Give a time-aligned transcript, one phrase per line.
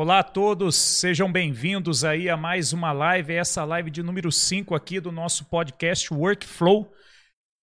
[0.00, 4.72] Olá a todos, sejam bem-vindos aí a mais uma live, essa live de número 5
[4.72, 6.94] aqui do nosso podcast Workflow.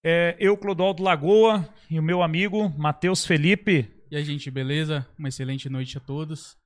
[0.04, 3.90] É, eu, Clodoaldo Lagoa, e o meu amigo Matheus Felipe.
[4.12, 5.08] E aí, gente, beleza?
[5.18, 6.58] Uma excelente noite a todos.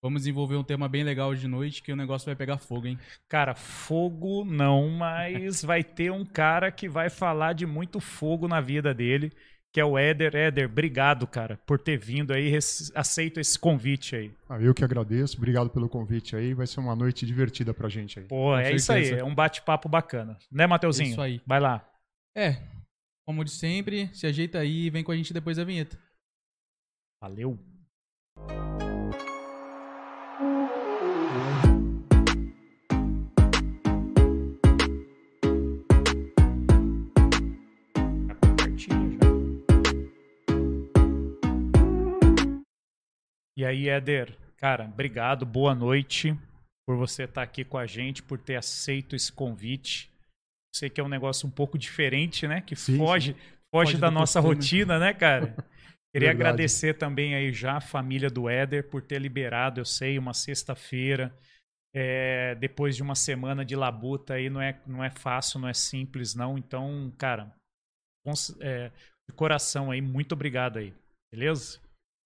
[0.00, 2.98] Vamos desenvolver um tema bem legal de noite que o negócio vai pegar fogo, hein?
[3.28, 8.62] Cara, fogo não, mas vai ter um cara que vai falar de muito fogo na
[8.62, 9.30] vida dele,
[9.72, 10.34] que é o Éder.
[10.34, 12.56] Éder, obrigado, cara, por ter vindo aí,
[12.94, 14.32] aceito esse convite aí.
[14.48, 18.18] Ah, eu que agradeço, obrigado pelo convite aí, vai ser uma noite divertida pra gente
[18.18, 18.26] aí.
[18.26, 20.38] Pô, é isso aí, é um bate-papo bacana.
[20.50, 21.10] Né, Mateuzinho?
[21.10, 21.40] Isso aí.
[21.46, 21.88] Vai lá.
[22.36, 22.62] É,
[23.26, 25.98] como de sempre, se ajeita aí e vem com a gente depois da vinheta.
[27.20, 27.58] Valeu.
[43.58, 46.32] E aí, Éder, cara, obrigado, boa noite
[46.86, 50.08] por você estar aqui com a gente, por ter aceito esse convite.
[50.72, 52.60] Sei que é um negócio um pouco diferente, né?
[52.60, 53.38] Que sim, foge, sim.
[53.68, 54.54] foge, foge da nossa costume.
[54.54, 55.56] rotina, né, cara?
[56.14, 56.50] Queria Verdade.
[56.50, 61.36] agradecer também aí já a família do Éder por ter liberado, eu sei, uma sexta-feira.
[61.92, 65.74] É, depois de uma semana de labuta aí, não é, não é fácil, não é
[65.74, 66.56] simples, não.
[66.56, 67.52] Então, cara,
[68.60, 68.92] é,
[69.28, 70.94] de coração aí, muito obrigado aí.
[71.32, 71.80] Beleza?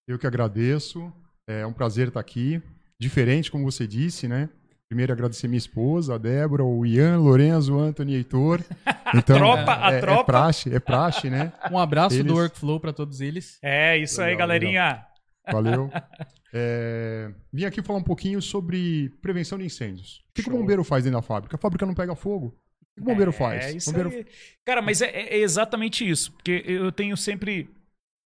[0.06, 1.11] Eu que agradeço.
[1.47, 2.62] É um prazer estar aqui.
[2.98, 4.48] Diferente, como você disse, né?
[4.89, 8.61] Primeiro agradecer minha esposa, a Débora, o Ian, Lorenzo, o Anthony e Heitor.
[9.15, 10.20] Então, a tropa, a é, é tropa.
[10.20, 11.53] É praxe, é praxe, né?
[11.70, 12.25] Um abraço eles...
[12.25, 13.59] do Workflow para todos eles.
[13.61, 15.07] É, isso legal, aí, galerinha.
[15.47, 15.63] Legal.
[15.63, 15.91] Valeu.
[16.55, 20.23] É, vim aqui falar um pouquinho sobre prevenção de incêndios.
[20.29, 21.57] O que, que o bombeiro faz dentro da fábrica?
[21.57, 22.55] A fábrica não pega fogo.
[22.93, 23.65] O que o bombeiro é, faz?
[23.65, 24.11] É isso bombeiro...
[24.11, 24.27] aí.
[24.63, 26.31] Cara, mas é, é, exatamente isso.
[26.33, 27.70] Porque eu tenho sempre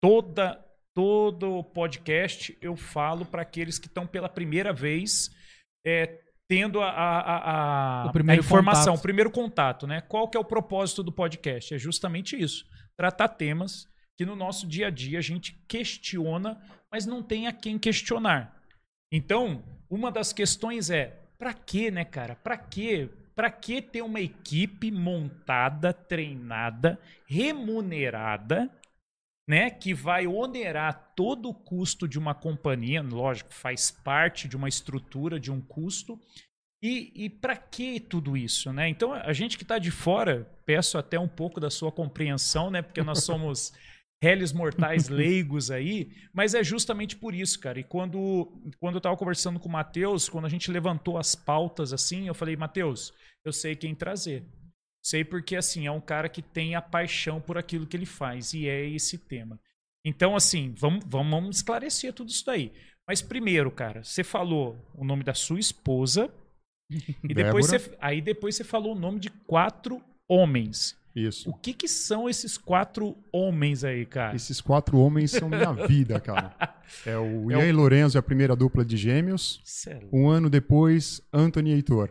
[0.01, 0.59] toda
[0.97, 5.31] todo podcast eu falo para aqueles que estão pela primeira vez
[5.87, 8.99] é, tendo a, a, a, a informação, contato.
[8.99, 10.01] o primeiro contato, né?
[10.01, 11.75] Qual que é o propósito do podcast?
[11.75, 12.65] É justamente isso:
[12.97, 16.59] tratar temas que no nosso dia a dia a gente questiona,
[16.91, 18.57] mas não tem a quem questionar.
[19.13, 22.37] Então, uma das questões é: para que, né, cara?
[22.37, 23.11] Para que?
[23.35, 28.71] Para que ter uma equipe montada, treinada, remunerada
[29.47, 34.69] né, que vai onerar todo o custo de uma companhia, lógico, faz parte de uma
[34.69, 36.21] estrutura, de um custo.
[36.83, 38.73] E, e para que tudo isso?
[38.73, 38.89] Né?
[38.89, 42.83] Então, a gente que está de fora, peço até um pouco da sua compreensão, né,
[42.83, 43.73] porque nós somos
[44.23, 47.79] réis mortais leigos aí, mas é justamente por isso, cara.
[47.79, 51.93] E quando, quando eu estava conversando com o Matheus, quando a gente levantou as pautas
[51.93, 53.13] assim, eu falei, Matheus,
[53.45, 54.45] eu sei quem trazer.
[55.07, 58.53] Sei porque, assim, é um cara que tem a paixão por aquilo que ele faz,
[58.53, 59.57] e é esse tema.
[60.05, 62.73] Então, assim, vamos, vamos esclarecer tudo isso daí.
[63.07, 66.29] Mas primeiro, cara, você falou o nome da sua esposa,
[66.91, 70.99] e depois você, aí depois você falou o nome de quatro homens.
[71.15, 71.51] Isso.
[71.51, 74.35] O que que são esses quatro homens aí, cara?
[74.35, 76.53] Esses quatro homens são minha vida, cara.
[77.07, 77.63] É o é Ian o...
[77.63, 79.61] e Lorenzo, é a primeira dupla de gêmeos.
[79.63, 80.09] Sério?
[80.13, 82.11] Um ano depois, Anthony e Heitor.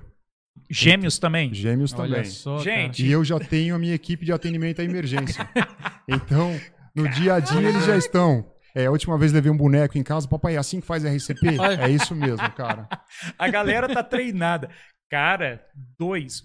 [0.69, 1.53] Gêmeos também?
[1.53, 2.25] Gêmeos Olha também.
[2.25, 3.05] Só, Gente.
[3.05, 5.47] E eu já tenho a minha equipe de atendimento à emergência.
[6.07, 6.59] então,
[6.93, 8.51] no dia a dia eles já estão.
[8.75, 11.57] É, a última vez levei um boneco em casa, papai, é assim que faz RCP?
[11.79, 12.89] é isso mesmo, cara.
[13.39, 14.69] A galera tá treinada.
[15.09, 15.65] Cara,
[15.97, 16.43] dois,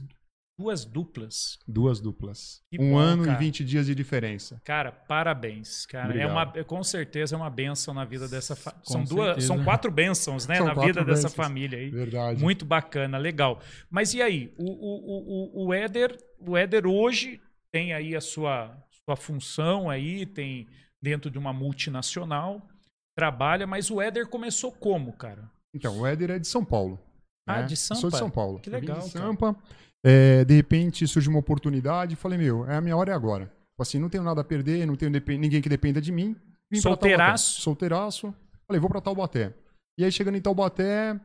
[0.60, 1.58] Duas duplas.
[1.66, 2.62] Duas duplas.
[2.70, 3.36] Que um bom, ano cara.
[3.36, 4.60] e 20 dias de diferença.
[4.62, 6.14] Cara, parabéns, cara.
[6.20, 8.84] É uma, com certeza é uma benção na vida dessa família.
[8.84, 11.06] São duas, são quatro bênçãos, né, são na vida bênçãos.
[11.06, 11.90] dessa família aí.
[11.90, 12.42] Verdade.
[12.42, 13.58] Muito bacana, legal.
[13.88, 17.40] Mas e aí, o, o, o, o Éder, o Éder hoje
[17.72, 18.76] tem aí a sua,
[19.06, 20.68] sua função aí, tem
[21.00, 22.68] dentro de uma multinacional,
[23.16, 25.50] trabalha, mas o Éder começou como, cara?
[25.74, 27.00] Então, o Éder é de São Paulo.
[27.46, 27.66] Ah, né?
[27.66, 28.00] de Sampa?
[28.00, 28.60] Sou de São Paulo.
[28.60, 29.00] Que legal.
[29.02, 29.54] Sampa.
[29.54, 29.66] Cara.
[30.04, 33.52] É, de repente surgiu uma oportunidade, falei, meu, é a minha hora é agora.
[33.78, 36.36] Assim, não tenho nada a perder, não tenho ninguém que dependa de mim.
[36.74, 37.62] Solteiraço?
[37.62, 38.34] Solteiraço.
[38.66, 39.54] Falei, vou para Taubaté.
[39.98, 41.18] E aí, chegando em Taubaté,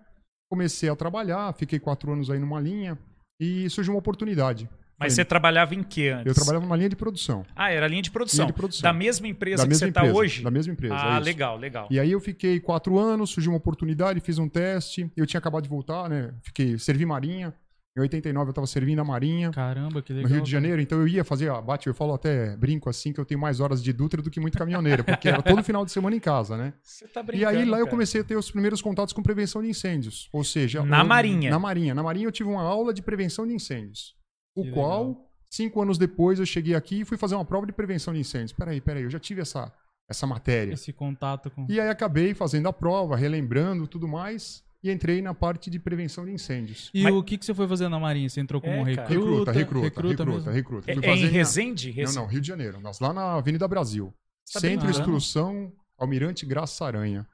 [0.50, 2.98] comecei a trabalhar, fiquei quatro anos aí numa linha
[3.40, 4.70] e surgiu uma oportunidade.
[4.98, 6.26] Mas Falei, você trabalhava em que antes?
[6.26, 7.46] Eu trabalhava numa linha de produção.
[7.54, 8.46] Ah, era linha de produção.
[8.46, 8.82] Linha de produção.
[8.82, 10.42] Da mesma empresa da mesma que você está hoje?
[10.44, 10.96] Da mesma empresa.
[10.98, 11.88] Ah, é legal, legal.
[11.92, 15.12] E aí eu fiquei quatro anos, surgiu uma oportunidade, fiz um teste.
[15.18, 16.34] Eu tinha acabado de voltar, né?
[16.42, 17.54] Fiquei, servi marinha.
[17.98, 19.52] Em 89 eu estava servindo a Marinha.
[19.52, 20.30] Caramba, que legal.
[20.30, 23.14] No Rio de Janeiro, então eu ia fazer, ó, bate, eu falo até, brinco assim,
[23.14, 25.86] que eu tenho mais horas de Dutra do que muito caminhoneiro, porque era todo final
[25.86, 26.74] de semana em casa, né?
[26.84, 27.84] Você tá brincando, E aí lá cara.
[27.84, 30.28] eu comecei a ter os primeiros contatos com prevenção de incêndios.
[30.34, 30.84] Ou seja...
[30.84, 31.50] Na eu, Marinha.
[31.50, 31.96] Na Marinha.
[31.96, 34.14] Na Marinha eu tive uma aula de prevenção de incêndios.
[34.54, 35.30] O que qual, legal.
[35.50, 38.52] cinco anos depois, eu cheguei aqui e fui fazer uma prova de prevenção de incêndios.
[38.52, 39.72] Peraí, peraí, eu já tive essa,
[40.10, 40.74] essa matéria.
[40.74, 41.66] Esse contato com...
[41.70, 44.65] E aí acabei fazendo a prova, relembrando tudo mais.
[44.86, 46.92] E entrei na parte de prevenção de incêndios.
[46.94, 48.30] E Mas- o que, que você foi fazer na Marinha?
[48.30, 48.84] Você entrou como É.
[48.84, 49.52] Recruta, recruta?
[49.52, 50.52] recruta, recruta, mesmo?
[50.52, 50.92] recruta.
[50.92, 51.88] É, Fui é em Resende?
[51.90, 52.20] Não, Resende.
[52.20, 52.80] não, Rio de Janeiro.
[52.80, 54.14] Nós lá na Avenida Brasil.
[54.54, 55.00] Tá Centro brincando?
[55.00, 57.28] Instrução Almirante Graça Aranha.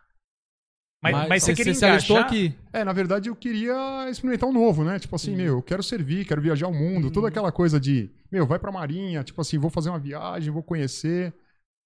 [1.04, 2.32] Mas, mas você queria se alistou engajar...
[2.32, 2.56] aqui?
[2.72, 4.98] É, na verdade eu queria experimentar um novo, né?
[5.00, 8.46] Tipo assim, meu, eu quero servir, quero viajar o mundo, toda aquela coisa de, meu,
[8.46, 11.34] vai pra Marinha, tipo assim, vou fazer uma viagem, vou conhecer.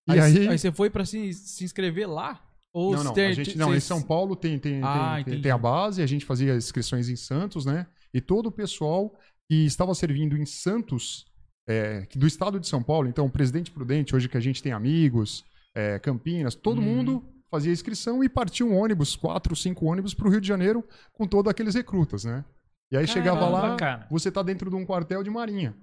[0.08, 0.48] E Aí, aí.
[0.50, 2.45] aí você foi pra se, se inscrever lá?
[2.78, 5.52] Ou não, não, ter- a gente, não, em São Paulo tem, tem, Ah, tem, tem
[5.52, 7.88] a base, a gente fazia inscrições em Santos, né?
[8.14, 9.14] E todo o pessoal
[9.48, 11.26] que estava servindo em Santos,
[11.70, 15.46] é, do estado de São Paulo, então, Presidente Prudente, hoje que a gente tem amigos,
[15.74, 16.84] é, Campinas, todo Uhum.
[16.96, 20.84] mundo fazia inscrição e partia um ônibus, quatro, cinco ônibus para o Rio de Janeiro
[21.14, 22.44] com todos aqueles recrutas, né?
[22.92, 24.08] E aí chegava Caramba, lá, cara.
[24.12, 25.74] você tá dentro de um quartel de marinha.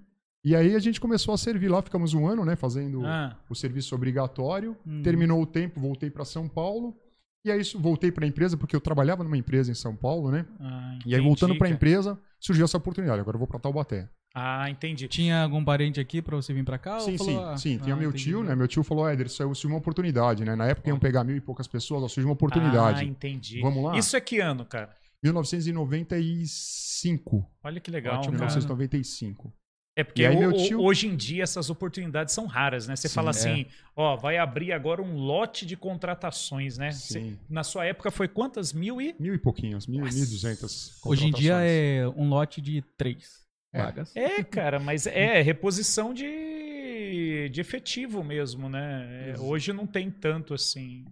[0.44, 3.54] E aí a gente começou a servir lá, ficamos um ano, né, fazendo Ah, o
[3.54, 4.76] serviço obrigatório.
[4.86, 5.00] Hum.
[5.02, 6.96] Terminou o tempo, voltei para São Paulo.
[7.44, 10.30] E aí isso- voltei para a empresa, porque eu trabalhava numa empresa em São Paulo,
[10.30, 10.46] né?
[10.60, 13.20] ah, E aí voltando para a empresa, surgiu essa oportunidade.
[13.20, 14.08] Agora eu vou para Taubaté.
[14.34, 15.06] Ah, entendi.
[15.08, 16.94] Tinha algum parente aqui pra você vir pra cá?
[16.94, 17.78] ou sim, falou, sim, ah, sim.
[17.78, 18.24] Tinha ah, meu entendi.
[18.24, 18.54] tio, né?
[18.56, 20.56] Meu tio falou, Éder, isso surgiu uma oportunidade, né?
[20.56, 23.04] Na época iam pegar mil e poucas pessoas, ó, surgiu uma Ah, oportunidade.
[23.04, 23.60] entendi.
[23.60, 23.96] Vamos lá?
[23.98, 24.90] Isso é que ano, cara?
[25.22, 27.46] 1995.
[27.62, 28.46] Olha que legal, Ótimo, cara.
[28.46, 29.52] 1995.
[29.94, 32.96] É porque E aí o- tio- hoje em dia essas oportunidades são raras, né?
[32.96, 33.30] Você Sim, fala é.
[33.30, 36.90] assim, ó, vai abrir agora um lote de contratações, né?
[36.92, 37.38] Cê- Sim.
[37.48, 38.72] na sua época foi quantas?
[38.72, 39.14] Mil e?
[39.20, 40.16] Mil e pouquinhos, mil, Nossa.
[40.16, 43.82] 1.200 Hoje em dia é um lote de três É.
[43.82, 44.16] vagas.
[44.16, 49.34] É, cara, mas é reposição de, de efetivo mesmo, né?
[49.34, 51.04] É, hoje não tem tanto assim.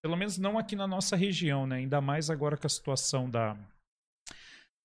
[0.00, 1.76] Pelo menos não aqui na nossa região, né?
[1.78, 3.56] Ainda mais agora com a situação da,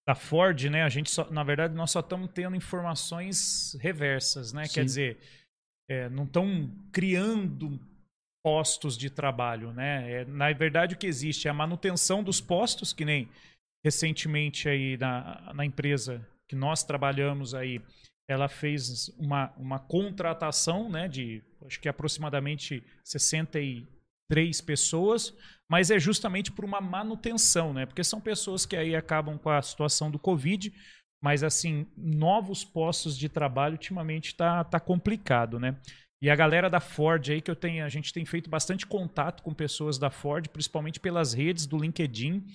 [0.07, 0.83] da Ford, né?
[0.83, 4.63] A gente só, na verdade, nós só estamos tendo informações reversas, né?
[4.63, 4.85] Quer Sim.
[4.85, 5.17] dizer,
[5.89, 7.79] é, não estão criando
[8.43, 10.11] postos de trabalho, né?
[10.11, 13.29] É, na verdade, o que existe é a manutenção dos postos, que nem
[13.83, 17.81] recentemente aí na, na empresa que nós trabalhamos aí,
[18.27, 21.07] ela fez uma, uma contratação, né?
[21.07, 25.33] De acho que aproximadamente 63 pessoas,
[25.73, 27.87] mas é justamente por uma manutenção, né?
[27.87, 30.71] Porque são pessoas que aí acabam com a situação do Covid,
[31.19, 35.75] mas assim, novos postos de trabalho ultimamente tá, tá complicado, né?
[36.21, 39.41] E a galera da Ford aí que eu tenho, a gente tem feito bastante contato
[39.41, 42.45] com pessoas da Ford, principalmente pelas redes do LinkedIn,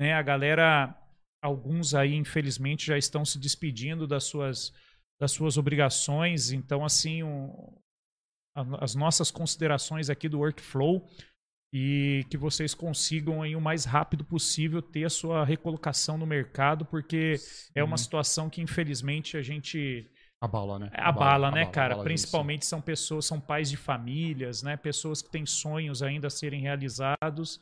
[0.00, 0.14] né?
[0.14, 0.98] A galera,
[1.44, 4.72] alguns aí infelizmente já estão se despedindo das suas
[5.20, 7.52] das suas obrigações, então assim, um,
[8.80, 11.06] as nossas considerações aqui do workflow
[11.72, 16.84] e que vocês consigam aí o mais rápido possível ter a sua recolocação no mercado,
[16.84, 17.36] porque
[17.74, 20.06] é uma situação que infelizmente a gente
[20.38, 20.90] Abala, né?
[20.92, 21.94] abala, né, cara?
[21.94, 24.76] abala, Principalmente são pessoas, são pais de famílias, né?
[24.76, 27.60] Pessoas que têm sonhos ainda a serem realizados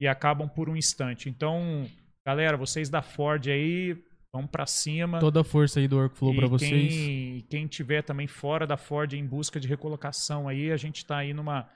[0.00, 1.28] e acabam por um instante.
[1.28, 1.86] Então,
[2.26, 3.96] galera, vocês da Ford aí,
[4.32, 5.20] vamos pra cima.
[5.20, 6.94] Toda a força aí do workflow pra vocês.
[6.94, 11.18] Quem, quem tiver também fora da Ford em busca de recolocação aí, a gente tá
[11.18, 11.68] aí numa,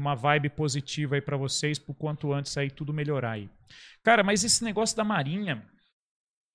[0.00, 3.50] numa vibe positiva aí pra vocês, por quanto antes aí tudo melhorar aí.
[4.02, 5.62] Cara, mas esse negócio da Marinha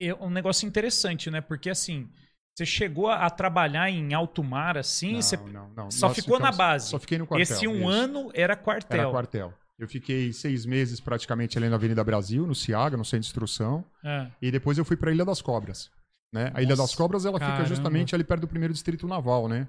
[0.02, 1.40] é um negócio interessante, né?
[1.40, 2.10] Porque assim,
[2.54, 5.90] você chegou a, trabalhar em alto mar assim, Não, você não, não.
[5.90, 6.88] só Nós ficou na ficamos- base.
[6.90, 7.42] Só fiquei no quartel.
[7.42, 7.88] esse um isso.
[7.88, 9.00] ano era quartel.
[9.00, 9.54] Era quartel.
[9.78, 13.84] Eu fiquei seis meses praticamente ali na Avenida Brasil, no Ciaga, no centro de instrução.
[14.04, 14.26] É.
[14.42, 15.90] E depois eu fui para a Ilha das Cobras.
[16.34, 16.50] Né?
[16.54, 17.58] A Ilha Nossa, das Cobras ela caramba.
[17.58, 19.68] fica justamente ali perto do primeiro distrito naval, né?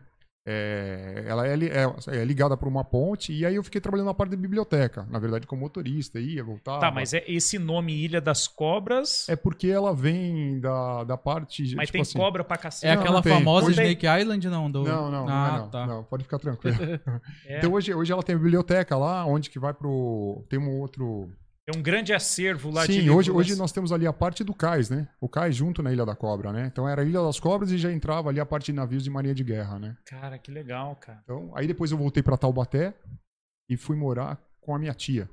[0.50, 4.13] É, ela é, é- é ligada por uma ponte e aí eu fiquei trabalhando na
[4.13, 6.80] parte de biblioteca, na verdade como motorista, ia, voltava.
[6.80, 11.63] Tá, mas é esse nome Ilha das Cobras, É porque ela vem da, da parte.
[11.75, 12.89] mas tipo tem assim, cobra pra cacete.
[12.89, 14.72] É Não, aquela não famosa Hoje- Snake Island, não?
[14.72, 14.84] Do...
[14.84, 15.86] Não, não, não, ah, é não, tá.
[15.86, 16.77] não, pode ficar tranquilo.
[17.46, 17.58] É.
[17.58, 20.44] Então hoje, hoje ela tem a biblioteca lá, onde que vai pro.
[20.50, 21.30] Tem um outro.
[21.69, 24.53] É um grande acervo lá de Sim, hoje, hoje nós temos ali a parte do
[24.53, 25.05] cais, né?
[25.19, 26.65] O cais junto na Ilha da Cobra, né?
[26.71, 29.09] Então era a Ilha das Cobras e já entrava ali a parte de navios de
[29.09, 29.97] marinha de guerra, né?
[30.05, 31.19] Cara, que legal, cara.
[31.24, 32.93] Então, aí depois eu voltei pra Taubaté
[33.69, 35.29] e fui morar com a minha tia,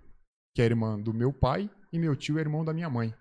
[0.56, 3.14] que é irmã do meu pai, e meu tio é irmão da minha mãe.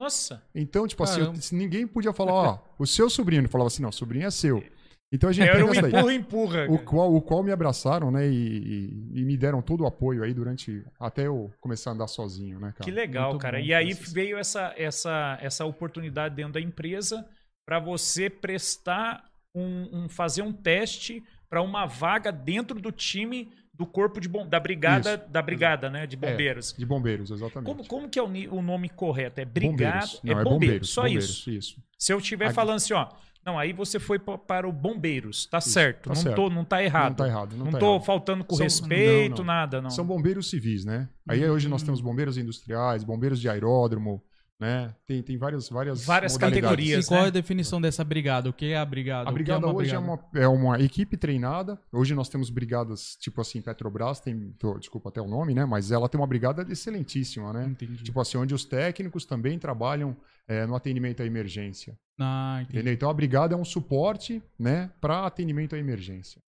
[0.00, 1.42] Nossa, Então, tipo assim, eu- Caramba.
[1.52, 3.40] ninguém podia falar, ó, o seu sobrinho.
[3.42, 4.62] Ele falava assim, não, sobrinho é seu.
[5.12, 6.66] Então a gente era pega um empurra, empurra.
[6.68, 8.26] O qual, o qual me abraçaram, né?
[8.28, 10.84] E, e- e me deram todo o apoio aí durante.
[10.98, 12.84] Até eu começar a andar sozinho, né, cara?
[12.84, 13.60] Que legal, Muito cara.
[13.60, 17.24] E aí esses- veio essa, essa, essa oportunidade dentro da empresa
[17.64, 23.86] para você prestar um, um- fazer um teste para uma vaga dentro do time do
[23.86, 26.72] corpo de bom, da brigada Isso, da brigada, né, de É, bombeiros.
[26.76, 27.66] de bombeiros, exatamente.
[27.66, 29.38] Como, como que é o, o nome correto?
[29.40, 29.76] É brigada?
[30.06, 30.20] Bombeiros.
[30.24, 31.50] É Não, bombeiro, bombeiros, só bombeiros, isso.
[31.50, 31.82] isso.
[31.98, 33.08] Se eu estiver falando assim, ó,
[33.46, 36.08] não, aí você foi pa- para o bombeiros, tá certo?
[36.08, 36.34] tá não certo.
[36.34, 37.10] tô, não tá errado.
[37.10, 37.56] Não tá errado.
[37.56, 38.04] Não, Não tá tô errado.
[38.04, 39.44] faltando com São- respeito, não, não.
[39.44, 39.90] nada, não.
[39.90, 41.08] São bombeiros civis, né?
[41.28, 44.20] Aí hoje nós temos bombeiros industriais, bombeiros de aeródromo,
[44.58, 44.94] né?
[45.06, 47.04] Tem, tem várias, várias, Várias categorias.
[47.04, 47.26] E qual né?
[47.26, 48.48] é a definição dessa brigada?
[48.48, 49.28] O que é a brigada?
[49.28, 50.06] A O que brigada é uma hoje brigada?
[50.34, 51.78] é uma, é uma equipe treinada.
[51.92, 55.64] Hoje nós temos brigadas, tipo assim, Petrobras, tem, tô- desculpa até o nome, né?
[55.66, 57.66] Mas ela tem uma brigada excelentíssima, né?
[57.66, 58.02] Entendi.
[58.02, 60.16] Tipo assim, onde os técnicos também trabalham
[60.48, 61.96] é, no atendimento à emergência.
[62.18, 62.76] ah, entendi.
[62.78, 62.94] Entendeu?
[62.94, 66.40] Então a brigada é um suporte, né, para atendimento à emergência.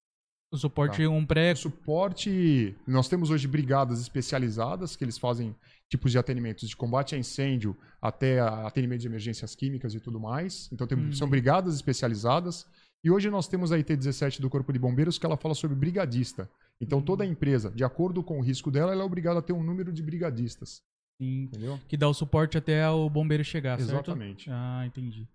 [0.51, 1.11] O suporte Tá.
[1.11, 1.51] um pré...
[1.51, 5.55] É suporte, nós temos hoje brigadas especializadas que eles fazem
[5.91, 10.21] tipos de atendimentos de combate a incêndio até a- atendimento de emergências químicas e tudo
[10.21, 10.69] mais.
[10.73, 11.13] Então tem- Uhum.
[11.13, 12.67] são brigadas especializadas.
[13.03, 16.49] E hoje nós temos a IT-17 do Corpo de Bombeiros que ela fala sobre brigadista.
[16.81, 17.31] Então toda Uhum.
[17.31, 20.03] empresa, de acordo com o risco dela, ela é obrigada a ter um número de
[20.03, 20.83] brigadistas.
[21.21, 21.81] Sim, Entendeu?
[21.89, 23.91] que dá o suporte até o bombeiro chegar, certo?
[23.91, 24.49] Exatamente.
[24.51, 25.27] Ah, entendi.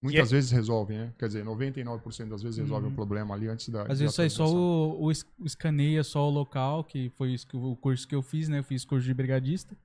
[0.00, 1.12] Muitas vezes resolvem, né?
[1.18, 2.92] Quer dizer, 99% das vezes resolve Uhum.
[2.92, 3.82] o problema ali antes da.
[3.90, 5.12] Às vezes sai só o, o
[5.44, 8.58] escaneia só o local, que foi isso que, o curso que eu fiz, né?
[8.58, 9.76] Eu fiz curso de brigadista.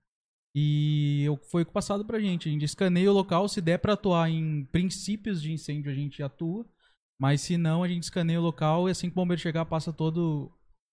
[0.59, 2.49] E eu, foi o que passado pra gente.
[2.49, 6.23] A gente escaneia o local, se der pra atuar em princípios de incêndio, a gente
[6.23, 6.65] atua.
[7.21, 9.93] Mas se não, a gente escaneia o local e assim que o bombeiro chegar, passa
[9.93, 10.49] todos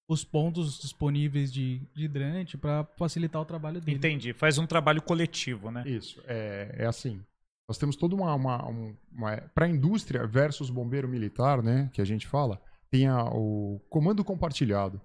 [0.06, 3.96] os pontos disponíveis de, de hidrante pra facilitar o trabalho dele.
[3.96, 4.34] Entendi.
[4.34, 5.82] Faz um trabalho coletivo, né?
[5.86, 7.22] Isso, é, é assim.
[7.66, 8.34] Nós temos toda uma.
[8.34, 11.88] uma, um- uma para a indústria versus bombeiro militar, né?
[11.94, 15.00] Que a gente fala, tem a- o comando compartilhado.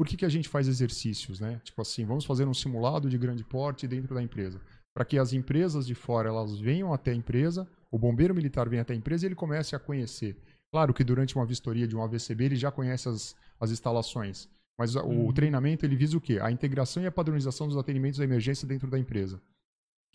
[0.00, 1.60] Por que, que a gente faz exercícios, né?
[1.62, 4.58] Tipo assim, vamos fazer um simulado de grande porte dentro da empresa.
[4.94, 8.80] Para que as empresas de fora elas venham até a empresa, o bombeiro militar venha
[8.80, 10.38] até a empresa e ele comece a conhecer.
[10.72, 14.48] Claro que durante uma vistoria de um AVCB ele já conhece as, as instalações.
[14.78, 15.32] Mas o Uhum.
[15.34, 16.38] treinamento ele visa o quê?
[16.40, 19.38] A integração e a padronização dos atendimentos da emergência dentro da empresa.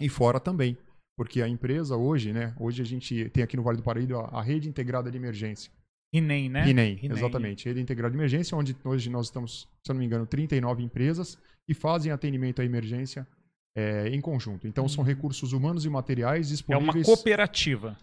[0.02, 0.76] E fora também.
[1.16, 2.56] Porque a empresa hoje, né?
[2.60, 5.72] Hoje a gente tem aqui no Vale do Paraíba a, a rede integrada de emergência.
[6.20, 6.64] Rinem, né?
[6.64, 7.66] RINEM, exatamente.
[7.68, 11.38] Rede integrada de emergência, onde hoje nós estamos, se eu não me engano, 39 empresas
[11.68, 13.28] que fazem atendimento à emergência
[13.76, 14.68] é, em conjunto.
[14.68, 16.58] Então são recursos humanos e materiais Uhum.
[16.70, 17.06] É uma disponíveis.
[17.08, 17.98] cooperativa.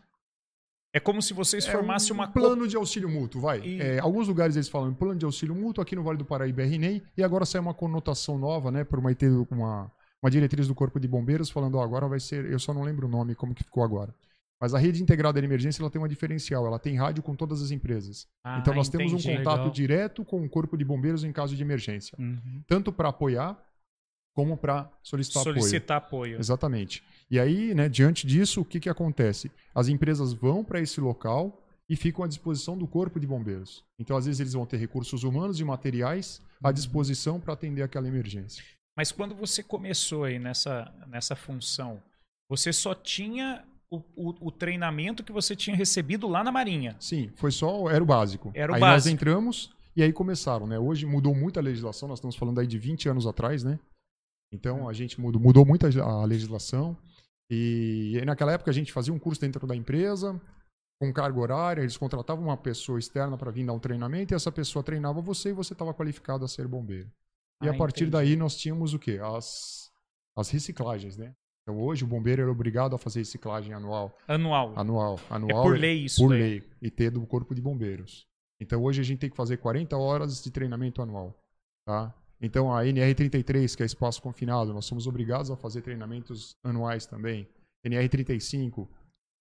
[0.95, 3.61] É como se vocês É formassem um uma plano de auxílio mútuo, vai.
[3.61, 6.25] E- É, alguns lugares eles falam em plano de auxílio mútuo, aqui no Vale do
[6.27, 9.11] Paraíba é RINEM, e agora sai uma conotação nova, né, por uma,
[9.51, 9.91] uma,
[10.23, 13.07] uma diretriz do Corpo de Bombeiros falando, ó, agora vai ser, eu só não lembro
[13.07, 14.15] o nome, como que ficou agora.
[14.63, 17.61] Mas a rede integrada de emergência ela tem uma diferencial, ela tem rádio com todas
[17.61, 18.29] as empresas.
[18.45, 19.39] Ah, então nós temos um entendi.
[19.39, 19.71] contato Legal.
[19.73, 22.63] direto com o Corpo de Bombeiros em caso de emergência, Uhum.
[22.69, 23.61] tanto para apoiar
[24.35, 25.57] como para solicitar, apoio.
[25.57, 26.39] solicitar apoio.
[26.39, 27.03] Exatamente.
[27.29, 29.51] E aí, né, diante disso, o que, que acontece?
[29.75, 33.85] As empresas vão para esse local e ficam à disposição do corpo de bombeiros.
[33.99, 36.73] Então, às vezes, eles vão ter recursos humanos e materiais à Uhum.
[36.73, 38.63] disposição para atender aquela emergência.
[38.97, 42.01] Mas quando você começou aí nessa, nessa função,
[42.49, 46.97] você só tinha o, o- o treinamento que você tinha recebido lá na Marinha.
[46.99, 48.51] Sim, foi só, era o básico.
[48.55, 49.15] Era o aí nós básico.
[49.15, 50.79] entramos e aí começaram, né?
[50.79, 53.79] Hoje mudou muito a legislação, nós estamos falando aí de 20 anos atrás, né?
[54.55, 56.97] Então, a gente mudou, mudou muito a legislação.
[57.51, 60.41] E aí, naquela época a gente fazia um curso dentro da empresa,
[61.01, 64.53] com carga horária, eles contratavam uma pessoa externa para vir dar um treinamento e essa
[64.53, 67.11] pessoa treinava você e você estava qualificado a ser bombeiro.
[67.63, 68.11] E Ah, a partir entendi.
[68.13, 69.19] daí nós tínhamos o quê?
[69.23, 69.91] As,
[70.37, 71.35] as reciclagens, né?
[71.63, 74.17] Então hoje o bombeiro era obrigado a fazer reciclagem anual.
[74.27, 74.73] Anual.
[74.77, 75.21] Anual.
[75.31, 76.41] é anual por lei isso Por daí.
[76.41, 76.63] lei.
[76.81, 78.27] E ter do corpo de bombeiros.
[78.61, 81.37] Então hoje a gente tem que fazer 40 horas de treinamento anual.
[81.87, 82.13] Tá?
[82.41, 87.49] Então a NR33, que é espaço confinado, nós somos obrigados a fazer treinamentos anuais também.
[87.87, 88.89] NR35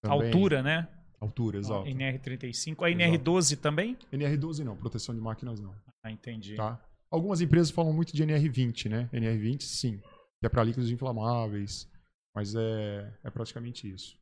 [0.04, 0.28] também.
[0.28, 0.88] Altura, né?
[1.20, 1.86] Altura, exato.
[1.86, 2.84] NR35.
[2.84, 3.98] A NR12 também?
[4.12, 5.74] NR12 não, proteção de máquinas não.
[6.04, 6.56] Ah, entendi.
[6.56, 6.80] Tá?
[7.12, 9.10] Algumas empresas falam muito de NR20, né?
[9.13, 9.98] NR20 sim,
[10.40, 11.88] que é para líquidos inflamáveis,
[12.36, 14.18] mas é, é praticamente isso.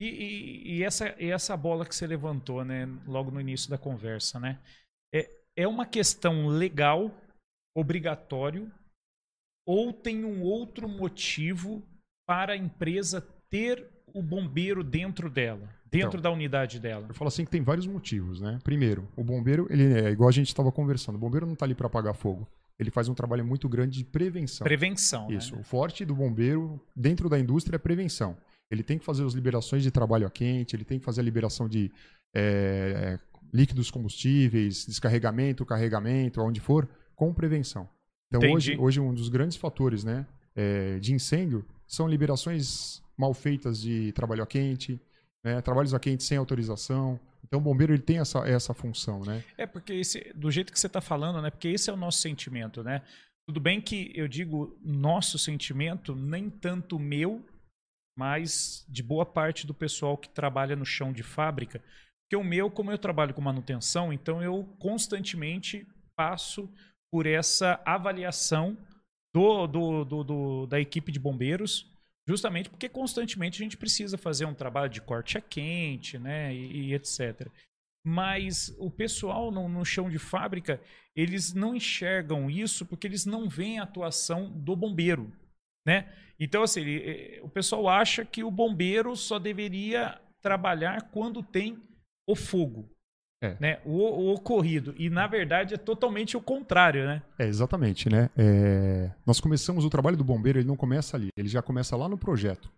[0.00, 3.78] E, e- e essa, e essa bola que você levantou, né, logo no início da
[3.78, 4.58] conversa, né?
[5.14, 7.10] É, é uma questão legal,
[7.76, 8.70] obrigatório,
[9.66, 11.82] ou tem um outro motivo
[12.28, 16.20] para a empresa ter o bombeiro dentro dela, dentro Então.
[16.20, 17.06] da unidade dela?
[17.08, 18.58] Eu falo assim que tem vários motivos, né?
[18.62, 21.74] Primeiro, o bombeiro, ele é igual a gente estava conversando, o bombeiro não está ali
[21.74, 22.46] para apagar fogo.
[22.78, 24.64] Ele faz um trabalho muito grande de prevenção.
[24.64, 25.36] Prevenção, né?
[25.36, 25.56] Isso.
[25.56, 28.36] O forte do bombeiro dentro da indústria é prevenção.
[28.70, 31.24] Ele tem que fazer as liberações de trabalho a quente, ele tem que fazer a
[31.24, 31.92] liberação de
[32.34, 33.18] é,
[33.52, 37.88] líquidos combustíveis, descarregamento, carregamento, aonde for, com prevenção.
[38.28, 40.26] Então hoje, hoje um dos grandes fatores né,
[40.56, 45.00] é, de incêndio são liberações mal feitas de trabalho a quente,
[45.44, 47.20] né, trabalhos a quente sem autorização.
[47.46, 49.44] Então o bombeiro ele tem essa, essa função, né?
[49.58, 51.50] É, porque esse, do jeito que você está falando, né?
[51.50, 53.02] Porque esse é o nosso sentimento, né?
[53.46, 57.44] Tudo bem que eu digo nosso sentimento, nem tanto meu,
[58.18, 61.82] mas de boa parte do pessoal que trabalha no chão de fábrica.
[62.24, 65.86] Porque o meu, como eu trabalho com manutenção, então eu constantemente
[66.16, 66.72] passo
[67.12, 68.76] por essa avaliação
[69.34, 71.92] do, do, do- do- da equipe de bombeiros
[72.26, 76.54] Justamente porque constantemente a gente precisa fazer um trabalho de corte a quente, né?
[76.54, 77.48] E, e etc.
[78.06, 80.80] Mas o pessoal no, no, chão de fábrica,
[81.14, 85.32] eles não enxergam isso porque eles não veem a atuação do bombeiro,
[85.86, 86.12] né?
[86.38, 91.82] Então, assim, ele, o pessoal acha que o bombeiro só deveria trabalhar quando tem
[92.28, 92.93] o fogo.
[93.44, 93.56] É.
[93.60, 93.80] Né?
[93.84, 94.94] O, o, ocorrido.
[94.96, 97.22] E, na verdade, é totalmente o contrário, né?
[97.38, 98.30] É, exatamente, né?
[98.36, 99.10] É...
[99.26, 102.16] Nós começamos o trabalho do bombeiro, ele não começa ali, ele já começa lá no
[102.16, 102.70] projeto.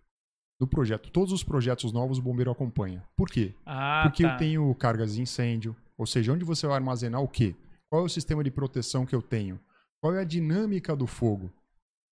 [0.61, 1.11] No projeto.
[1.11, 3.05] Todos os projetos novos o bombeiro acompanha.
[3.17, 3.55] Por quê?
[3.65, 4.33] Ah, Porque tá.
[4.33, 7.55] eu tenho cargas de incêndio, ou seja, onde você vai armazenar o quê?
[7.89, 9.61] Qual é o sistema de proteção que eu tenho?
[10.01, 11.53] Qual é a dinâmica do fogo?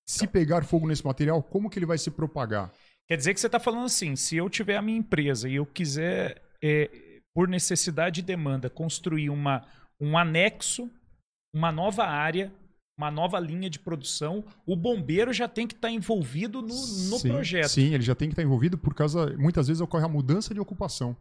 [0.06, 2.70] Se pegar fogo nesse material, como que ele vai se propagar?
[3.06, 5.66] Quer dizer que você está falando assim, se eu tiver a minha empresa e eu
[5.66, 9.66] quiser é, por necessidade e demanda, construir uma,
[10.00, 10.88] um anexo,
[11.52, 12.52] uma nova área,
[12.96, 17.18] uma nova linha de produção, o bombeiro já tem que estar tá envolvido no, no
[17.18, 17.68] sim, projeto.
[17.68, 19.36] Sim, ele já tem que estar tá envolvido por causa.
[19.36, 21.16] Muitas vezes ocorre a mudança de ocupação.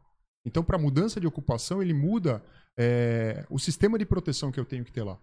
[0.46, 2.44] Então, para mudança de ocupação, ele muda
[2.78, 5.18] é, o sistema de proteção que eu tenho que ter lá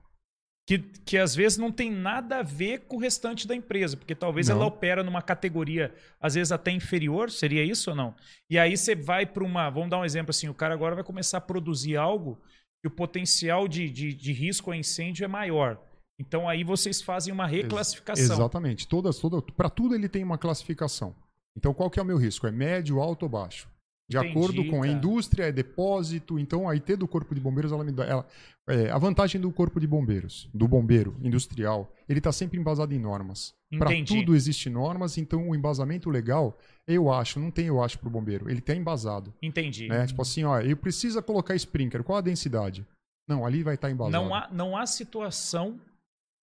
[0.70, 4.14] que, que às vezes não tem nada a ver com o restante da empresa, porque
[4.14, 4.54] talvez não.
[4.54, 8.14] ela opera numa categoria, às vezes até inferior, seria isso ou não?
[8.48, 9.68] E aí você vai para uma.
[9.68, 12.40] Vamos dar um exemplo assim: o cara agora vai começar a produzir algo
[12.80, 15.76] que o potencial de, de, de risco a incêndio é maior.
[16.20, 18.36] Então aí vocês fazem uma reclassificação.
[18.36, 18.86] Exatamente.
[18.86, 21.16] Todas, toda, para tudo ele tem uma classificação.
[21.56, 22.46] Então qual que é o meu risco?
[22.46, 23.68] É médio, alto ou baixo?
[24.10, 24.86] De Entendi, acordo com cara.
[24.86, 26.36] a indústria, é depósito.
[26.36, 28.04] Então, a IT do Corpo de Bombeiros, ela me dá.
[28.04, 28.26] Ela,
[28.68, 32.98] é, a vantagem do Corpo de Bombeiros, do bombeiro industrial, ele está sempre embasado em
[32.98, 33.54] normas.
[33.78, 38.08] Para tudo existe normas, então o embasamento legal, eu acho, não tem eu acho para
[38.08, 39.32] o bombeiro, ele está embasado.
[39.40, 39.86] Entendi.
[39.86, 40.04] Né?
[40.08, 42.84] Tipo assim, ó, eu preciso colocar sprinkler, qual a densidade?
[43.28, 44.24] Não, ali vai estar tá embasado.
[44.24, 45.80] Não há, não há situação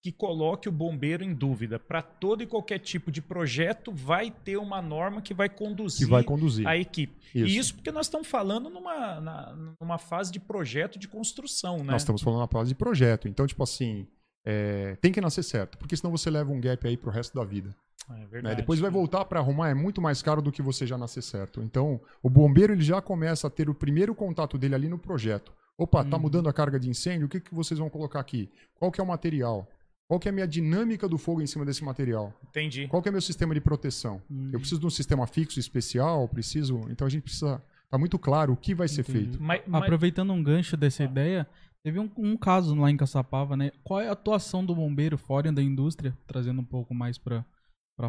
[0.07, 1.77] que coloque o bombeiro em dúvida.
[1.77, 6.11] Para todo e qualquer tipo de projeto, vai ter uma norma que vai conduzir, que
[6.11, 6.65] vai conduzir.
[6.65, 7.13] a equipe.
[7.35, 7.45] Isso.
[7.45, 11.91] E isso porque nós estamos falando numa, na, numa fase de projeto de construção, né?
[11.91, 13.27] Nós estamos falando na fase de projeto.
[13.27, 14.07] Então, tipo assim,
[14.45, 17.43] é, tem que nascer certo, porque senão você leva um gap aí pro resto da
[17.43, 17.75] vida.
[18.09, 18.27] É né?
[18.31, 18.55] verdade.
[18.55, 18.61] Né?
[18.61, 21.61] Depois vai voltar para arrumar, é muito mais caro do que você já nascer certo.
[21.61, 25.51] Então, o bombeiro ele já começa a ter o primeiro contato dele ali no projeto.
[25.77, 26.21] Opa, tá hum.
[26.21, 28.49] mudando a carga de incêndio, o que, que vocês vão colocar aqui?
[28.73, 29.67] Qual que é o material?
[30.07, 32.33] Qual que é a minha dinâmica do fogo em cima desse material?
[32.47, 32.87] Entendi.
[32.87, 34.21] Qual que é o meu sistema de proteção?
[34.29, 34.51] Uhum.
[34.53, 36.27] Eu preciso de um sistema fixo especial?
[36.29, 36.81] Preciso.
[36.89, 37.61] Então a gente precisa.
[37.89, 39.19] Tá muito claro o que vai ser Entendi.
[39.19, 39.43] feito.
[39.43, 39.83] Mas, mas...
[39.83, 41.05] Aproveitando um gancho dessa ah.
[41.05, 41.47] ideia,
[41.83, 43.71] teve um, um, caso lá em Caçapava, né?
[43.83, 47.43] Qual é a atuação do bombeiro fora da indústria, trazendo um pouco mais para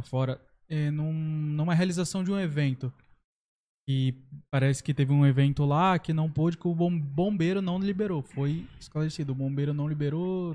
[0.02, 2.92] fora, é, num, numa realização de um evento?
[3.88, 4.14] E
[4.50, 8.22] parece que teve um evento lá que não pôde, que o bombeiro não liberou.
[8.22, 9.32] Foi esclarecido.
[9.32, 10.54] O bombeiro não liberou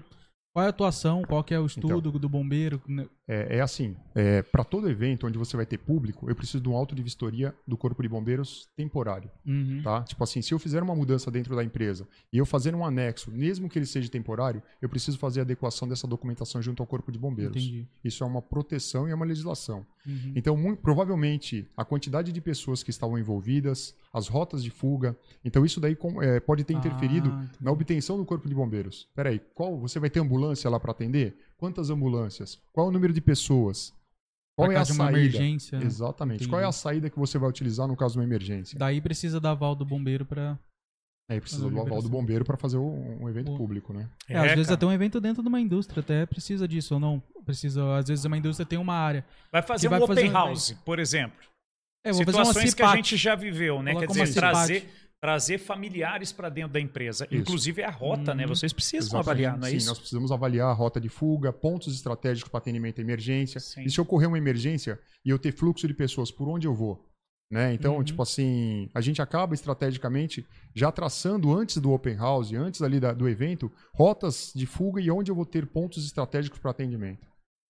[0.53, 1.23] qual é a atuação?
[1.23, 2.79] Qual que é o estudo então, do bombeiro?
[3.27, 6.67] É, é assim, é, para todo evento onde você vai ter público, eu preciso de
[6.67, 9.31] um auto de vistoria do Corpo de Bombeiros temporário.
[9.45, 9.81] Uhum.
[9.81, 10.03] Tá?
[10.03, 13.31] Tipo assim, se eu fizer uma mudança dentro da empresa e eu fazer um anexo,
[13.31, 17.11] mesmo que ele seja temporário, eu preciso fazer a adequação dessa documentação junto ao Corpo
[17.11, 17.63] de Bombeiros.
[17.63, 17.87] Entendi.
[18.03, 19.85] Isso é uma proteção e é uma legislação.
[20.05, 20.33] Uhum.
[20.35, 25.65] Então, muito, provavelmente, a quantidade de pessoas que estavam envolvidas, as rotas de fuga, então
[25.65, 29.07] isso daí é, pode ter interferido ah, na obtenção do Corpo de Bombeiros.
[29.15, 31.35] Peraí, qual você vai ter ambulância lá para atender?
[31.63, 32.59] Quantas ambulâncias?
[32.73, 33.93] Qual é o número de pessoas?
[34.53, 35.17] Qual é a saída?
[35.17, 35.79] emergência.
[35.79, 35.85] Né?
[35.85, 36.39] Exatamente.
[36.39, 36.49] Entendi.
[36.49, 38.77] Qual é a saída que você vai utilizar no caso de uma emergência?
[38.77, 40.59] Daí precisa da aval do bombeiro para
[41.31, 44.09] Aí precisa do aval do bombeiro para fazer um, um evento público, né?
[44.27, 47.23] É, às vezes até um evento dentro de uma indústria até precisa disso ou não.
[47.45, 49.25] Precisa, às vezes uma indústria tem uma área.
[49.49, 50.75] Vai fazer um vai open fazer house, um...
[50.83, 51.39] por exemplo.
[52.03, 53.95] É, vou Situações fazer uma que a gente já viveu, né?
[53.95, 54.89] Quer dizer, trazer
[55.23, 57.25] trazer familiares para dentro da empresa.
[57.31, 57.41] Isso.
[57.41, 58.43] Inclusive a rota, né?
[58.43, 58.47] hum, né?
[58.47, 59.29] Vocês precisam Exatamente.
[59.29, 59.87] avaliar, não é Sim, isso?
[59.87, 63.57] nós precisamos avaliar a rota de fuga, pontos estratégicos para atendimento à emergência.
[63.61, 63.83] Sim.
[63.85, 67.09] E se ocorrer uma emergência e eu ter fluxo de pessoas, por onde eu vou?
[67.49, 67.73] Né?
[67.73, 68.03] Então, uhum.
[68.03, 73.13] tipo assim, a gente acaba estrategicamente já traçando antes do open house, antes ali da,
[73.13, 77.25] do evento, rotas de fuga e onde eu vou ter pontos estratégicos para atendimento.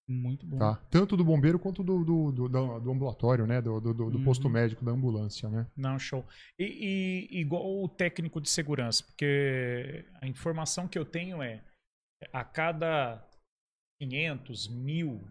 [0.08, 0.58] Muito bom.
[0.58, 0.76] Tá?
[0.90, 3.62] Tanto do bombeiro quanto do, do, do, do ambulatório, né?
[3.62, 4.24] Do, do, do uhum.
[4.24, 5.66] posto médico, da ambulância, né?
[5.78, 6.26] Não, show.
[6.60, 11.64] E, e, igual o técnico de segurança, porque a informação que eu tenho é
[12.34, 13.26] a cada
[14.02, 15.22] 500, mil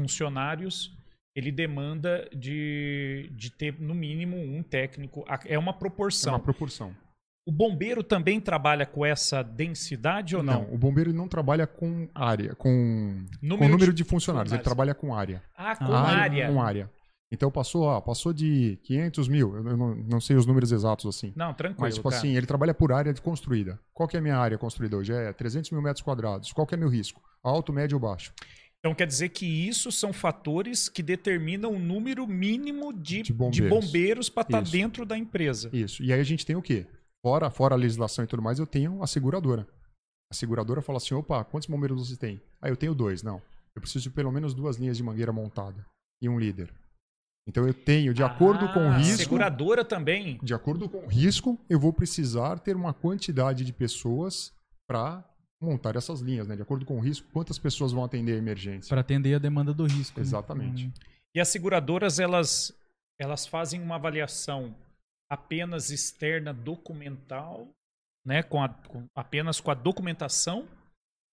[0.00, 0.96] funcionários,
[1.36, 5.24] ele demanda de, de ter no mínimo um técnico.
[5.44, 6.32] É uma proporção.
[6.32, 6.96] É uma proporção.
[7.46, 10.62] O bombeiro também trabalha com essa densidade ou não?
[10.62, 14.62] Não, o bombeiro não trabalha com área, com número, com número de, de funcionários, ele
[14.62, 15.42] trabalha com área.
[15.54, 16.22] Ah, com área.
[16.22, 16.48] área.
[16.48, 16.90] Com área.
[17.30, 21.32] Então passou, ó, passou de 500 mil, eu não, não, sei os números exatos assim.
[21.36, 21.80] Não, tranquilo.
[21.80, 22.18] Mas, tipo cara.
[22.18, 23.78] assim, ele trabalha por área de construída.
[23.92, 25.12] Qual que é a minha área construída hoje?
[25.12, 26.52] É 300 mil metros quadrados.
[26.52, 27.20] Qual que é meu risco?
[27.42, 28.32] Alto, médio ou baixo?
[28.78, 33.70] Então quer dizer que isso são fatores que determinam o número mínimo de, De bombeiros.
[33.70, 34.72] bombeiros para estar Isso.
[34.72, 35.70] dentro da empresa.
[35.72, 36.02] Isso.
[36.02, 36.86] E aí a gente tem o quê?
[37.24, 39.66] Fora, fora a legislação e tudo mais, eu tenho a seguradora.
[40.30, 42.38] A seguradora fala assim: opa, quantos bombeiros você tem?
[42.60, 43.22] Ah, eu tenho dois.
[43.22, 43.40] Não.
[43.74, 45.86] Eu preciso de pelo menos duas linhas de mangueira montada
[46.20, 46.70] e um líder.
[47.48, 49.22] Então eu tenho, de acordo com o Ah, risco.
[49.22, 50.38] Seguradora também.
[50.42, 54.52] De acordo com o risco, eu vou precisar ter uma quantidade de pessoas
[54.86, 55.24] para
[55.58, 56.56] montar essas linhas, né?
[56.56, 58.90] De acordo com o risco, quantas pessoas vão atender a emergência.
[58.90, 60.20] Para atender a demanda do risco.
[60.20, 60.26] né?
[60.26, 60.88] Exatamente.
[60.88, 60.92] Hum.
[61.34, 62.70] E as seguradoras, elas,
[63.18, 64.74] elas fazem uma avaliação
[65.30, 67.68] apenas externa documental,
[68.24, 68.42] né?
[68.42, 70.66] Com a- com- apenas com a documentação,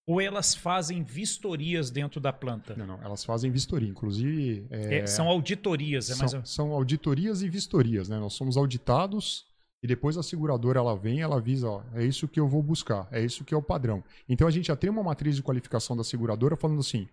[0.08, 2.76] ou elas fazem vistorias dentro da planta?
[2.76, 3.88] Não, não, elas fazem vistoria.
[3.90, 8.18] Inclusive, é, É, são auditorias, é mais são, são auditorias e vistorias, né?
[8.20, 9.46] Nós somos auditados
[9.84, 13.08] e depois a seguradora ela vem, ela avisa, ó, é isso que eu vou buscar,
[13.12, 14.04] é isso que é o padrão.
[14.28, 17.08] Então a gente já tem uma matriz de qualificação da seguradora falando assim,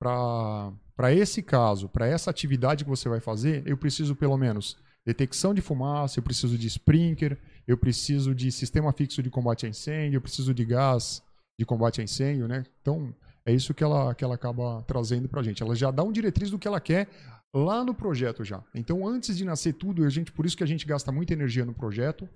[0.00, 5.54] para esse caso, para essa atividade que você vai fazer, eu preciso pelo menos detecção
[5.54, 10.18] de fumaça, eu preciso de sprinkler, eu preciso de sistema fixo de combate a incêndio,
[10.18, 11.22] eu preciso de gás
[11.58, 12.64] de combate a incêndio, né?
[12.80, 15.62] Então é isso que ela, que ela acaba trazendo para a gente.
[15.62, 17.08] Ela já dá um diretriz do que ela quer
[17.54, 18.62] lá no projeto já.
[18.74, 21.64] Então, antes de nascer tudo, a gente, por isso que a gente gasta muita energia
[21.64, 22.28] no projeto,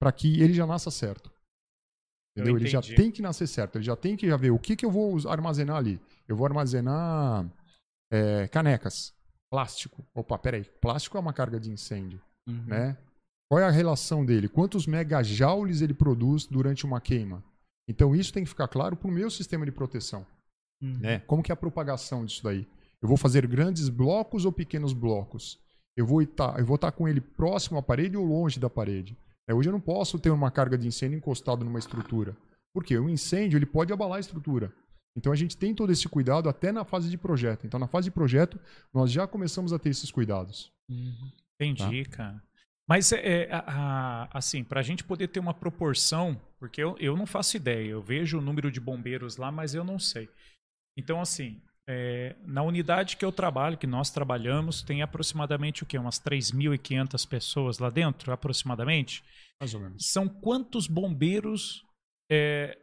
[0.00, 1.30] para que ele já nasça certo.
[2.36, 2.56] Eu Entendeu?
[2.58, 3.76] Ele já tem que nascer certo.
[3.76, 6.00] Ele já tem que já ver o que, que eu vou armazenar ali.
[6.28, 7.50] Eu vou armazenar
[8.10, 9.12] é, canecas,
[9.50, 10.04] plástico.
[10.14, 10.64] Opa, peraí.
[10.80, 12.64] Plástico é uma carga de incêndio, Uhum.
[12.66, 12.96] né?
[13.50, 14.48] Qual é a relação dele?
[14.48, 17.42] Quantos megajoules ele produz durante uma queima?
[17.88, 20.24] Então, isso tem que ficar claro para o meu sistema de proteção
[20.80, 20.98] Uhum.
[20.98, 21.18] né?
[21.20, 22.66] Como que é a propagação disso daí?
[23.02, 25.58] Eu vou fazer grandes blocos ou pequenos blocos?
[25.96, 29.16] Eu vou estar, eu vou estar com ele próximo à parede ou longe da parede?
[29.48, 32.36] É, hoje eu não posso ter uma carga de incêndio encostado numa estrutura.
[32.72, 32.96] Por quê?
[32.98, 34.72] O incêndio ele pode abalar a estrutura.
[35.16, 37.66] Então a gente tem todo esse cuidado até na fase de projeto.
[37.66, 38.58] Então na fase de projeto
[38.92, 40.72] nós já começamos a ter esses cuidados.
[40.88, 41.30] Uhum.
[41.60, 42.42] Entendi, cara.
[42.88, 46.96] Mas é, é, a- a- assim, para a gente poder ter uma proporção, porque eu,
[46.98, 50.28] eu não faço ideia, eu vejo o número de bombeiros lá, mas eu não sei.
[50.96, 55.98] Então, assim, é, na unidade que eu trabalho, que nós trabalhamos, tem aproximadamente o quê?
[55.98, 59.22] Umas 3.500 pessoas lá dentro, aproximadamente.
[59.60, 60.06] Mais ou menos.
[60.10, 61.84] São quantos bombeiros
[62.30, 62.76] é,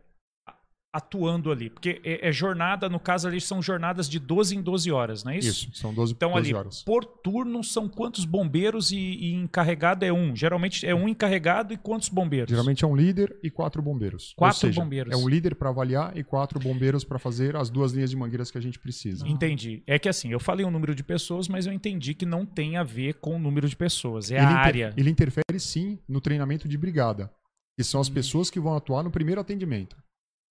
[0.94, 1.70] atuando ali?
[1.70, 5.32] Porque é, é jornada, no caso ali, são jornadas de 12 em 12 horas, não
[5.32, 5.68] é isso?
[5.70, 6.84] Isso, são 12, Então 12 ali, horas.
[6.84, 10.36] por turno são quantos bombeiros e, e encarregado é um?
[10.36, 12.50] Geralmente é um encarregado e quantos bombeiros?
[12.50, 14.34] Geralmente é um líder e quatro bombeiros.
[14.36, 15.14] Quatro seja, bombeiros.
[15.14, 18.50] É um líder para avaliar e quatro bombeiros para fazer as duas linhas de mangueiras
[18.50, 19.28] que a gente precisa.
[19.28, 19.84] Entendi.
[19.86, 22.78] É que assim, eu falei o número de pessoas, mas eu entendi que não tem
[22.78, 24.32] a ver com o número de pessoas.
[24.32, 24.94] É ele, a inter- área.
[24.98, 27.32] ele interfere sim no treinamento de brigada,
[27.78, 28.02] que são Hum.
[28.02, 29.96] as pessoas que vão atuar no primeiro atendimento.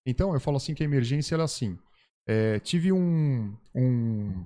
[0.07, 1.77] Então, eu falo assim que a emergência ela é assim.
[2.27, 4.45] é, tive um, um,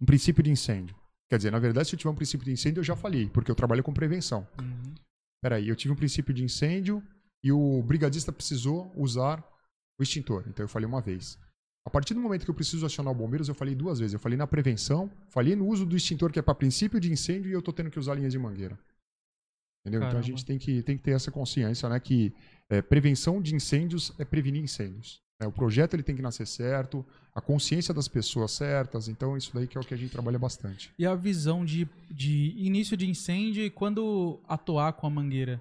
[0.00, 0.94] um princípio de incêndio.
[1.28, 3.50] Quer dizer, na verdade, se eu tiver um princípio de incêndio, eu já falhei, porque
[3.50, 4.46] eu trabalho com prevenção.
[4.60, 4.94] Uhum.
[5.42, 7.02] Peraí, eu tive um princípio de incêndio
[7.42, 9.42] e o brigadista precisou usar
[9.98, 10.44] o extintor.
[10.48, 11.38] Então eu falei uma vez.
[11.86, 14.14] A partir do momento que eu preciso acionar o bombeiros, eu falei duas vezes.
[14.14, 17.50] Eu falei na prevenção, falei no uso do extintor, que é para princípio de incêndio,
[17.50, 18.78] e eu tô tendo que usar linhas de mangueira.
[19.80, 20.00] Entendeu?
[20.00, 20.26] Então a Caramba.
[20.26, 21.98] gente tem que, tem que ter essa consciência, né?
[21.98, 22.34] Que
[22.70, 25.20] é, prevenção de incêndios é prevenir incêndios.
[25.40, 25.46] né?
[25.46, 27.04] O projeto ele tem que nascer certo,
[27.34, 29.08] a consciência das pessoas certas.
[29.08, 30.90] Então isso daí que é o que a gente trabalha bastante.
[30.98, 35.60] E a visão de, de início de incêndio e quando atuar com a mangueira?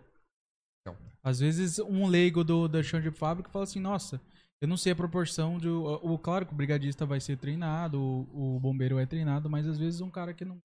[0.82, 0.96] Então.
[1.24, 4.22] Às vezes um leigo do, da chão de fábrica fala assim, nossa,
[4.62, 5.68] eu não sei a proporção de...
[5.70, 9.66] O, o- claro que o brigadista vai ser treinado, o, o bombeiro é treinado, mas
[9.68, 10.58] às vezes um cara que não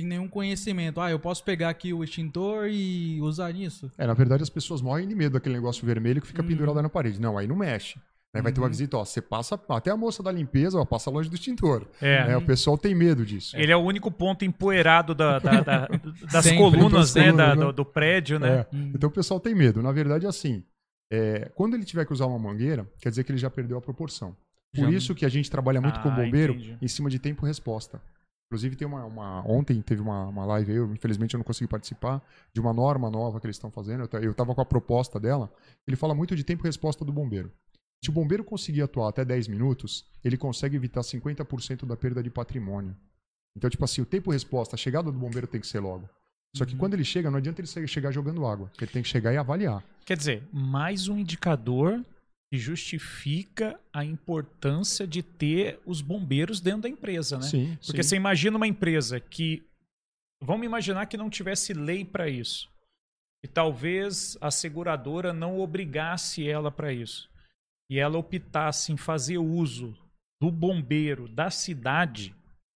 [0.00, 1.00] tem nenhum conhecimento.
[1.00, 3.90] Ah, eu posso pegar aqui o extintor e usar nisso?
[3.98, 6.48] É, na verdade as pessoas morrem de medo daquele negócio vermelho que fica Uhum.
[6.48, 7.20] pendurado na parede.
[7.20, 7.98] Não, aí não mexe.
[8.34, 8.70] Aí vai ter uma Uhum.
[8.70, 11.86] visita, ó, você passa, até a moça da limpeza, ó, passa longe do extintor.
[12.00, 12.32] É.
[12.32, 13.56] É, o pessoal tem medo disso.
[13.56, 15.88] Ele é o único ponto empoeirado da- da- da-
[16.30, 17.22] das Sempre, colunas, né?
[17.32, 17.64] colunas, da- né?
[17.64, 18.60] do, do prédio, né?
[18.60, 19.82] É, Então o pessoal tem medo.
[19.82, 20.62] Na verdade, é assim,
[21.10, 23.80] é, quando ele tiver que usar uma mangueira, quer dizer que ele já perdeu a
[23.80, 24.36] proporção.
[24.74, 26.76] Por Já- isso que a gente trabalha muito com Ah, bombeiro entendi.
[26.82, 27.98] em cima de tempo-resposta.
[28.50, 32.22] Inclusive, tem uma, uma- Ontem teve uma, uma live, eu, infelizmente eu não consegui participar,
[32.52, 34.00] de uma norma nova que eles estão fazendo.
[34.04, 35.52] Eu ta- Eu estava com a proposta dela.
[35.86, 37.52] Ele fala muito de tempo-resposta do bombeiro.
[38.02, 42.30] Se o bombeiro conseguir atuar até 10 minutos, ele consegue evitar 50% da perda de
[42.30, 42.96] patrimônio.
[43.54, 46.08] Então, tipo assim, o tempo-resposta, a chegada do bombeiro tem que ser logo.
[46.56, 48.68] Só que quando ele chega, não adianta ele che- chegar jogando água.
[48.68, 49.84] porque Ele tem que chegar e avaliar.
[50.06, 52.02] Quer dizer, mais um indicador
[52.50, 57.42] que justifica a importância de ter os bombeiros dentro da empresa, né?
[57.44, 58.08] Sim, Porque sim.
[58.10, 59.62] você imagina uma empresa que.
[60.42, 62.70] Vamos imaginar que não tivesse lei para isso.
[63.44, 67.28] E talvez a seguradora não obrigasse ela para isso.
[67.90, 69.96] E ela optasse em fazer uso
[70.40, 72.34] do bombeiro da cidade,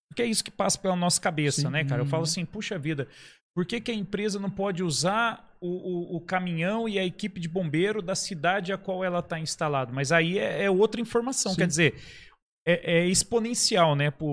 [0.09, 1.69] porque é isso que passa pela nossa cabeça, Sim.
[1.69, 2.01] né, cara?
[2.01, 2.29] Eu falo Uhum.
[2.29, 3.07] assim, puxa vida,
[3.55, 7.39] por que, que a empresa não pode usar o, o- o caminhão e a equipe
[7.39, 9.91] de bombeiro da cidade a qual ela está instalada?
[9.93, 11.57] Mas aí é, é outra informação, Sim.
[11.59, 11.95] quer dizer,
[12.65, 14.11] é, é exponencial, né?
[14.11, 14.27] Para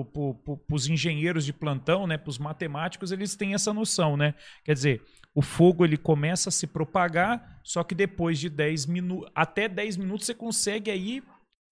[0.71, 2.17] os engenheiros de plantão, né?
[2.17, 4.35] Para os matemáticos, eles têm essa noção, né?
[4.63, 5.01] Quer dizer,
[5.33, 9.97] o fogo ele começa a se propagar, só que depois de 10 minutos, até 10
[9.97, 11.23] minutos você consegue aí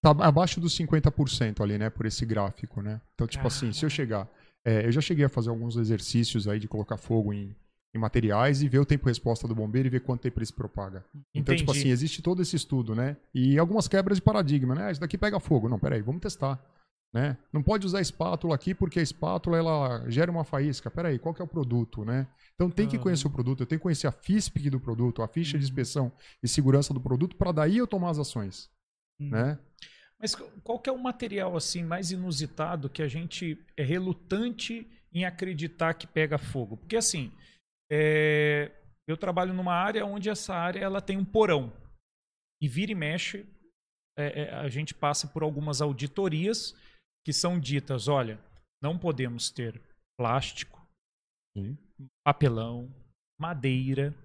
[0.02, 1.90] Tá abaixo dos 50% ali, né?
[1.90, 3.02] Por esse gráfico, né?
[3.16, 4.28] Então, tipo assim, se eu chegar.
[4.66, 7.56] é, eu já cheguei a fazer alguns exercícios aí de colocar fogo em,
[7.98, 11.04] em materiais e ver o tempo-resposta do bombeiro e ver quanto tempo ele se propaga.
[11.34, 11.80] Então, tipo Entendi.
[11.80, 13.18] assim, existe todo esse estudo, né?
[13.34, 14.86] E algumas quebras de paradigma, né?
[14.88, 15.68] Ah, Isso daqui pega fogo.
[15.68, 16.64] Não, peraí, vamos testar.
[17.14, 17.38] Né?
[17.54, 20.92] Não pode usar espátula aqui porque a espátula ela gera uma faísca.
[20.92, 22.28] Peraí, qual que é o produto, né?
[22.54, 25.28] Então tem que conhecer o produto, eu tenho que conhecer a FISP do produto, a
[25.28, 26.12] ficha de inspeção
[26.44, 28.70] e segurança do produto para daí eu tomar as ações,
[29.22, 29.30] Hum.
[29.30, 29.58] né?
[30.20, 35.24] Mas qual que é o material assim mais inusitado que a gente é relutante em
[35.24, 36.76] acreditar que pega fogo?
[36.76, 37.32] Porque assim,
[37.92, 38.72] é,
[39.08, 41.72] eu trabalho numa área onde essa área ela tem um porão
[42.62, 43.46] e vira e mexe
[44.18, 46.76] é, é, a gente passa por algumas auditorias
[47.26, 48.40] que são ditas, olha,
[48.82, 49.80] não podemos ter
[50.18, 50.82] plástico,
[51.56, 51.78] Sim.
[52.26, 52.92] papelão,
[53.40, 54.16] madeira,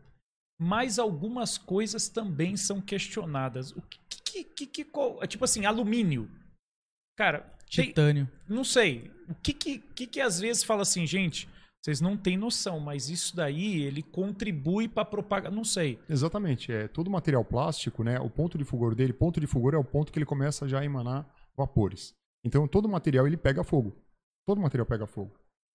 [0.58, 3.72] mas algumas coisas também são questionadas.
[3.72, 6.30] O que, que, que, que qual- é tipo assim, alumínio.
[7.18, 7.40] Cara,
[7.74, 8.30] tem- Titânio.
[8.48, 9.10] não sei.
[9.28, 11.48] O que que, que que às vezes fala assim, gente,
[11.82, 15.98] vocês não têm noção, mas isso daí ele contribui para propagar, não sei.
[16.08, 16.72] Exatamente.
[16.72, 18.20] É, todo material plástico, né?
[18.20, 20.78] O ponto de fulgor dele, ponto de fulgor é o ponto que ele começa já
[20.78, 22.14] a emanar vapores.
[22.44, 23.96] Então todo material ele pega fogo.
[24.46, 25.32] Todo material pega fogo.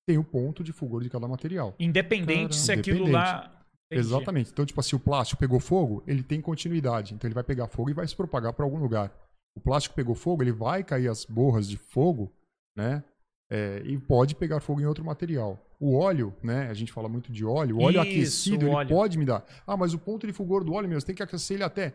[0.08, 1.76] Tem o ponto de fulgor de cada material.
[1.78, 2.54] Independente Caramba.
[2.54, 3.54] se aquilo lá
[3.92, 4.06] Entendi.
[4.08, 4.52] Exatamente.
[4.52, 7.14] Então, tipo assim, o plástico pegou fogo, ele tem continuidade.
[7.14, 9.12] Então ele vai pegar fogo e vai se propagar para algum lugar.
[9.56, 12.32] O plástico pegou fogo, ele vai cair as borras de fogo,
[12.76, 13.04] né?
[13.50, 15.58] É, e pode pegar fogo em outro material.
[15.80, 16.68] O óleo, né?
[16.70, 17.78] A gente fala muito de óleo.
[17.78, 18.90] O óleo Isso, aquecido, o ele óleo.
[18.90, 19.46] pode me dar.
[19.66, 21.94] Ah, mas o ponto de fulgor do óleo, meu, você tem que aquecer ele até.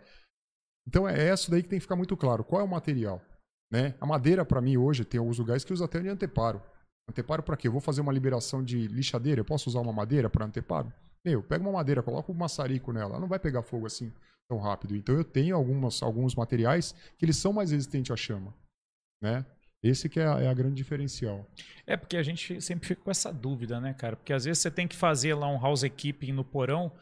[0.87, 2.45] Então é isso daí que tem que ficar muito claro.
[2.45, 3.21] Qual é o material?
[3.71, 3.95] Né?
[4.01, 6.63] A madeira, para mim, hoje, tem alguns lugares que usa até de anteparo.
[7.09, 7.67] Anteparo para quê?
[7.69, 10.93] Eu vou fazer uma liberação de lixadeira, eu posso usar uma madeira para anteparo?
[11.25, 14.13] Meu, pega uma madeira, coloca um maçarico nela, ela não vai pegar fogo assim
[14.49, 14.95] tão rápido.
[14.95, 18.55] Então eu tenho algumas, alguns materiais que eles são mais resistentes à chama,
[19.21, 19.47] né?
[19.83, 21.47] Esse que é a, é a grande diferencial.
[21.87, 24.17] É porque a gente sempre fica com essa dúvida, né, cara?
[24.17, 26.93] Porque às vezes você tem que fazer lá um housekeeping no porão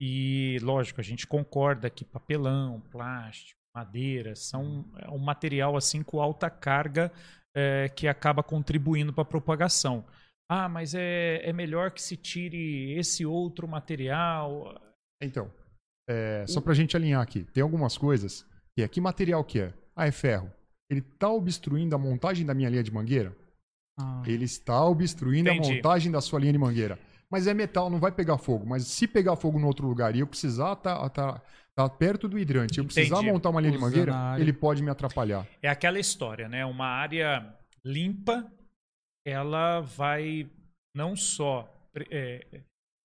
[0.00, 6.20] e, lógico, a gente concorda que papelão, plástico, madeira são é um material assim com
[6.20, 7.10] alta carga
[7.54, 10.04] é, que acaba contribuindo para a propagação.
[10.48, 14.80] Ah, mas é, é melhor que se tire esse outro material.
[15.22, 15.50] Então,
[16.08, 19.74] é, só pra gente alinhar aqui, tem algumas coisas que é que material que é?
[19.96, 20.52] Ah, é ferro.
[20.94, 23.36] Ele está obstruindo a montagem da minha linha de mangueira?
[23.98, 25.72] Ah, Ele está obstruindo Entendi.
[25.72, 26.98] a montagem da sua linha de mangueira.
[27.30, 28.64] Mas é metal, não vai pegar fogo.
[28.64, 31.42] Mas se pegar fogo no outro lugar e eu precisar estar tá,
[31.74, 33.32] tá perto do hidrante, eu precisar Entendi.
[33.32, 35.46] montar uma linha de Usando mangueira, ele pode me atrapalhar.
[35.60, 36.64] É aquela história, né?
[36.64, 37.52] Uma área
[37.84, 38.50] limpa,
[39.26, 40.48] ela vai
[40.94, 41.68] não só
[42.10, 42.62] é,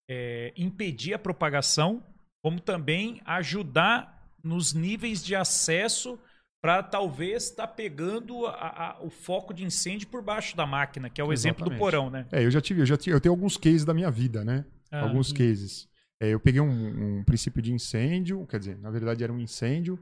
[0.10, 2.04] é, impedir a propagação,
[2.44, 6.20] como também ajudar nos níveis de acesso
[6.62, 8.52] para talvez estar pegando a-
[8.98, 11.80] a- o foco de incêndio por baixo da máquina, que é o exemplo do Exatamente.
[11.80, 12.28] porão, né?
[12.32, 14.66] É, eu já tive, eu já tive, eu tenho alguns cases da minha vida, né?
[14.92, 15.88] Ah, alguns cases.
[16.22, 19.98] É, eu peguei um, um princípio de incêndio, quer dizer, na verdade era um incêndio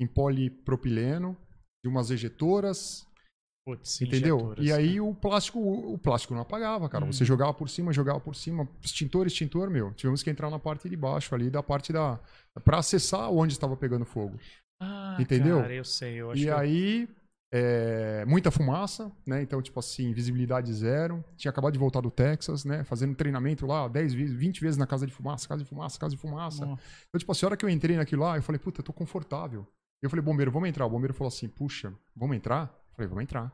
[0.00, 1.36] em polipropileno
[1.84, 3.06] de umas ejetoras,
[3.66, 4.36] putz, entendeu?
[4.36, 5.00] injetoras, E aí né?
[5.02, 7.04] o plástico, o plástico não apagava, cara.
[7.04, 7.12] Hum.
[7.12, 9.92] Você jogava por cima, jogava por cima, extintor, extintor, meu.
[9.92, 12.18] Tivemos que entrar na parte de baixo ali, da parte da
[12.64, 14.38] para acessar onde estava pegando fogo.
[14.80, 15.60] Ah, entendeu?
[15.60, 17.08] Cara, eu sei, eu acho E que aí,
[17.52, 19.42] é, muita fumaça, né?
[19.42, 21.24] Então, tipo assim, visibilidade zero.
[21.36, 22.84] Tinha acabado de voltar do Texas, né?
[22.84, 26.14] Fazendo treinamento lá 10 vezes, 20 vezes na casa de fumaça, casa de fumaça, casa
[26.14, 26.64] de fumaça.
[26.66, 26.82] Nossa.
[27.08, 28.92] Então, tipo assim, a hora que eu entrei naquilo lá, eu falei, puta, eu tô
[28.92, 29.66] confortável.
[30.02, 30.86] Eu falei, bombeiro, vamos entrar.
[30.86, 32.64] O bombeiro falou assim, puxa, vamos entrar?
[32.90, 33.52] Eu falei, vamos entrar.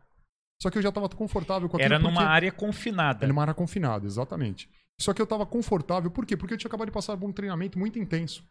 [0.61, 1.95] Só que eu já tava confortável com aquilo.
[1.95, 3.25] era numa porque- área confinada.
[3.25, 4.69] Era numa área confinada, exatamente.
[5.01, 6.37] Só que eu tava confortável, por quê?
[6.37, 8.45] Porque eu tinha acabado de passar por um treinamento muito intenso.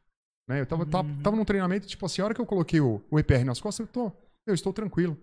[0.48, 0.62] Né?
[0.62, 1.22] Eu tava, tava, Uhum.
[1.22, 3.86] tava num treinamento, tipo assim, a hora que eu coloquei o, o EPR nas costas,
[3.88, 4.12] eu tô,
[4.46, 5.18] eu estou tranquilo.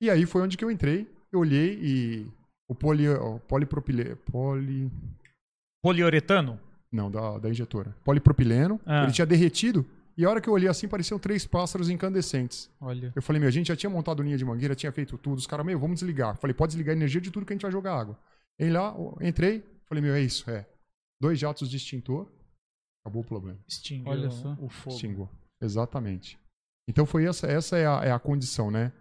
[0.00, 2.26] E aí foi onde que eu entrei, eu olhei e
[2.68, 4.90] o poli, o polipropileno, poli,
[5.82, 6.58] Poliuretano?
[6.90, 9.02] não, da, da injetora, polipropileno, Ah.
[9.04, 9.84] ele tinha derretido,
[10.16, 12.70] e a hora que eu olhei assim, pareciam três pássaros incandescentes.
[12.80, 13.12] Olha.
[13.14, 15.36] Eu falei, meu, a gente já tinha montado linha de mangueira, tinha feito tudo.
[15.38, 16.30] Os caras, meu, vamos desligar.
[16.34, 18.18] Eu falei, pode desligar a energia de tudo que a gente vai jogar água.
[18.58, 20.64] Aí lá, eu entrei, falei, meu, é isso, é.
[21.20, 22.26] Dois jatos de extintor,
[23.06, 23.58] acabou o problema.
[23.66, 24.56] Extinguiu Olha só.
[24.60, 24.96] o fogo.
[24.96, 25.28] Extinguiu.
[25.60, 26.38] Exatamente.
[26.88, 28.92] Então foi essa, essa é a, é a condição, né?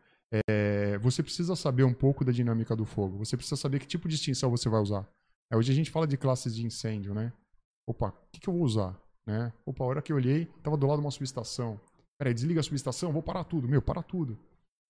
[0.47, 3.17] é, você precisa saber um pouco da dinâmica do fogo.
[3.17, 5.07] Você precisa saber que tipo de extinção você vai usar.
[5.51, 7.31] É, hoje a gente fala de classes de incêndio, né?
[7.87, 8.99] Opa, o que, que eu vou usar?
[9.25, 9.53] Né?
[9.65, 11.79] Opa, a hora que eu olhei, estava do lado de uma subestação.
[12.17, 13.67] Peraí, desliga a subestação, vou parar tudo.
[13.67, 14.37] Meu, para tudo.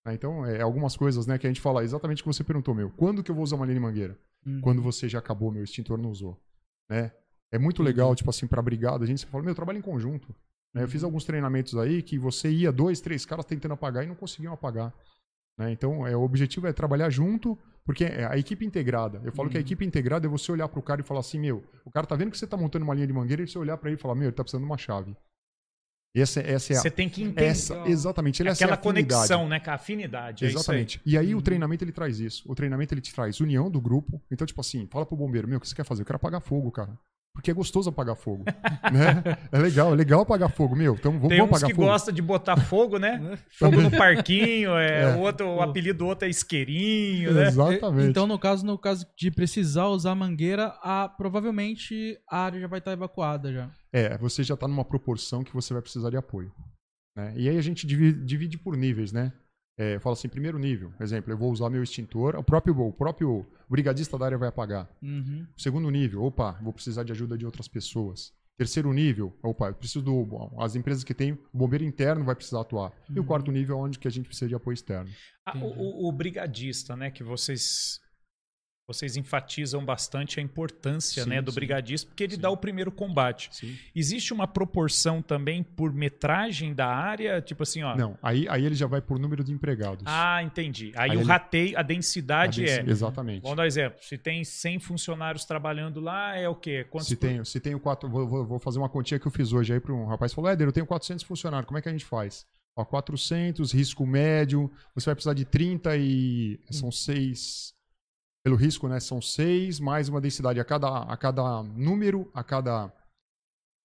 [0.06, 0.14] Né?
[0.14, 2.90] Então, é algumas coisas né, que a gente fala exatamente o que você perguntou, meu.
[2.90, 4.18] Quando que eu vou usar uma linha de mangueira?
[4.44, 4.60] Uhum.
[4.60, 6.40] Quando você já acabou, meu extintor não usou.
[6.88, 7.12] Né?
[7.56, 10.28] É muito legal, tipo assim, pra brigada, a gente fala, meu, trabalho em conjunto.
[10.74, 10.82] né?
[10.82, 14.14] Eu fiz alguns treinamentos aí que você ia dois, três caras tentando apagar e não
[14.14, 14.92] conseguiam apagar.
[15.58, 15.72] né?
[15.72, 19.20] Então, é, o objetivo é trabalhar junto, porque é a equipe integrada.
[19.24, 21.64] Eu falo que a equipe integrada é você olhar pro cara e falar assim, meu,
[21.84, 23.76] o cara tá vendo que você tá montando uma linha de mangueira e você olhar
[23.78, 25.16] pra ele e falar, meu, ele tá precisando de uma chave.
[26.14, 29.28] Essa, essa é a, Você tem que entender essa, exatamente, essa é aquela afinidade.
[29.28, 29.60] conexão, né?
[29.60, 30.44] Com a afinidade.
[30.46, 30.60] é isso aí.
[30.62, 31.00] Exatamente.
[31.04, 32.42] E aí o treinamento ele traz isso.
[32.50, 34.20] O treinamento ele te traz união do grupo.
[34.30, 36.02] Então, tipo assim, fala pro bombeiro, meu, o que você quer fazer?
[36.02, 36.98] Eu quero apagar fogo, cara.
[37.36, 38.44] Porque é gostoso apagar fogo.
[38.90, 39.22] né?
[39.52, 40.74] É legal, é legal apagar fogo.
[40.74, 41.86] Meu, então vamos, Tem vamos uns apagar que fogo.
[41.88, 43.38] gostam de botar fogo, né?
[43.58, 45.14] Fogo no parquinho, é, É.
[45.16, 47.48] O, outro, o apelido do outro é isqueirinho, né?
[47.48, 48.08] Exatamente.
[48.08, 52.78] Então, no caso, no caso de precisar usar mangueira, a, provavelmente a área já vai
[52.78, 53.68] estar evacuada já.
[53.92, 56.50] É, você já tá numa proporção que você vai precisar de apoio.
[57.14, 57.34] né?
[57.36, 59.30] E aí a gente divide, divide por níveis, né?
[59.78, 63.44] É, fala assim, primeiro nível, exemplo, eu vou usar meu extintor, o próprio, o próprio
[63.68, 64.88] brigadista da área vai apagar.
[65.02, 65.46] Uhum.
[65.54, 68.32] Segundo nível, opa, vou precisar de ajuda de outras pessoas.
[68.56, 70.50] Terceiro nível, opa, eu preciso do.
[70.58, 72.90] As empresas que têm, o bombeiro interno vai precisar atuar.
[73.10, 73.26] E o Uhum.
[73.26, 75.10] quarto nível é onde que a gente precisa de apoio externo.
[75.44, 77.10] Ah, o, o- o brigadista, né?
[77.10, 78.00] Que vocês
[78.86, 81.56] vocês enfatizam bastante a importância, Sim, né, do sim.
[81.56, 82.40] brigadista, porque ele Sim.
[82.40, 83.50] dá o primeiro combate.
[83.94, 87.96] Existe uma proporção também por metragem da área, tipo assim, ó.
[87.96, 90.04] Não, aí, aí ele já vai por número de empregados.
[90.06, 90.92] Ah, entendi.
[90.94, 92.90] Aí, Aí o ele- rateio, a A densidade densi- é.
[92.90, 93.42] Exatamente.
[93.42, 93.98] Vamos dar um exemplo.
[94.02, 96.84] Se tem 100 funcionários trabalhando lá, é o quê?
[96.88, 99.52] Quantos Se por- tenho, se tenho quatro, vou, vou- fazer uma continha que eu fiz
[99.52, 101.92] hoje aí para um rapaz falou: Éder, eu tenho 400 funcionários, como é que a
[101.92, 102.46] gente faz?
[102.76, 106.60] Ó, 400, risco médio, você vai precisar de 30 e.
[106.70, 107.74] São 6.
[108.46, 109.00] Pelo risco, né?
[109.00, 110.60] São 6, mais uma densidade.
[110.60, 112.92] A cada, a cada número, a cada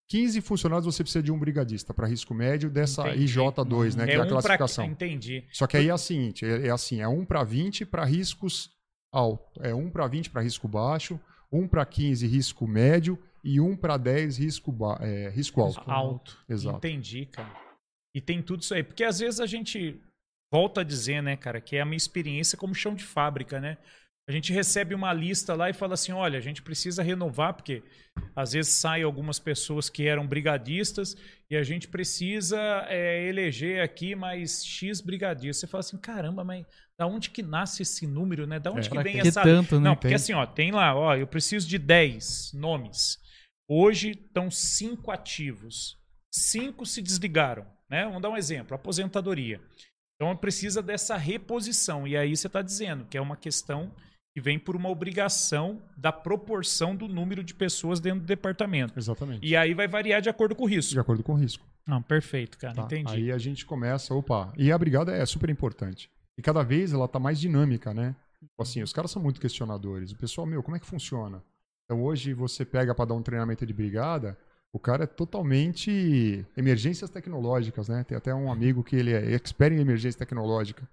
[0.07, 3.25] 15 funcionários, você precisa de um brigadista para risco médio dessa Entendi.
[3.39, 4.05] IJ2, né?
[4.05, 4.85] Que é, a um pra- classificação.
[4.85, 5.43] Entendi.
[5.51, 8.69] Só que aí é a seguinte, é, é assim, é 1 para 20 para riscos
[9.11, 11.19] alto, é 1 para 20 para risco baixo,
[11.51, 15.89] 1 para 15 risco médio e 1 para 10 risco, ba- é, risco alto.
[15.89, 16.37] Alto.
[16.47, 16.77] Exato.
[16.77, 17.51] Entendi, cara.
[18.15, 18.83] E tem tudo isso aí.
[18.83, 19.99] Porque às vezes a gente
[20.53, 23.79] volta a dizer, né, cara, que é a minha experiência como chão de fábrica, né?
[24.29, 27.83] A gente recebe uma lista lá e fala assim: olha, a gente precisa renovar, porque
[28.35, 31.15] às vezes saem algumas pessoas que eram brigadistas
[31.49, 32.57] e a gente precisa
[32.87, 35.57] é, eleger aqui mais X brigadistas.
[35.61, 36.65] Você fala assim: caramba, mas
[36.97, 38.59] da onde que nasce esse número, né?
[38.59, 39.41] Da onde É, que vem que essa.
[39.41, 39.89] tanto, né?
[39.89, 43.17] Não, porque assim, ó, tem lá, ó, eu preciso de 10 nomes.
[43.67, 45.97] Hoje estão cinco ativos.
[46.31, 48.05] Cinco se desligaram, né?
[48.05, 49.59] Vamos dar um exemplo, aposentadoria.
[50.15, 52.07] Então precisa dessa reposição.
[52.07, 53.91] E aí você está dizendo que é uma questão
[54.33, 58.97] que vem por uma obrigação da proporção do número de pessoas dentro do departamento.
[58.97, 59.45] Exatamente.
[59.45, 60.93] E aí vai variar de acordo com o risco.
[60.93, 61.65] De acordo com o risco.
[61.85, 62.73] Não, perfeito, cara.
[62.73, 62.83] tá?
[62.83, 63.13] Entendi.
[63.13, 66.09] Aí a gente começa, opa, e a brigada é super importante.
[66.37, 68.15] E cada vez ela tá mais dinâmica, né?
[68.39, 70.11] Tipo Assim, os caras são muito questionadores.
[70.11, 71.43] O pessoal, meu, como é que funciona?
[71.85, 74.37] Então hoje você pega para dar um treinamento de brigada,
[74.71, 78.03] o cara é totalmente emergências tecnológicas, né?
[78.05, 80.87] Tem até um amigo que ele é expert em emergência tecnológica,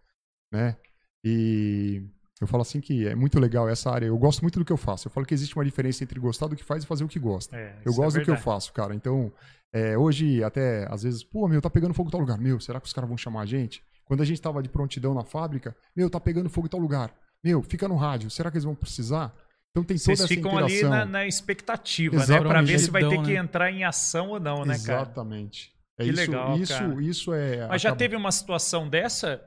[0.53, 0.77] né?
[1.25, 2.03] E
[2.41, 4.07] eu falo assim que é muito legal essa área.
[4.07, 5.09] Eu gosto muito do que eu faço.
[5.09, 7.19] Eu falo que existe uma diferença entre gostar do que faz e fazer o que
[7.19, 7.57] gosta.
[7.57, 8.95] É, Eu é gosto do que eu faço, cara.
[8.95, 9.33] Então,
[9.73, 12.39] é, hoje, até às vezes, pô, meu, tá pegando fogo em tal lugar.
[12.39, 13.83] Meu, será que os caras vão chamar a gente?
[14.05, 17.13] Quando a gente tava de prontidão na fábrica, meu, tá pegando fogo em tal lugar.
[17.45, 18.31] Meu, fica no rádio.
[18.31, 19.35] Será que eles vão precisar?
[19.71, 22.23] Então tem toda Vocês essa ficam ali na, na expectativa, né?
[22.23, 22.49] Exatamente.
[22.49, 23.37] Pra ver se vai ter que né?
[23.37, 25.03] entrar em ação ou não, né, cara?
[25.03, 25.73] Exatamente.
[25.99, 27.03] É Que isso, legal, isso, cara.
[27.03, 27.67] isso é.
[27.69, 29.43] Mas já acaba- teve uma situação dessa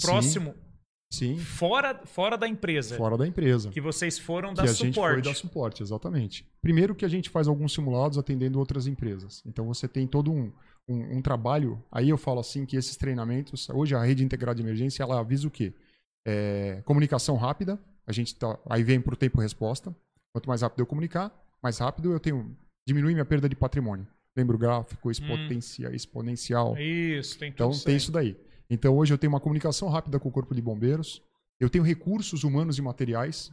[0.00, 0.58] próximo, Sim,
[1.38, 3.70] fora, fora da empresa, fora da empresa.
[3.70, 5.24] que vocês foram que dar a gente foi suporte.
[5.24, 6.46] dar suporte, exatamente.
[6.60, 9.42] Primeiro que a gente faz alguns simulados atendendo outras empresas.
[9.46, 10.52] Então você tem todo um,
[10.86, 11.82] um, um trabalho.
[11.90, 15.48] Aí eu falo assim que esses treinamentos, hoje a rede integrada de emergência, ela avisa
[15.48, 15.72] o quê?
[16.26, 17.78] É, comunicação rápida.
[18.06, 19.94] A gente tá, aí vem para o tempo-resposta.
[20.32, 21.32] Quanto mais rápido eu comunicar,
[21.62, 22.56] mais rápido eu tenho
[22.86, 24.06] diminui minha perda de patrimônio.
[24.36, 26.78] Lembra o gráfico exponencial, exponencial.
[26.78, 28.36] Isso, tem tudo Então tem isso daí.
[28.70, 31.22] Então hoje eu tenho uma comunicação rápida com o Corpo de Bombeiros.
[31.58, 33.52] Eu tenho recursos humanos e materiais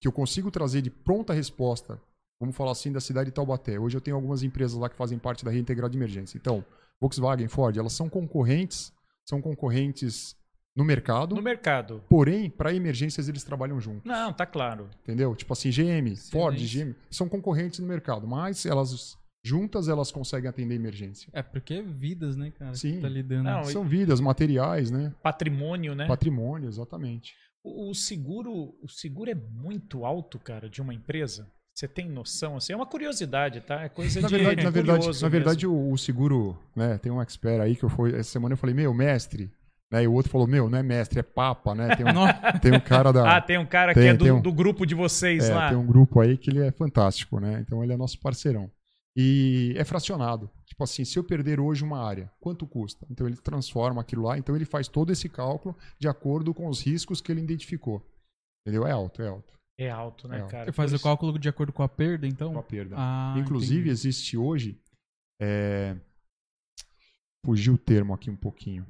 [0.00, 2.00] que eu consigo trazer de pronta resposta.
[2.40, 3.78] Vamos falar assim da cidade de Taubaté.
[3.78, 6.36] Hoje eu tenho algumas empresas lá que fazem parte da rede integrada de emergência.
[6.36, 6.64] Então,
[7.00, 8.92] Volkswagen, Ford, elas são concorrentes,
[9.24, 10.36] são concorrentes
[10.76, 11.36] no mercado.
[11.36, 12.02] No mercado.
[12.08, 14.90] Porém, para emergências eles trabalham junto, Não, tá claro.
[15.02, 15.34] entendeu?
[15.36, 16.92] Tipo assim, GM, Ford, Excelente.
[16.92, 21.28] GM, são concorrentes no mercado, mas elas Juntas elas conseguem atender emergência.
[21.32, 22.74] É, porque é vidas, né, cara?
[22.74, 22.96] Sim.
[22.96, 23.44] Que tá lidando.
[23.44, 25.12] Não, São vidas, materiais, né?
[25.22, 26.06] Patrimônio, né?
[26.06, 27.34] Patrimônio, exatamente.
[27.62, 31.46] O o seguro, o seguro é muito alto, cara, de uma empresa.
[31.74, 32.56] Você tem noção?
[32.56, 33.82] Assim, é uma curiosidade, tá?
[33.82, 36.98] É coisa Na de verdade, na verdade, curioso na verdade o, o seguro, né?
[36.98, 39.50] Tem um expert aí que eu fui essa semana eu falei, meu, mestre.
[39.92, 41.94] Né, e o outro falou, meu, não é mestre, é papa, né?
[41.94, 42.08] Tem um,
[42.60, 43.36] tem um cara da.
[43.36, 45.68] Ah, tem um cara Tem- que é do, um- do grupo de vocês É, lá.
[45.68, 47.60] tem um grupo aí que ele é fantástico, né?
[47.60, 48.70] Então ele é nosso parceirão.
[49.16, 50.50] E é fracionado.
[50.66, 53.06] Tipo assim, se eu perder hoje uma área, quanto custa?
[53.08, 56.80] Então ele transforma aquilo lá, então ele faz todo esse cálculo de acordo com os
[56.80, 58.04] riscos que ele identificou.
[58.66, 58.86] Entendeu?
[58.86, 59.54] É alto, é alto.
[59.78, 60.50] É alto, né, É alto.
[60.50, 60.64] cara?
[60.64, 62.52] Você faz o cálculo de acordo com a perda, então?
[62.52, 62.96] Com a perda.
[62.98, 63.90] Ah, Inclusive, entendi.
[63.90, 64.80] existe hoje.
[65.40, 65.96] É...
[67.44, 68.86] Fugiu o termo aqui um pouquinho.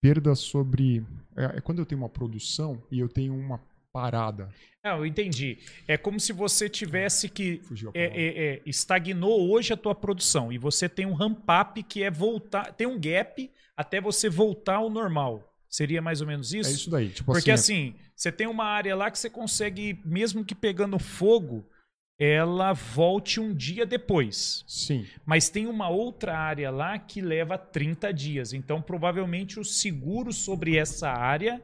[0.00, 1.04] Perda sobre.
[1.36, 3.58] É, é quando eu tenho uma produção e eu tenho uma
[4.00, 4.48] parada.
[4.84, 5.58] Não, eu entendi.
[5.86, 7.60] É como se você tivesse que.
[7.94, 12.10] É, é, é, estagnou hoje a tua produção e você tem um ramp-up que é
[12.10, 12.72] voltar.
[12.72, 15.52] Tem um gap até você voltar ao normal.
[15.68, 16.70] Seria mais ou menos É isso?
[16.70, 17.10] isso daí.
[17.10, 20.98] Tipo Porque assim, assim, você tem uma área lá que você consegue, mesmo que pegando
[20.98, 21.68] fogo,
[22.18, 24.64] ela volte um dia depois.
[24.66, 25.06] sim.
[25.26, 28.52] Mas tem uma outra área lá que leva 30 dias.
[28.52, 31.62] Então, provavelmente, o seguro sobre essa área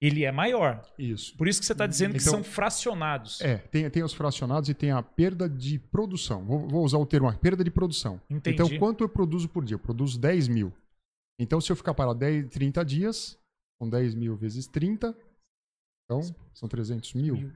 [0.00, 0.82] ele é maior.
[0.98, 1.36] Isso.
[1.36, 3.40] Por isso que você está dizendo que Então- são fracionados.
[3.40, 6.44] É, tem, tem os fracionados e tem a perda de produção.
[6.44, 8.20] Vou, vou usar o termo aqui, perda de produção.
[8.28, 8.54] Entendi.
[8.54, 9.74] Então, quanto eu produzo por dia?
[9.74, 10.72] Eu produzo 10 mil.
[11.40, 13.38] Então, se eu ficar parado 10, 30 dias,
[13.80, 15.14] são 10 mil vezes 30,
[16.04, 16.20] então
[16.54, 17.52] são 300 mil.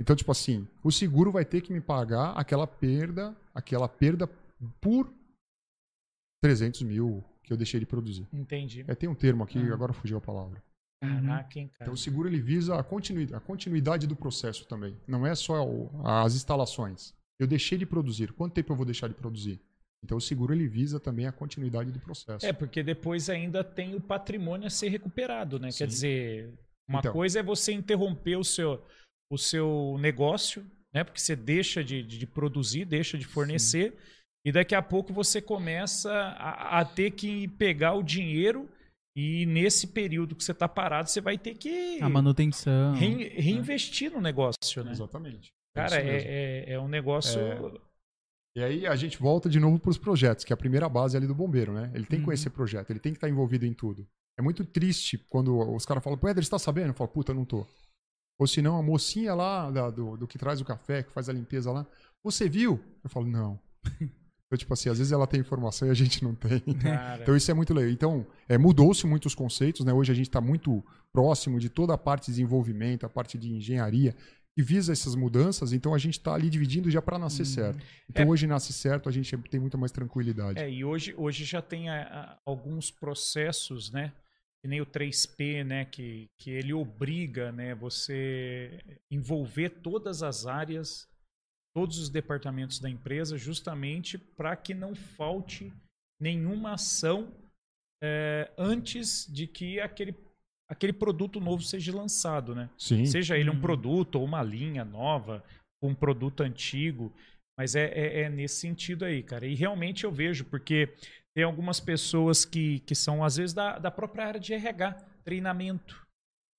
[0.00, 4.26] Então, tipo assim, o seguro vai ter que me pagar aquela perda, aquela perda
[4.80, 5.12] por
[6.42, 8.26] 300 mil que eu deixei de produzir.
[8.32, 8.84] Entendi.
[8.88, 9.74] É, tem um termo aqui, Ah.
[9.74, 10.62] agora fugiu a palavra.
[11.00, 11.82] Caraca, hein, cara.
[11.84, 14.96] Então, o seguro ele visa a continuidade, a continuidade do processo também.
[15.08, 17.14] Não é só o- as instalações.
[17.38, 18.32] Eu deixei de produzir.
[18.32, 19.60] Quanto tempo eu vou deixar de produzir?
[20.04, 22.44] Então, o seguro ele visa também a continuidade do processo.
[22.44, 25.70] É, porque depois ainda tem o patrimônio a ser recuperado, né?
[25.70, 25.78] Sim.
[25.78, 26.54] Quer dizer,
[26.88, 27.12] uma Então.
[27.12, 28.82] coisa é você interromper o seu,
[29.30, 31.04] o seu negócio, né?
[31.04, 33.94] Porque você deixa de, de produzir, deixa de fornecer,
[34.44, 38.68] e daqui a pouco você começa a, a ter que pegar o dinheiro,
[39.16, 42.94] e nesse período que você está parado, você vai ter que A manutenção.
[42.94, 44.92] rein- reinvestir no negócio, né?
[44.92, 45.50] Exatamente.
[45.74, 46.28] Cara, isso mesmo.
[46.28, 47.38] é, é, é um negócio.
[47.40, 47.90] É.
[48.56, 51.16] E aí a gente volta de novo para os projetos, que é a primeira base
[51.16, 51.90] ali do bombeiro, né?
[51.94, 52.24] Ele tem que Uhum.
[52.26, 54.06] conhecer projeto, ele tem que estar envolvido em tudo.
[54.38, 56.88] É muito triste quando os caras falam, pô, Éder, você tá sabendo?
[56.88, 57.66] Eu falo, puta, não tô.
[58.38, 61.28] Ou se não, a mocinha lá da- do, do que traz o café, que faz
[61.28, 61.86] a limpeza lá,
[62.24, 62.80] você viu?
[63.04, 63.60] Eu falo, não.
[64.50, 66.60] Então, tipo assim, às vezes ela tem informação e a gente não tem.
[67.22, 67.90] Então isso é muito legal.
[67.92, 69.92] Então, é, mudou-se muitos conceitos, né?
[69.92, 73.48] Hoje a gente está muito próximo de toda a parte de desenvolvimento, a parte de
[73.48, 74.12] engenharia,
[74.56, 77.78] que visa essas mudanças, então a gente está ali dividindo já para nascer certo.
[78.08, 78.28] Então É.
[78.28, 80.58] hoje nasce certo, a gente tem muito mais tranquilidade.
[80.58, 84.12] É, e hoje, hoje já tem a- a- alguns processos, né?
[84.60, 85.84] Que nem o 3P, né?
[85.84, 91.06] Que, que ele obriga né, você envolver todas as áreas,
[91.74, 95.72] todos os departamentos da empresa, justamente para que não falte
[96.20, 97.32] nenhuma ação
[98.02, 100.14] é, antes de que aquele,
[100.68, 102.68] aquele produto novo seja lançado, né?
[102.78, 103.04] Sim.
[103.06, 103.60] Seja ele um Uhum.
[103.60, 105.44] produto ou uma linha nova,
[105.82, 107.12] um produto antigo.
[107.58, 109.46] Mas é, é- é nesse sentido aí, cara.
[109.46, 110.88] E realmente eu vejo, porque
[111.34, 114.92] tem algumas pessoas que, que são, às vezes, da, da própria área de RH,
[115.24, 116.06] treinamento,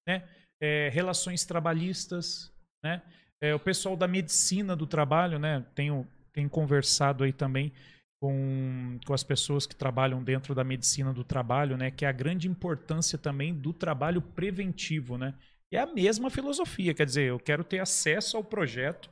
[0.08, 0.28] né?
[0.62, 2.54] É, relações trabalhistas,
[2.84, 3.02] né?
[3.42, 5.66] É, o pessoal da medicina do trabalho, né?
[5.74, 7.74] Tenho, tenho conversado aí também
[8.22, 11.90] com, com as pessoas que trabalham dentro da medicina do trabalho, né?
[11.90, 15.34] Que é a grande importância também do trabalho preventivo, né?
[15.74, 19.10] É a mesma filosofia, quer dizer, eu quero ter acesso ao projeto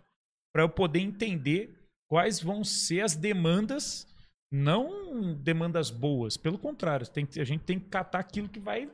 [0.53, 1.73] para eu poder entender
[2.07, 4.05] quais vão ser as demandas,
[4.51, 8.89] não demandas boas, pelo contrário, tem a gente tem que catar aquilo que vai,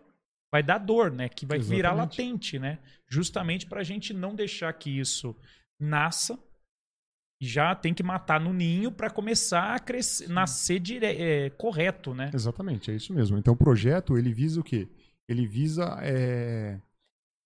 [0.56, 1.28] vai dar dor, né?
[1.28, 2.22] Que vai virar Exatamente.
[2.22, 2.80] latente, né?
[3.10, 5.36] Justamente para a gente não deixar que isso
[5.78, 6.40] nasça
[7.42, 11.06] e já tem que matar no ninho para começar a crescer, nascer dire...
[11.06, 12.32] é, correto, né?
[12.34, 13.38] Exatamente, é isso mesmo.
[13.38, 14.88] Então o projeto, ele visa o quê?
[15.28, 16.80] Ele visa é,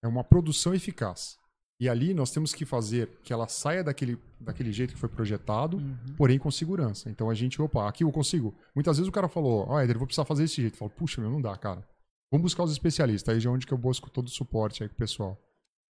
[0.04, 1.40] é uma produção eficaz.
[1.82, 5.78] E ali nós temos que fazer que ela saia daquele, daquele jeito que foi projetado,
[5.78, 5.98] Uhum.
[6.16, 7.10] porém com segurança.
[7.10, 8.54] Então a gente, opa, aqui eu consigo.
[8.76, 10.74] Muitas vezes o cara falou, ó, Éder, eu vou precisar fazer desse jeito.
[10.76, 11.82] Eu falo, puxa, meu, não dá, cara.
[12.32, 13.34] Vamos buscar os especialistas.
[13.34, 15.38] Aí já é onde que eu busco todo o suporte aí com o pessoal.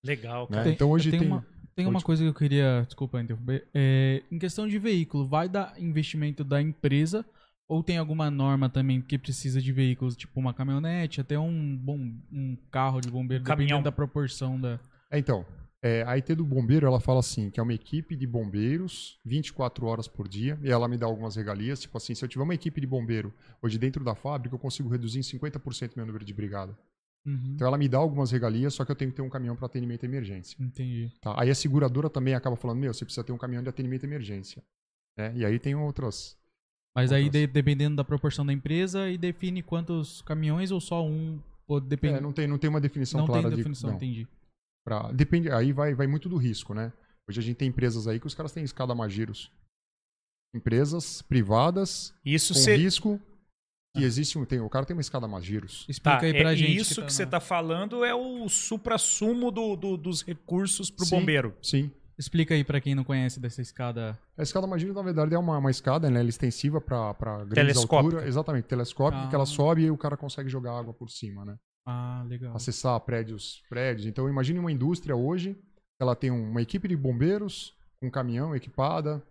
[0.04, 0.50] Legal, Né?
[0.52, 0.64] cara.
[0.64, 3.66] Tem- então hoje tem uma- Tem uma Pode- coisa que eu queria, desculpa interromper.
[3.74, 7.26] É, em questão de veículo, vai dar investimento da empresa
[7.70, 11.98] ou tem alguma norma também que precisa de veículos, tipo uma caminhonete, até um bom
[12.34, 13.68] um carro de bombeiro, caminhão.
[13.68, 14.78] dependendo da proporção da.
[15.10, 15.46] É, então,
[15.82, 19.86] É, a IT do bombeiro, ela fala assim, que é uma equipe de bombeiros, 24
[19.86, 22.54] horas por dia, e ela me dá algumas regalias, tipo assim, se eu tiver uma
[22.54, 26.34] equipe de bombeiro hoje dentro da fábrica, eu consigo reduzir em 50% meu número de
[26.34, 26.78] brigada.
[27.26, 27.54] Uhum.
[27.56, 29.68] Então ela me dá algumas regalias, só que eu tenho que ter um caminhão para
[29.68, 30.58] atendimento à emergência.
[30.60, 31.12] Entendi.
[31.22, 31.34] Tá?
[31.40, 34.08] Aí a seguradora também acaba falando, meu, você precisa ter um caminhão de atendimento à
[34.08, 34.62] emergência.
[35.18, 35.32] né?
[35.36, 36.38] E aí tem outras...
[36.96, 37.42] Mas aí, Outras.
[37.42, 41.40] de- dependendo da proporção da empresa, e define quantos caminhões ou só um?
[41.68, 42.16] Ou depende...
[42.16, 43.56] É, não, tem, não tem uma definição não clara tem de...
[43.58, 43.98] definição, não.
[43.98, 44.28] entendi.
[44.86, 46.92] Pra- depende, aí vai, vai muito do risco, né?
[47.30, 49.52] Hoje a gente tem empresas aí que os caras têm escada Magiros.
[50.54, 53.20] Empresas privadas Isso com risco
[53.96, 55.86] que existe um, tem, o cara tem uma escada Magiros.
[55.88, 56.76] Explica Tá, aí pra é, gente.
[56.78, 61.06] isso que, tá você na- tá falando é o supra-sumo do, do- dos recursos pro
[61.06, 61.20] Sim.
[61.20, 61.56] bombeiro.
[61.62, 61.92] Sim.
[62.18, 64.20] Explica aí pra quem não conhece dessa escada.
[64.38, 66.20] A escada Magiros, na verdade, é uma, uma escada, né?
[66.20, 67.14] Ela é extensiva para
[67.46, 67.96] grandes Telescópica.
[67.98, 68.26] alturas.
[68.28, 69.38] Exatamente, telescópica, que Ah.
[69.38, 71.56] ela sobe e o cara consegue jogar água por cima, né?
[71.92, 72.56] Ah, legal.
[72.56, 74.06] Acessar prédios, prédios.
[74.06, 75.58] Então, imagine uma indústria hoje,
[76.00, 79.24] ela tem uma equipe de bombeiros, com um caminhão equipada,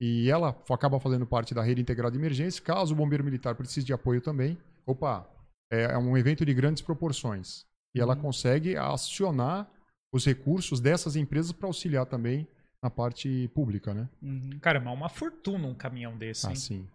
[0.00, 2.62] e ela acaba fazendo parte da rede integrada de emergência.
[2.62, 5.28] Caso o bombeiro militar precise de apoio também, opa,
[5.70, 7.64] é é um evento de grandes proporções.
[7.94, 8.22] E ela Uhum.
[8.22, 9.70] consegue acionar
[10.12, 12.46] os recursos dessas empresas para auxiliar também
[12.82, 14.08] na parte pública, né?
[14.22, 14.58] Uhum.
[14.60, 16.56] Cara, mas é uma fortuna um caminhão desse, Ah, hein?
[16.56, 16.88] sim.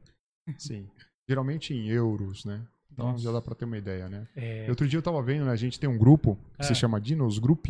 [0.59, 0.88] Sim.
[1.28, 2.61] Geralmente em euros, né?
[2.95, 3.23] Então Nossa.
[3.23, 4.25] já dá para ter uma ideia, né?
[4.35, 5.51] É, Outro dia eu tava vendo, né?
[5.51, 6.63] A gente tem um grupo que Ah.
[6.63, 7.67] se chama Dinos Group.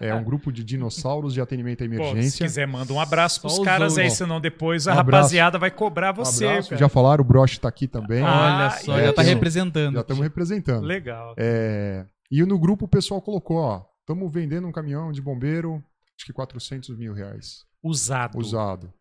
[0.00, 2.46] É um grupo de dinossauros de atendimento à pô, se emergência.
[2.46, 5.70] quiser, manda um abraço pros Só os caras aí, senão depois a Um rapaziada vai
[5.70, 6.46] cobrar você.
[6.62, 6.76] Cara.
[6.78, 8.22] Já falaram, o Broche tá aqui também.
[8.24, 9.94] Ah, Olha só, é, já tá tem- representando.
[9.94, 10.84] já estamos representando.
[10.84, 11.34] Legal.
[11.36, 15.84] É, E no grupo o pessoal colocou, ó, estamos vendendo um caminhão de bombeiro,
[16.16, 18.38] acho que 400 mil reais, Usado.
[18.38, 18.92] usado.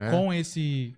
[0.00, 0.10] né?
[0.10, 0.94] Com esse.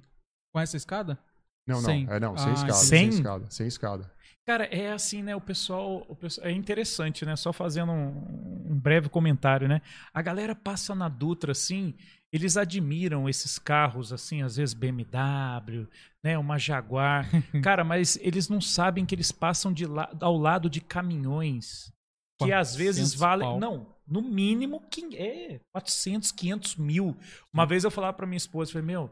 [0.54, 1.18] Com essa escada?
[1.66, 2.06] Não, não, Sem.
[2.08, 2.98] é não, sem Ah, escada, sem?
[2.98, 4.12] sem escada, sem escada.
[4.46, 5.34] Cara, é assim, né?
[5.34, 7.34] O pessoal, o pessoal- É interessante, né?
[7.34, 9.82] Só fazendo um, um breve comentário, né?
[10.14, 11.94] A galera passa na Dutra, assim,
[12.32, 15.88] eles admiram esses carros, assim, às vezes BMW,
[16.22, 16.38] né?
[16.38, 17.26] Uma Jaguar.
[17.64, 21.92] Cara, mas eles não sabem que eles passam de la- ao lado de caminhões
[22.38, 23.48] que às vezes 400 valem.
[23.48, 23.58] pau.
[23.58, 24.80] Não, no mínimo,
[25.14, 27.16] é, 400, 500 mil.
[27.52, 29.10] Uma vez eu falava pra minha esposa, falei, meu.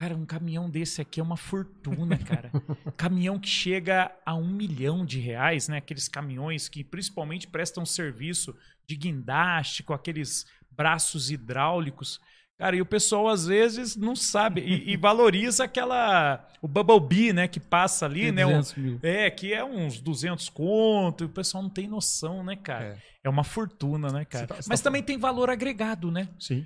[0.00, 2.52] Cara, um caminhão desse aqui é uma fortuna, cara.
[2.96, 5.78] caminhão que chega a um milhão de reais, né?
[5.78, 12.20] Aqueles caminhões que principalmente prestam serviço de guindaste com aqueles braços hidráulicos.
[12.60, 16.48] Cara, e o pessoal às vezes não sabe e, e valoriza aquela.
[16.62, 17.48] O Bumblebee, né?
[17.48, 18.46] Que passa ali, né?
[18.46, 19.00] um- 200 mil.
[19.02, 22.84] é, que é uns 200 conto, e o pessoal não tem noção, né, cara?
[22.84, 22.98] É.
[23.24, 24.44] É, uma fortuna, né, cara?
[24.44, 26.28] Você tá- você Mas tá também tem valor agregado, né?
[26.38, 26.64] Sim.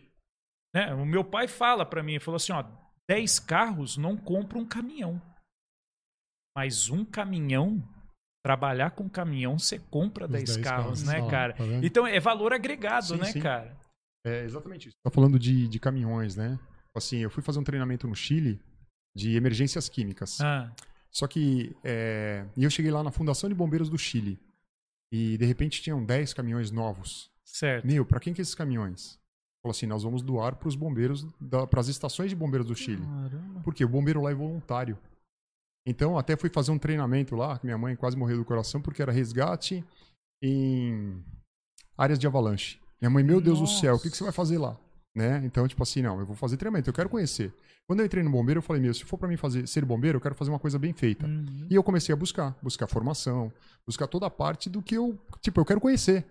[0.74, 0.92] né?
[0.94, 2.62] O meu pai fala pra mim, falou assim, ó,
[3.08, 5.20] 10 carros não compra um caminhão.
[6.56, 7.82] Mas um caminhão,
[8.44, 11.54] trabalhar com caminhão, você compra Os 10, 10 carros, carros, né, cara?
[11.54, 11.64] tá?
[11.82, 13.40] Então é valor agregado, Sim, né, sim.
[13.40, 13.76] cara?
[14.24, 14.96] É exatamente isso.
[15.02, 16.58] Tá falando de, de caminhões, né?
[16.94, 18.60] Assim, eu fui fazer um treinamento no Chile
[19.16, 20.40] de emergências químicas.
[20.40, 20.70] Ah,
[21.10, 24.38] Só que é, eu cheguei lá na Fundação de Bombeiros do Chile.
[25.10, 27.30] E de repente tinham 10 caminhões novos.
[27.44, 27.86] certo.
[27.86, 29.18] Meu, pra quem que é esses caminhões?
[29.62, 31.24] Falou assim, nós vamos doar pros bombeiros,
[31.70, 33.02] para as estações de bombeiros do Chile.
[33.02, 33.60] Caramba.
[33.62, 34.98] Porque o bombeiro lá é voluntário.
[35.86, 39.12] Então, até fui fazer um treinamento lá, minha mãe quase morreu do coração, porque era
[39.12, 39.84] resgate
[40.42, 41.22] em
[41.96, 42.80] áreas de avalanche.
[43.00, 44.76] Minha mãe, meu Deus do céu, o que, que você vai fazer lá?
[45.14, 45.42] Né?
[45.44, 47.52] Então, tipo assim, não, eu vou fazer treinamento, eu quero conhecer.
[47.86, 50.16] Quando eu entrei no bombeiro, eu falei, meu, se for pra mim fazer, ser bombeiro,
[50.16, 51.26] eu quero fazer uma coisa bem feita.
[51.26, 51.66] Uhum.
[51.68, 53.52] E eu comecei a buscar, buscar formação,
[53.86, 56.24] buscar toda a parte do que eu, tipo, eu quero conhecer.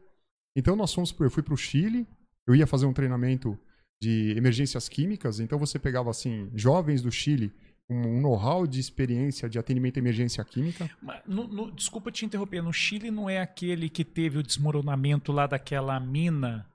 [0.55, 2.07] Então nós fomos, eu fui pro Chile,
[2.47, 3.57] eu ia fazer um treinamento
[4.01, 7.53] de emergências químicas, então você pegava assim, jovens do Chile
[7.87, 10.89] com um know-how de experiência de atendimento à emergência química.
[11.01, 15.31] Mas no- no- desculpa te interromper, no Chile não é aquele que teve o desmoronamento
[15.31, 16.65] lá daquela mina?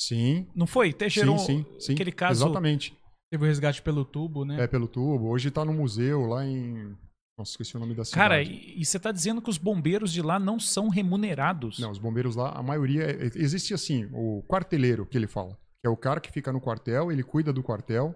[0.00, 0.46] Sim.
[0.54, 0.90] Não foi?
[0.90, 1.92] Até gerou sim, sim, sim.
[1.94, 2.44] aquele caso...
[2.44, 2.96] Exatamente.
[3.30, 4.62] Teve o resgate pelo tubo, né?
[4.62, 5.28] É pelo tubo.
[5.28, 6.96] Hoje tá no museu lá em
[7.36, 8.16] Nossa, esqueci o nome da cidade.
[8.20, 11.78] Cara, e, e você tá dizendo que os bombeiros de lá não são remunerados?
[11.78, 13.02] Não, os bombeiros lá, a maioria.
[13.04, 15.58] é- Existe assim, o quarteleiro que ele fala.
[15.82, 18.14] Que é o cara que fica no quartel, ele cuida do quartel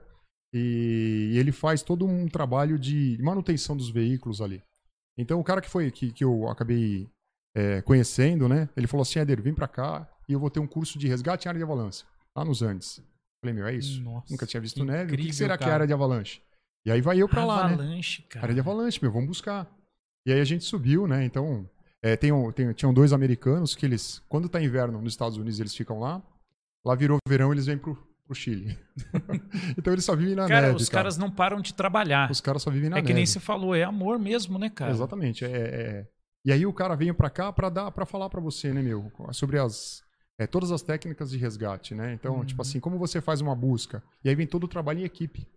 [0.55, 4.63] e, ele faz todo um trabalho de manutenção dos veículos ali.
[5.19, 7.09] Então o cara que foi que, que eu acabei
[7.57, 8.69] é, conhecendo, né?
[8.77, 11.47] Ele falou assim: Éder, vem pra cá e eu vou ter um curso de resgate
[11.47, 12.05] em área de avalanche,
[12.37, 13.03] lá nos Andes.
[13.43, 14.01] Falei, meu, é isso.
[14.03, 15.05] Nossa, Nunca tinha visto que neve.
[15.05, 15.75] O que incrível, será que é cara.
[15.75, 16.41] área de avalanche?
[16.85, 17.75] E aí vai eu pra lá, né?
[17.75, 18.45] Avalanche, cara.
[18.47, 19.67] Área de avalanche, meu, vamos buscar.
[20.27, 21.25] E aí a gente subiu, né?
[21.25, 21.69] Então,
[22.03, 25.61] é, tem um- tem- tinham dois americanos que eles, quando tá inverno nos Estados Unidos,
[25.61, 26.23] eles ficam lá.
[26.85, 28.79] Lá virou verão, eles vêm pro, pro Chile.
[29.77, 30.77] então eles só vivem na Cara, neve.
[30.77, 31.03] os cara.
[31.05, 32.31] caras não param de trabalhar.
[32.31, 33.15] Os caras só vivem na É que neve.
[33.15, 34.91] nem você falou, é amor mesmo, né, cara?
[34.91, 35.45] Exatamente.
[35.45, 36.07] É, é-
[36.45, 39.11] E aí o cara veio pra cá pra dar, para falar pra você, né, meu,
[39.33, 40.03] sobre as
[40.41, 42.13] é, todas as técnicas de resgate, né?
[42.15, 42.45] Então, Uhum.
[42.45, 44.01] tipo assim, como você faz uma busca?
[44.25, 45.49] E aí vem todo o trabalho em equipe.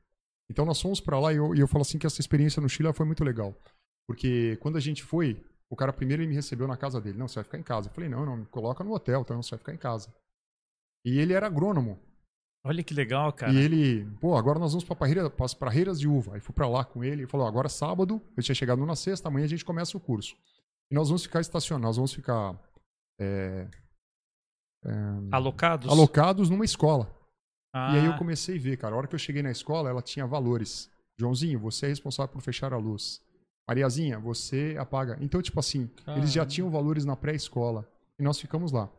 [0.52, 2.70] Então nós fomos pra lá e eu, e eu falo assim que essa experiência no
[2.70, 3.56] Chile foi muito legal.
[4.08, 7.18] Porque quando a gente foi, o cara primeiro ele me recebeu na casa dele.
[7.18, 7.90] Não, você vai ficar em casa.
[7.90, 10.14] Eu falei, não, não, me coloca no hotel, então você vai ficar em casa.
[11.06, 11.98] E ele era agrônomo.
[12.64, 13.52] Olha que legal, cara.
[13.52, 16.36] E ele, pô, agora nós vamos para parreira, pras parreiras de uva.
[16.36, 19.30] Aí fui para lá com ele e falou: agora sábado, eu tinha chegado na sexta,
[19.30, 20.36] amanhã a gente começa o curso.
[20.92, 22.60] E nós vamos ficar estacionados, nós vamos ficar
[23.20, 23.68] é,
[25.32, 25.90] Alocados?
[25.90, 27.10] alocados numa escola.
[27.74, 28.94] Ah, E aí eu comecei a ver, cara.
[28.96, 30.90] A hora que eu cheguei na escola, ela tinha valores.
[31.18, 33.22] Joãozinho, você é responsável por fechar a luz.
[33.68, 35.18] Mariazinha, você apaga.
[35.22, 36.52] Então, tipo assim, eles já Caramba.
[36.54, 37.88] tinham valores na pré-escola.
[38.20, 38.90] E nós ficamos lá.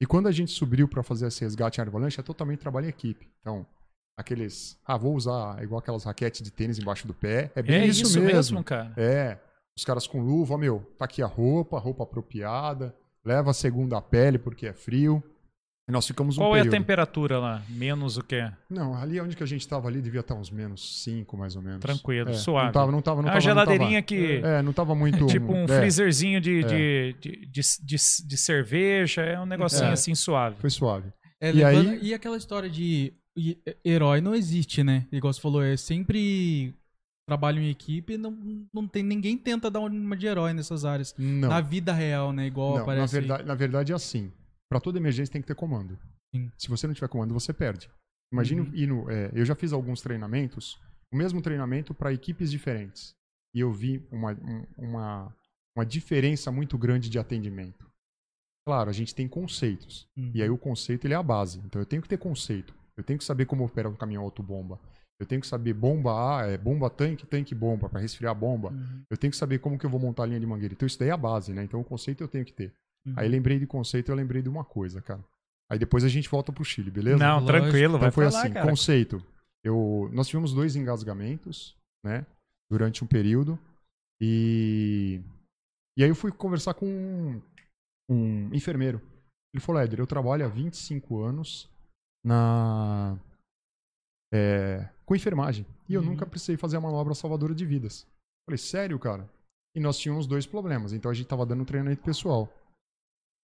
[0.00, 2.90] E quando a gente subiu para fazer esse resgate em avalanche, é totalmente trabalho em
[2.90, 3.28] equipe.
[3.40, 3.66] Então,
[4.16, 4.78] aqueles.
[4.84, 7.50] Ah, vou usar igual aquelas raquetes de tênis embaixo do pé.
[7.54, 8.34] É bem é isso, isso, mesmo.
[8.34, 8.92] mesmo, cara.
[8.96, 9.38] É.
[9.76, 12.94] Os caras com luva, ó, meu, tá aqui a roupa, roupa apropriada.
[13.24, 15.22] Leva a segunda pele porque é frio.
[15.88, 17.60] E nós ficamos um Qual é a temperatura lá?
[17.68, 18.48] Menos o quê?
[18.70, 21.62] Não, ali onde que a gente tava ali devia estar uns menos 5, mais ou
[21.62, 21.80] menos.
[21.80, 22.66] Tranquilo, É, suave.
[22.66, 24.36] Não tava, não tava, não a tava, geladeirinha não que.
[24.40, 25.26] tava, É, não tava muito.
[25.26, 26.62] Tipo um é, freezerzinho de, É.
[26.62, 27.46] de, de,
[27.82, 29.92] de, de, cerveja, é um negocinho É.
[29.92, 30.54] assim suave.
[30.60, 31.12] Foi suave.
[31.40, 33.12] É, E levando- aí- e aquela história de
[33.84, 35.06] herói não existe, né?
[35.10, 36.72] Igual você falou, é sempre
[37.26, 38.36] trabalho em equipe, não,
[38.72, 41.12] não tem ninguém tenta dar uma de herói nessas áreas.
[41.18, 41.48] Não.
[41.48, 42.46] Na vida real, né?
[42.46, 43.14] Igual não na, aparece.
[43.14, 44.30] verdade, na verdade é assim.
[44.72, 45.98] Pra toda emergência tem que ter comando.
[46.34, 46.50] Sim.
[46.58, 47.90] Se você não tiver comando, você perde.
[48.32, 48.74] Imagina Uhum.
[48.74, 49.10] ir no.
[49.10, 50.80] é, eu já fiz alguns treinamentos,
[51.12, 53.14] o mesmo treinamento para equipes diferentes.
[53.54, 55.36] E eu vi uma, um- uma,
[55.76, 57.86] uma diferença muito grande de atendimento.
[58.66, 60.06] Claro, a gente tem conceitos.
[60.16, 60.30] Uhum.
[60.34, 61.58] E aí o conceito ele é a base.
[61.66, 62.72] Então eu tenho que ter conceito.
[62.96, 64.78] Eu tenho que saber como opera um caminhão autobomba.
[65.20, 68.70] Eu tenho que saber bomba A, é bomba tanque, tanque bomba, para resfriar a bomba.
[68.70, 69.02] Uhum.
[69.10, 70.72] Eu tenho que saber como que eu vou montar a linha de mangueira.
[70.74, 71.62] Então isso daí é a base, né?
[71.64, 72.72] Então o conceito eu tenho que ter.
[73.06, 73.14] Uhum.
[73.16, 75.22] Aí lembrei de conceito, eu lembrei de uma coisa, cara.
[75.70, 77.18] Aí depois a gente volta pro Chile, beleza?
[77.18, 77.46] Não, Lógico.
[77.52, 78.68] tranquilo, Então vai foi falar, assim, cara.
[78.68, 79.24] conceito.
[79.64, 82.26] Eu, nós tivemos dois engasgamentos, né?
[82.70, 83.58] Durante um período.
[84.20, 85.20] E,
[85.98, 87.42] e aí eu fui conversar com um,
[88.10, 89.00] um enfermeiro.
[89.54, 91.68] Ele falou, Éder, eu trabalho há 25 anos
[92.24, 93.18] na
[94.32, 95.66] é, com enfermagem.
[95.88, 96.08] E eu Uhum.
[96.10, 98.06] nunca precisei fazer a manobra salvadora de vidas.
[98.48, 99.28] Falei, sério, cara?
[99.76, 100.92] E nós tínhamos dois problemas.
[100.92, 102.48] Então a gente tava dando treinamento pessoal.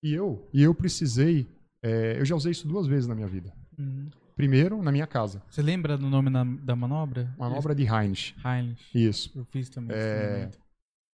[0.02, 1.46] E eu, e eu precisei.
[1.82, 3.52] é, eu já usei isso duas vezes na minha vida.
[3.78, 4.10] Uhum.
[4.36, 5.42] Primeiro, na minha casa.
[5.50, 7.34] Você lembra do nome na- da manobra?
[7.36, 8.34] Manobra de Heinz.
[8.44, 8.84] Heinrich.
[9.08, 9.32] Isso.
[9.36, 9.96] Eu fiz também.
[9.96, 10.50] É,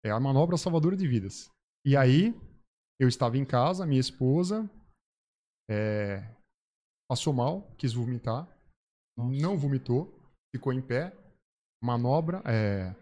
[0.05, 1.49] é a manobra salvadora de vidas.
[1.86, 2.36] E aí,
[2.99, 4.69] eu estava em casa, minha esposa
[5.69, 6.27] é,
[7.09, 8.47] passou mal, quis vomitar.
[9.17, 9.41] Nossa.
[9.41, 10.13] Não vomitou,
[10.53, 11.13] ficou em pé.
[11.81, 12.93] Manobra, é,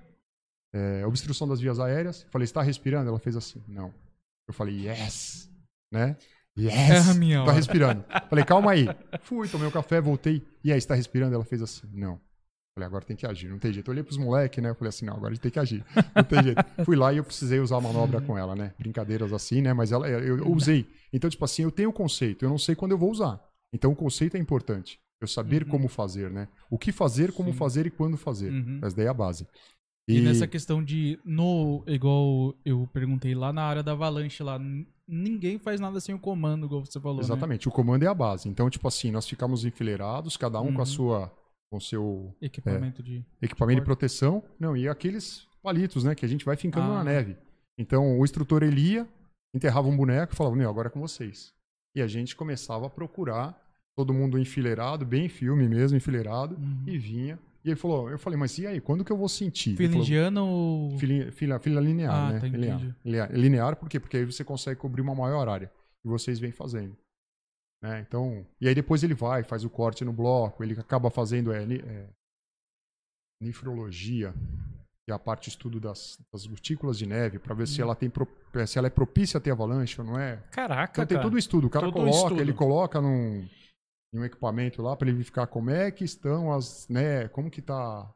[0.73, 2.23] é, obstrução das vias aéreas.
[2.31, 3.09] Falei, está respirando?
[3.09, 3.93] Ela fez assim, não.
[4.47, 5.49] Eu falei, yes,
[5.91, 6.15] né?
[6.57, 8.03] É Yes, a minha tá respirando.
[8.29, 8.85] Falei, calma aí.
[9.23, 10.43] Fui, tomei um café, voltei.
[10.63, 11.33] E aí, está respirando?
[11.33, 12.19] Ela fez assim, não.
[12.75, 13.87] Falei, agora tem que agir, não tem jeito.
[13.89, 14.69] Eu olhei pros moleques, né?
[14.69, 15.85] Eu falei assim, não, agora a gente tem que agir.
[16.15, 16.63] Não tem jeito.
[16.85, 18.73] Fui lá e eu precisei usar a manobra com ela, né?
[18.77, 19.73] Brincadeiras assim, né?
[19.73, 20.85] Mas ela, eu, eu usei.
[21.11, 23.39] Então, tipo assim, eu tenho o conceito, eu não sei quando eu vou usar.
[23.73, 24.99] Então, o conceito é importante.
[25.21, 25.69] Eu saber Uhum.
[25.69, 26.47] como fazer, né?
[26.69, 27.57] O que fazer, como Sim.
[27.57, 28.51] fazer e quando fazer.
[28.51, 28.79] Uhum.
[28.81, 29.47] Essa daí é a base.
[30.07, 34.59] E, nessa questão de, no, igual eu perguntei lá na área da avalanche lá,
[35.11, 37.23] ninguém faz nada sem o comando, igual você falou, né?
[37.23, 38.47] Exatamente, o comando é a base.
[38.47, 40.81] Então, tipo assim, nós ficamos enfileirados, cada um com Uhum.
[40.81, 41.31] a sua
[41.69, 43.23] com o seu Equipamento de...
[43.41, 43.85] equipamento de Suporte.
[43.85, 44.43] proteção.
[44.59, 46.95] Não, e aqueles palitos, né, que a gente vai fincando Ah.
[46.95, 47.37] na neve.
[47.77, 49.07] Então, o instrutor ele ia,
[49.55, 51.53] enterrava um boneco e falava: "Meu, agora é com vocês".
[51.95, 53.57] E a gente começava a procurar
[53.95, 56.83] todo mundo enfileirado, bem filme mesmo, enfileirado, Uhum.
[56.87, 57.39] e vinha.
[57.63, 60.41] E ele falou: "Eu falei: "Mas e aí, quando que eu vou sentir?" Falou, indiana
[60.43, 60.97] ou...
[60.97, 62.39] Fila linear, Ah, né?
[62.39, 62.95] tá, linear.
[63.05, 63.31] linear.
[63.31, 63.99] Linear, por quê?
[63.99, 65.71] Porque aí você consegue cobrir uma maior área.
[66.03, 66.97] E vocês vêm fazendo.
[67.83, 68.03] Né?
[68.07, 71.63] Então, e aí depois ele vai, faz o corte no bloco, ele acaba fazendo é,
[71.63, 72.07] é,
[73.41, 74.33] nifrologia,
[75.05, 77.67] que é a parte de estudo das, das gotículas de neve, para ver Hum.
[77.67, 78.27] se ela tem pro-
[78.67, 80.37] se ela é propícia a ter avalanche ou não é.
[80.51, 81.27] Caraca, Então tem cara.
[81.27, 81.67] todo o estudo.
[81.67, 82.41] O cara Todo coloca, estudo.
[82.41, 83.47] ele coloca num,
[84.13, 87.61] em um equipamento lá para ele verificar como é que estão as, né, como que
[87.61, 88.09] tá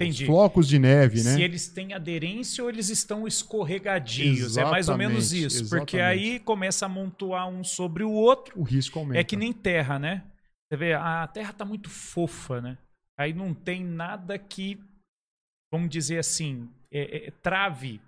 [0.00, 0.24] Entendi.
[0.24, 1.34] os flocos de neve, né?
[1.34, 4.56] Se eles têm aderência ou eles estão escorregadios.
[4.56, 5.70] É mais ou menos Exatamente, isso.
[5.70, 6.24] Porque exatamente.
[6.26, 8.58] aí começa a amontoar um sobre o outro.
[8.60, 9.18] O risco aumenta.
[9.20, 10.22] É que nem terra, né?
[10.68, 12.78] Você vê, a terra tá muito fofa, né?
[13.18, 14.78] Aí não tem nada que,
[15.72, 18.00] vamos dizer assim, é- é- trave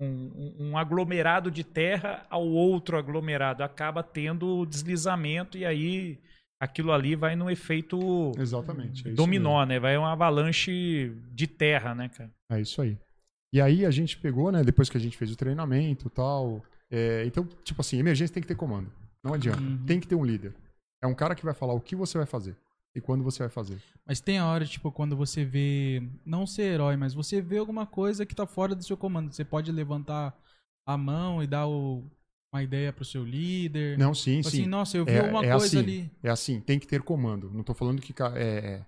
[0.00, 3.62] um, um- um aglomerado de terra ao outro aglomerado.
[3.64, 6.18] Acaba tendo deslizamento e aí
[6.62, 9.08] aquilo ali vai no efeito Exatamente.
[9.08, 9.80] é dominó, né?
[9.80, 12.30] Vai uma avalanche de terra, né, cara?
[12.30, 12.34] mesmo.
[12.50, 12.96] É isso aí.
[13.52, 14.62] E aí a gente pegou, né?
[14.62, 16.62] Depois que a gente fez o treinamento e tal.
[16.90, 18.90] é, então, tipo assim, emergência tem que ter comando.
[19.24, 19.60] Não adianta.
[19.60, 19.84] Uhum.
[19.84, 20.54] Tem que ter um líder.
[21.02, 22.56] É um cara que vai falar o que você vai fazer
[22.94, 23.78] e quando você vai fazer.
[24.06, 26.02] Mas tem a hora, tipo, quando você vê.
[26.24, 29.32] Não ser herói, mas você vê alguma coisa que tá fora do seu comando.
[29.32, 30.32] Você pode levantar
[30.86, 32.04] a mão e dar o-
[32.52, 33.96] uma ideia pro seu líder.
[33.98, 34.58] Não, sim, Tipo sim.
[34.60, 35.78] assim, nossa, eu vi É- alguma é coisa assim.
[35.78, 36.10] ali.
[36.22, 37.50] É assim, tem que ter comando.
[37.50, 38.84] Não tô falando que ca- é,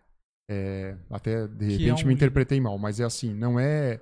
[0.51, 4.01] é- até de Que é repente um me interpretei mal, mas é assim, não é,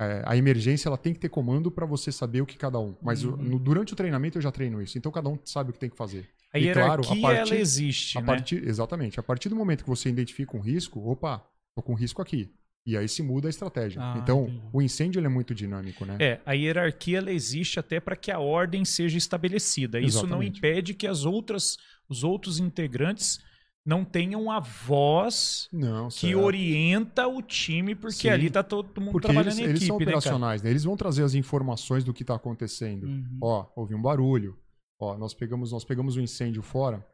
[0.00, 2.96] é, a emergência ela tem que ter comando para você saber o que cada um.
[3.02, 3.36] Mas o- Uhum.
[3.36, 5.90] no- durante o treinamento eu já treino isso, então cada um sabe o que tem
[5.90, 6.28] que fazer.
[6.52, 8.26] A E claro, a partir- ela existe, A né?
[8.28, 9.18] partir, exatamente.
[9.18, 12.54] A partir do momento que você identifica um risco, opa, tô com risco aqui.
[12.86, 14.00] E aí se muda a estratégia.
[14.02, 14.62] Ah, então, entendi.
[14.72, 16.16] o incêndio é muito dinâmico, né?
[16.20, 19.98] É, a hierarquia ela existe até para que a ordem seja estabelecida.
[19.98, 20.58] Isso não Exatamente.
[20.58, 21.78] impede que as outras,
[22.08, 23.40] os outros integrantes
[23.86, 28.28] não tenham a voz Não, que orienta o time, porque Sim.
[28.30, 30.70] ali tá todo mundo Porque trabalhando eles, em eles equipe, são né, operacionais, né?
[30.70, 33.06] Eles vão trazer as informações do que está acontecendo.
[33.06, 33.38] Uhum.
[33.42, 34.58] Ó, houve um barulho.
[34.98, 37.04] Ó, nós pegamos, nós pegamos um incêndio fora,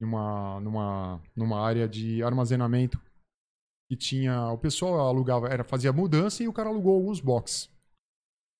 [0.00, 3.00] numa, numa, numa área de armazenamento
[3.88, 7.70] que tinha, o pessoal alugava, era fazia mudança e o cara alugou alguns boxes.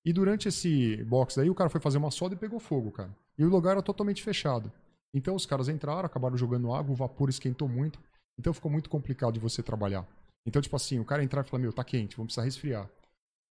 [0.05, 3.13] E durante esse box aí, o cara foi fazer uma solda e pegou fogo, cara.
[3.37, 4.71] E o lugar era totalmente fechado.
[5.13, 7.99] Então os caras entraram, acabaram jogando água, o vapor esquentou muito.
[8.39, 10.07] Então ficou muito complicado de você trabalhar.
[10.45, 12.89] Então, tipo assim, o cara entrar e falar, meu, tá quente, vamos precisar resfriar.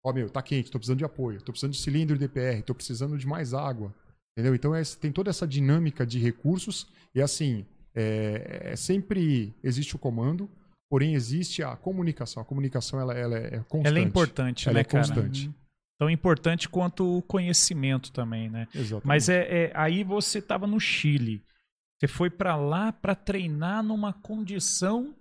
[0.03, 3.19] Ó, meu, tá quente, tô precisando de apoio, tô precisando de cilindro DPR, tô precisando
[3.19, 3.95] de mais água.
[4.33, 4.55] Entendeu?
[4.55, 9.99] Então é, tem toda essa dinâmica de recursos e assim, é, é sempre existe o
[9.99, 10.49] comando,
[10.91, 12.43] porém existe a comunicação.
[12.43, 13.87] A comunicação ela, ela é constante.
[13.87, 15.05] Ela é importante, Ela né, é cara?
[15.07, 15.47] constante.
[15.49, 15.55] Uhum.
[15.99, 18.69] Tão importante quanto o conhecimento também, né?
[18.75, 19.07] Exatamente.
[19.07, 21.43] Mas é, é- aí você estava no Chile.
[21.99, 25.15] Você foi pra lá pra treinar numa condição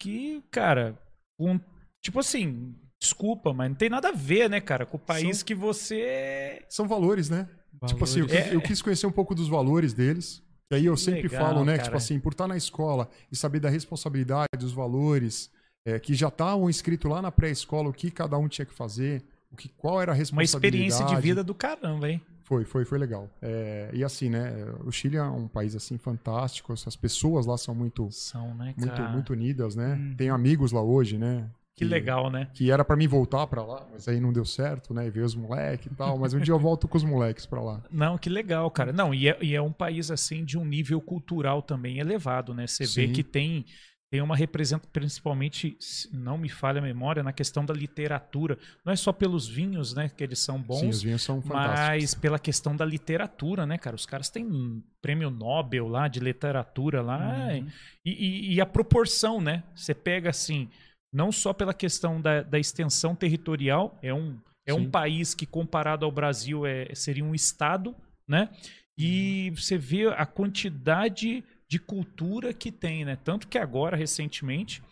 [0.00, 0.98] que, cara,
[1.38, 1.60] um-
[2.02, 5.46] tipo assim, desculpa, mas não tem nada a ver, né, cara, com o país São-
[5.46, 7.46] que você São valores, né?
[7.86, 8.44] Tipo assim, eu, Valores.
[8.46, 10.42] quis- eu quis conhecer um pouco dos valores deles.
[10.70, 11.72] E aí eu sempre Legal, falo, né?
[11.72, 11.84] cara.
[11.84, 15.50] Tipo assim, por estar na escola e saber da responsabilidade, dos valores,
[15.84, 19.24] é, que já estavam escritos lá na pré-escola o que cada um tinha que fazer,
[19.50, 20.86] o que, qual era a uma responsabilidade.
[20.86, 22.22] experiência de vida do caramba, hein?
[22.44, 23.28] Foi, foi, foi legal.
[23.40, 24.52] É, e assim, né?
[24.84, 26.72] O Chile é um país assim fantástico.
[26.72, 29.94] As pessoas lá são muito, São, né, muito, muito unidas, né?
[29.94, 30.14] Hum.
[30.16, 31.48] Tenho amigos lá hoje, né?
[31.80, 32.48] Que legal, né?
[32.54, 35.06] Que era pra mim voltar pra lá, mas aí não deu certo, né?
[35.06, 36.18] E ver os moleques e tal.
[36.18, 37.82] Mas um dia eu volto com os moleques pra lá.
[37.90, 38.92] Não, que legal, cara.
[38.92, 42.66] Não, e é, e é um país assim de um nível cultural também elevado, né?
[42.66, 43.64] Você vê que tem
[44.12, 45.78] tem uma representação, principalmente,
[46.12, 48.58] não me falha a memória, na questão da literatura.
[48.84, 51.78] Não é só pelos vinhos, né, que eles são bons, Sim, os vinhos são fantásticos.
[51.88, 53.94] mas pela questão da literatura, né, cara?
[53.94, 57.20] Os caras têm um prêmio Nobel lá de literatura lá.
[57.52, 57.68] Uhum.
[58.04, 59.62] E, e- e a proporção, né?
[59.76, 60.68] Você pega assim,
[61.12, 66.04] não só pela questão da, da extensão territorial, é um, é um país que, comparado
[66.04, 67.94] ao Brasil, é, seria um estado,
[68.26, 68.48] né?
[68.96, 73.16] E você vê a quantidade de cultura que tem, né?
[73.16, 74.82] Tanto que agora, recentemente,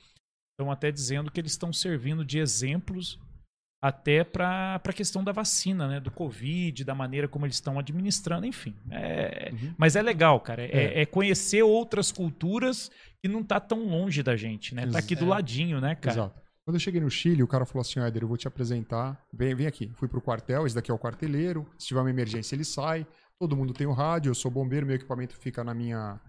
[0.53, 3.19] estão até dizendo que eles estão servindo de exemplos
[3.81, 6.01] até para a questão da vacina, né?
[6.01, 8.75] Do Covid, da maneira como eles estão administrando, enfim.
[8.91, 9.75] É, Uhum.
[9.79, 10.63] mas é legal, cara.
[10.63, 11.03] É, É.
[11.03, 12.91] é conhecer outras culturas
[13.23, 14.87] que não tá tão longe da gente, né?
[14.87, 15.31] Tá aqui do Exato.
[15.31, 16.15] ladinho, né, cara?
[16.17, 16.41] Exato.
[16.65, 19.19] Quando eu cheguei no Chile, o cara falou assim: Éder, eu vou te apresentar.
[19.33, 19.91] Vem, vem aqui.
[19.95, 21.67] Fui pro quartel, esse daqui é o quarteleiro.
[21.79, 23.07] Se tiver uma emergência, ele sai.
[23.41, 26.21] Todo mundo tem o rádio, eu sou bombeiro, meu equipamento fica na minha.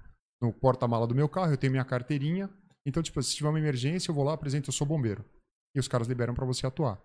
[0.41, 2.50] no porta-mala do meu carro, eu tenho minha carteirinha.
[2.86, 5.26] Então, tipo, se tiver uma emergência, eu vou lá, apresento, eu sou bombeiro.
[5.76, 6.97] E os caras liberam pra você atuar.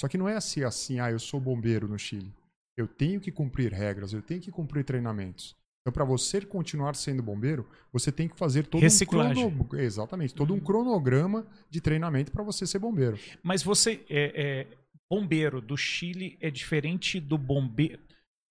[0.00, 2.32] Só que não é assim, assim, ah, eu sou bombeiro no Chile.
[2.74, 5.54] Eu tenho que cumprir regras, eu tenho que cumprir treinamentos.
[5.82, 9.44] Então, para você continuar sendo bombeiro, você tem que fazer todo Reciclagem.
[9.44, 9.82] um crono...
[9.82, 13.18] exatamente, todo um cronograma de treinamento para você ser bombeiro.
[13.42, 14.66] Mas você é, é,
[15.10, 18.00] bombeiro do Chile é diferente do bombeiro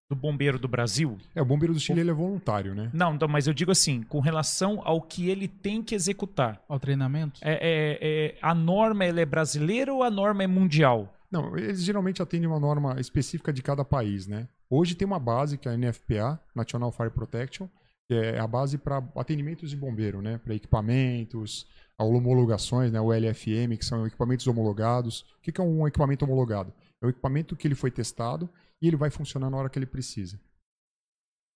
[0.07, 1.17] do bombeiro do Brasil?
[1.33, 2.91] É, o bombeiro do Chile ele é voluntário, né?
[2.93, 6.63] Não, não, mas eu digo assim, com relação ao que ele tem que executar.
[6.67, 7.39] Ao treinamento?
[7.43, 11.15] É, é- é- a norma ela é brasileira ou a norma é mundial?
[11.31, 14.47] Não, eles geralmente atendem uma norma específica de cada país, né?
[14.69, 17.67] Hoje tem uma base que é a NFPA, National Fire Protection,
[18.07, 20.37] que é a base para atendimentos de bombeiro, né?
[20.39, 21.67] Para equipamentos,
[21.97, 22.99] homologações, né?
[22.99, 25.21] O LFM, que são equipamentos homologados.
[25.21, 26.73] O que é um equipamento homologado?
[27.01, 28.49] É um equipamento que ele foi testado
[28.81, 30.39] e ele vai funcionar na hora que ele precisa.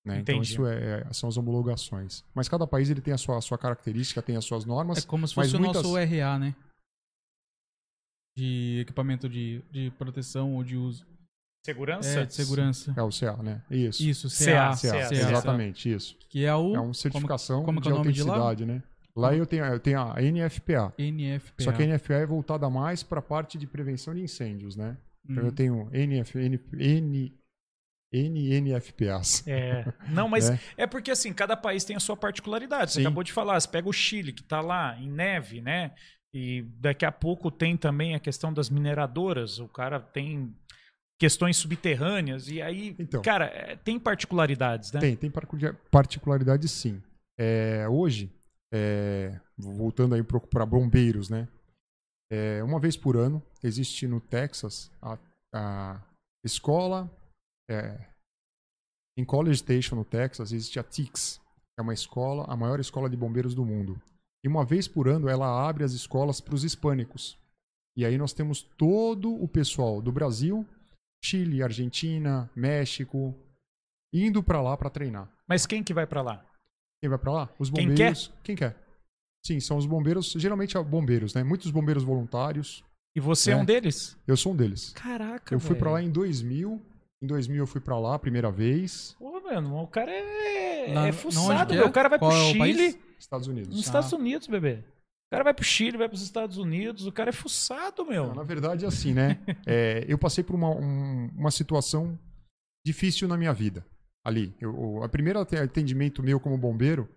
[0.05, 0.19] Né?
[0.19, 2.24] Então isso é, são as homologações.
[2.36, 4.97] Mas cada país ele tem a sua, a sua característica, tem as suas normas.
[4.97, 6.55] É como se fosse o muitas- nosso RA, né?
[8.36, 11.05] De equipamento de, de proteção ou de uso.
[11.65, 12.19] Segurança?
[12.19, 12.93] É, de segurança.
[12.97, 13.61] É o CA, né?
[13.69, 14.03] Isso.
[14.03, 14.75] Isso, CA, CA.
[14.75, 16.17] CA, CA, exatamente, isso.
[16.29, 17.99] Que é o É uma certificação como de é de lá?
[17.99, 18.84] autenticidade, né?
[19.15, 20.91] Lá eu tenho, eu tenho a NFPA.
[20.97, 21.63] NFPA.
[21.63, 24.97] Só que a NFPA é voltada mais para a parte de prevenção de incêndios, né?
[25.29, 25.47] Então Hum.
[25.47, 27.31] eu tenho NF, N, N,
[28.11, 29.47] NNFPAs.
[29.47, 29.86] É.
[30.09, 30.59] Não, mas É.
[30.77, 30.88] é.
[30.88, 32.91] porque assim, cada país tem a sua particularidade.
[32.91, 33.05] Você Sim.
[33.05, 35.93] acabou de falar, você pega o Chile, que tá lá em neve, né?
[36.34, 39.59] E daqui a pouco tem também a questão das mineradoras.
[39.59, 40.55] O cara tem
[41.19, 42.47] questões subterrâneas.
[42.49, 43.21] E aí, Então.
[43.21, 44.99] cara, é, tem particularidades, né?
[44.99, 47.01] Tem, tem particu- particularidade sim.
[47.38, 48.31] É, hoje,
[48.73, 51.47] é, voltando aí para bombeiros, né?
[52.31, 55.19] É, uma vez por ano, existe no Texas a,
[55.53, 56.01] a
[56.43, 57.09] escola,
[57.69, 58.07] é,
[59.15, 63.07] em College Station, no Texas, existe a TICS, que é uma escola, a maior escola
[63.07, 64.01] de bombeiros do mundo.
[64.44, 67.38] E uma vez por ano, ela abre as escolas para os hispânicos.
[67.96, 70.66] E aí nós temos todo o pessoal do Brasil,
[71.24, 73.34] Chile, Argentina, México,
[74.14, 75.30] indo para lá para treinar.
[75.48, 76.44] Mas quem que vai pra lá?
[77.02, 77.50] Quem vai pra lá?
[77.60, 78.32] Os Quem bombeiros.
[78.44, 78.76] Quem quer?
[79.46, 81.44] Sim, são os bombeiros, geralmente é bombeiros, né?
[81.44, 82.84] Muitos bombeiros voluntários.
[83.16, 83.58] E você é, É.
[83.58, 84.18] um deles?
[84.26, 84.91] Eu sou um deles.
[84.94, 85.94] Caraca, Eu fui pra velho.
[85.94, 86.82] lá em 2000.
[87.22, 91.04] Em 2000 eu fui pra lá a primeira vez, Pô, mano, o cara é, Lá-
[91.04, 91.86] é na fuçado, é?
[91.86, 92.98] O cara vai Qual pro é o Chile, país?
[93.24, 93.69] Estados Unidos.
[93.76, 94.76] nos Estados Unidos, bebê.
[94.76, 97.07] O cara vai pro Chile, vai pros Estados Unidos.
[97.07, 98.28] O cara é fuçado, meu.
[98.28, 99.39] Não, na verdade, é assim, né?
[99.65, 102.17] É, eu passei por uma, um- uma situação
[102.86, 103.86] difícil na minha vida.
[104.26, 104.53] Ali.
[104.59, 107.09] Eu, o a primeiro ate- atendimento meu como bombeiro,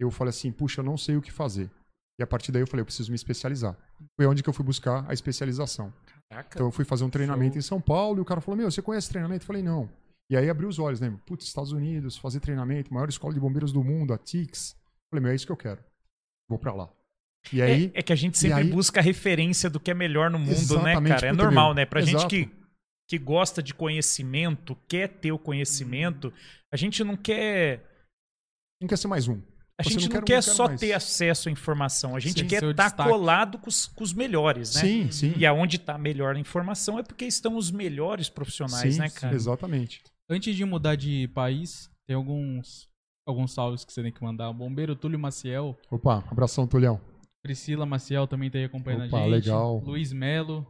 [0.00, 1.70] eu falei assim, puxa, eu não sei o que fazer.
[2.18, 3.76] E a partir daí eu falei, eu preciso me especializar.
[4.16, 5.92] Foi onde que eu fui buscar a especialização.
[6.30, 6.50] Caraca.
[6.56, 8.82] Então eu fui fazer um treinamento em São Paulo e o cara falou: Meu, você
[8.82, 9.42] conhece treinamento?
[9.44, 9.88] Eu falei: Não.
[10.30, 11.16] E aí abriu os olhos, né?
[11.26, 14.76] Putz, Estados Unidos, fazer treinamento, maior escola de bombeiros do mundo, a TICS.
[15.08, 15.82] Eu falei: Meu, é isso que eu quero.
[16.48, 16.88] Vou pra lá.
[17.52, 19.94] E aí, é, é que a gente sempre aí- busca a referência do que é
[19.94, 21.28] melhor no mundo, né, cara?
[21.28, 21.86] É normal, né?
[21.86, 22.28] Pra gente Exato.
[22.28, 22.50] que,
[23.08, 26.32] que gosta de conhecimento, quer ter o conhecimento,
[26.72, 27.84] a gente não quer.
[28.80, 29.40] não quer ser mais um.
[29.80, 30.80] A Você gente não, não quer- quer não quer só mais.
[30.80, 33.08] ter acesso à informação, a gente Sim, quer estar destaque.
[33.08, 34.80] colado com os, com os melhores, né?
[34.80, 35.34] Sim, sim.
[35.36, 39.32] E aonde está melhor a informação é porque estão os melhores profissionais, sim, né, cara?
[39.36, 40.02] Exatamente.
[40.28, 42.88] Antes de mudar de país, tem alguns
[43.28, 44.48] alguns salves que você tem que mandar.
[44.50, 47.00] O bombeiro Túlio Maciel, Opa, abração, Tulhão.
[47.42, 49.30] Priscila Maciel também tá aí acompanhando Opa, a gente.
[49.30, 49.82] legal.
[49.84, 50.66] Luiz Melo,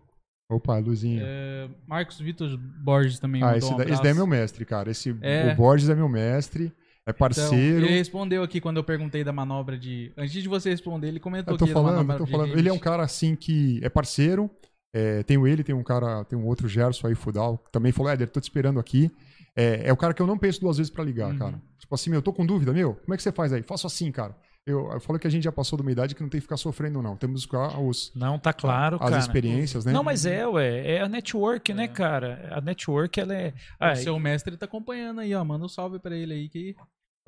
[0.50, 1.22] Opa, Luzinha.
[1.24, 4.90] é, Marcos Vitor Borges também ah, esse, um da- esse daí é meu mestre, cara.
[4.90, 5.52] Esse, É.
[5.52, 6.64] O Borges é meu mestre,
[7.06, 7.86] é Então, parceiro.
[7.86, 10.12] ele respondeu aqui quando eu perguntei da manobra de.
[10.16, 12.58] Antes de você responder, ele comentou Eu tô da falando, manobra eu tô falando.
[12.58, 14.50] Ele é um cara assim que é parceiro.
[14.94, 18.10] É, tenho ele, tem um cara, tem um outro Gerson aí, Fudal, que também falou,
[18.10, 19.10] Éder, tô te esperando aqui.
[19.58, 21.38] É, é o cara que eu não penso duas vezes pra ligar, Uhum.
[21.38, 21.62] cara.
[21.78, 23.62] Tipo assim, meu, eu tô com dúvida, meu, como é que você faz aí?
[23.62, 24.36] Faço assim, cara.
[24.64, 26.42] Eu, eu falo que a gente já passou de uma idade que não tem que
[26.42, 27.16] ficar sofrendo, não.
[27.16, 29.18] Temos que buscar os, Não, tá claro, as cara.
[29.18, 29.92] experiências, né?
[29.92, 30.86] Não, mas é, ué.
[30.96, 31.88] É a network, né, É.
[31.88, 32.50] cara?
[32.52, 33.54] A network, ela é.
[33.80, 35.42] Ah, O seu mestre tá acompanhando aí, ó.
[35.42, 36.48] Manda um salve pra ele aí.
[36.50, 36.76] Que...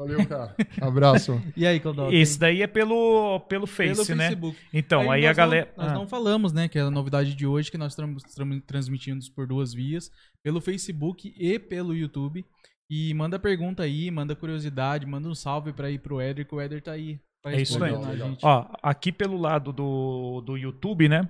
[0.01, 0.57] Valeu, cara.
[0.81, 1.43] Abraço.
[1.55, 2.11] E aí, Cláudio?
[2.11, 4.29] esse daí é pelo, pelo Face, Pelo né?
[4.29, 4.57] Facebook.
[4.73, 5.69] Então, aí, nós a galera.
[5.77, 6.69] Não, nós Ah, não falamos, né?
[6.69, 8.23] Que é a novidade de hoje, que nós estamos
[8.67, 10.11] transmitindo por duas vias,
[10.43, 12.43] pelo Facebook e pelo YouTube.
[12.89, 16.61] E manda pergunta aí, manda curiosidade, manda um salve pra ir pro Éder, que o
[16.61, 17.21] Éder tá aí.
[17.45, 17.91] É isso aí.
[17.91, 18.47] responder a Legal, gente.
[18.47, 21.29] Ó, aqui pelo lado do, do YouTube, né?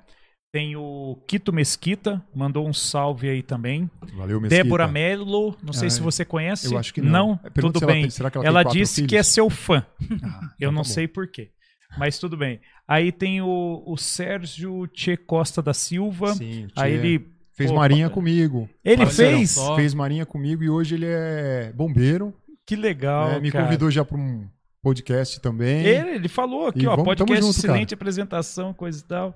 [0.53, 3.89] Tem o Quito Mesquita, mandou um salve aí também.
[4.17, 4.65] Valeu, Mesquita.
[4.65, 6.73] Débora Melo, não sei Ah, se você conhece.
[6.73, 7.37] Eu acho que não.
[7.37, 8.03] Pergunta tudo se ela bem.
[8.03, 9.27] tem- será que ela ela disse que é filhos?
[9.29, 9.87] seu fã.
[10.25, 11.51] Ah, Eu então não tá sei por quê.
[11.97, 12.61] Mas tudo bem.
[12.87, 16.35] Aí tem o, o Sérgio Tchê Costa da Silva.
[16.35, 17.29] Sim, Aí ele.
[17.55, 18.69] Fez Pô, marinha comigo.
[18.85, 19.57] Ele fez?
[19.77, 22.35] Fez marinha comigo e hoje ele é bombeiro.
[22.67, 23.29] Que legal.
[23.33, 23.41] né?
[23.41, 23.65] Me cara.
[23.65, 24.49] convidou já para um
[24.83, 25.85] podcast também.
[25.85, 29.35] Ele, ele falou aqui, E ó, vamos- podcast junto, excelente apresentação, coisa e tal.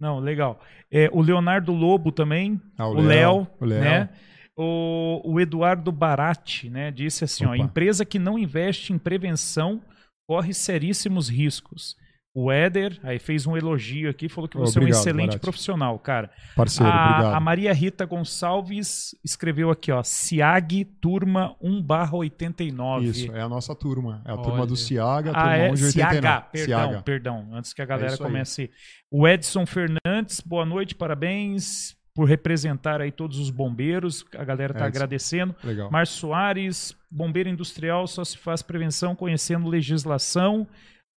[0.00, 0.60] Não, legal.
[0.90, 3.80] É, o Leonardo Lobo também, Ah, o Léo, o Léo.
[3.80, 4.08] né?
[4.56, 6.90] O, o Eduardo Baratti, né?
[6.90, 7.58] Disse assim, ó, Opa.
[7.58, 9.80] empresa que não investe em prevenção
[10.28, 11.96] corre seríssimos riscos.
[12.34, 15.98] O Éder, aí fez um elogio aqui, falou que você é um Obrigado, excelente profissional,
[15.98, 16.30] cara.
[16.54, 17.34] Parceiro, a, obrigado.
[17.34, 23.04] a Maria Rita Gonçalves escreveu aqui, ó, SIAG Turma 1/89.
[23.04, 24.22] Isso, é a nossa turma.
[24.24, 24.42] É a Olha.
[24.42, 26.46] turma do Ciaga, a Ah, turma é 1 de CH, 89.
[26.52, 27.02] perdão, Ciaga.
[27.02, 28.18] perdão, antes que a galera aí.
[28.18, 28.70] comece.
[29.10, 34.80] O Edson Fernandes, boa noite, parabéns por representar aí todos os bombeiros, a galera tá
[34.80, 34.88] Edson.
[34.88, 35.54] agradecendo.
[35.62, 35.90] Legal.
[35.90, 40.66] Márcio Soares, bombeiro industrial só se faz prevenção conhecendo legislação.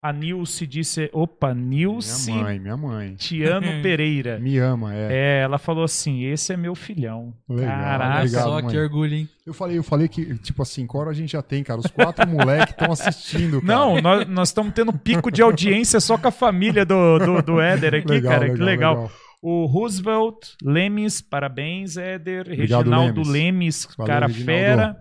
[0.02, 3.14] A Nilce disse, opa, Nilce Minha mãe, minha mãe.
[3.16, 4.38] Tiano Pereira.
[4.38, 5.08] Me ama, é.
[5.10, 7.34] É, ela falou assim, esse é meu filhão.
[7.46, 8.28] Legal, Caraca.
[8.28, 8.70] Só mãe.
[8.70, 9.28] que orgulho, hein?
[9.44, 11.80] Eu falei, eu falei que, tipo assim, Cora a gente já tem, cara.
[11.80, 13.74] Os quatro moleques estão assistindo, cara.
[13.78, 17.60] Não, nós nós estamos tendo pico de audiência só com a família do, do, do
[17.60, 18.44] Éder aqui, Legal, cara.
[18.46, 18.94] que legal, legal.
[19.02, 19.10] legal.
[19.42, 22.42] O Roosevelt Lemes, parabéns, Éder.
[22.46, 23.28] Obrigado, Reginaldo Lemes.
[23.32, 24.46] Lemes, Valeu, cara Reginaldo.
[24.50, 24.96] fera.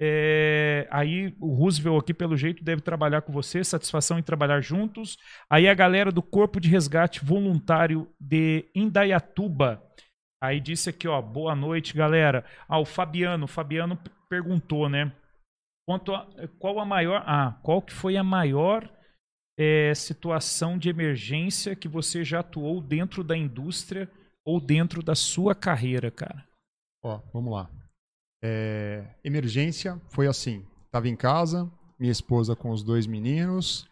[0.00, 3.62] É, aí o Roosevelt aqui, pelo jeito, deve trabalhar com você.
[3.62, 5.16] Satisfação em trabalhar juntos.
[5.48, 9.82] Aí a galera do Corpo de Resgate Voluntário de Indaiatuba.
[10.42, 12.44] Aí disse aqui, ó, boa noite, galera.
[12.68, 13.44] Ah, o Fabiano.
[13.44, 15.12] O Fabiano perguntou, né?
[15.86, 16.28] Quanto a,
[16.58, 17.22] qual a maior.
[17.26, 18.90] Ah, qual que foi a maior
[19.58, 24.10] é, situação de emergência que você já atuou dentro da indústria
[24.44, 26.46] ou dentro da sua carreira, cara?
[27.02, 27.70] Ó, vamos lá.
[28.46, 30.66] É, emergência foi assim.
[30.90, 33.88] Tava em casa, minha esposa com os dois meninos.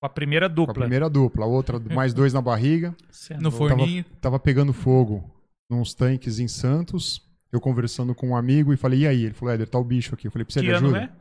[0.00, 0.72] Com a primeira Com dupla.
[0.72, 2.94] a primeira dupla, outra mais dois na barriga.
[3.40, 4.04] No forninho.
[4.20, 5.28] Tava pegando fogo
[5.68, 7.20] nos tanques em Santos.
[7.50, 9.24] Eu conversando com um amigo e falei, e aí?
[9.24, 10.28] Ele falou, Éder, tá o bicho aqui.
[10.28, 11.00] Eu falei, precisa de ano, ajuda?
[11.00, 11.16] né?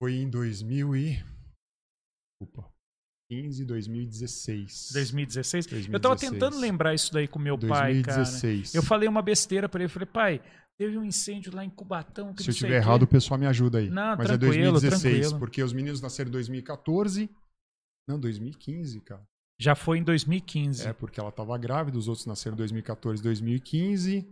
[0.00, 1.24] Foi em 2000 e...
[2.40, 2.70] Desculpa.
[3.30, 4.90] 15, 2016.
[4.92, 5.66] 2016.
[5.66, 6.02] Eu 2016.
[6.02, 8.16] tava tentando lembrar isso daí com meu pai, cara.
[8.18, 8.74] 2016.
[8.74, 9.88] Eu falei uma besteira pra ele.
[9.88, 10.40] Falei, pai,
[10.78, 12.32] teve um incêndio lá em Cubatão.
[12.34, 13.90] Que Se eu não sei tiver o quê." errado, o pessoal me ajuda aí.
[13.90, 15.38] Não, Mas é 2016, tranquilo.
[15.38, 17.30] porque os meninos nasceram em 2014.
[18.08, 19.22] Não, 2015, cara.
[19.60, 20.86] Já foi em 2015.
[20.88, 24.26] É, porque ela tava grávida, os outros nasceram em 2014, 2015.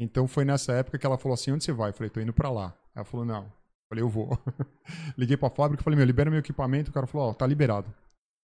[0.00, 1.90] Então foi nessa época que ela falou assim: onde você vai?
[1.90, 2.76] Eu falei, tô indo pra lá.
[2.94, 3.44] Ela falou, não.
[3.44, 3.52] Eu
[3.88, 4.36] falei, eu vou.
[5.16, 6.90] Liguei pra fábrica e falei, meu, libera meu equipamento.
[6.90, 7.86] O cara falou, ó, tá liberado.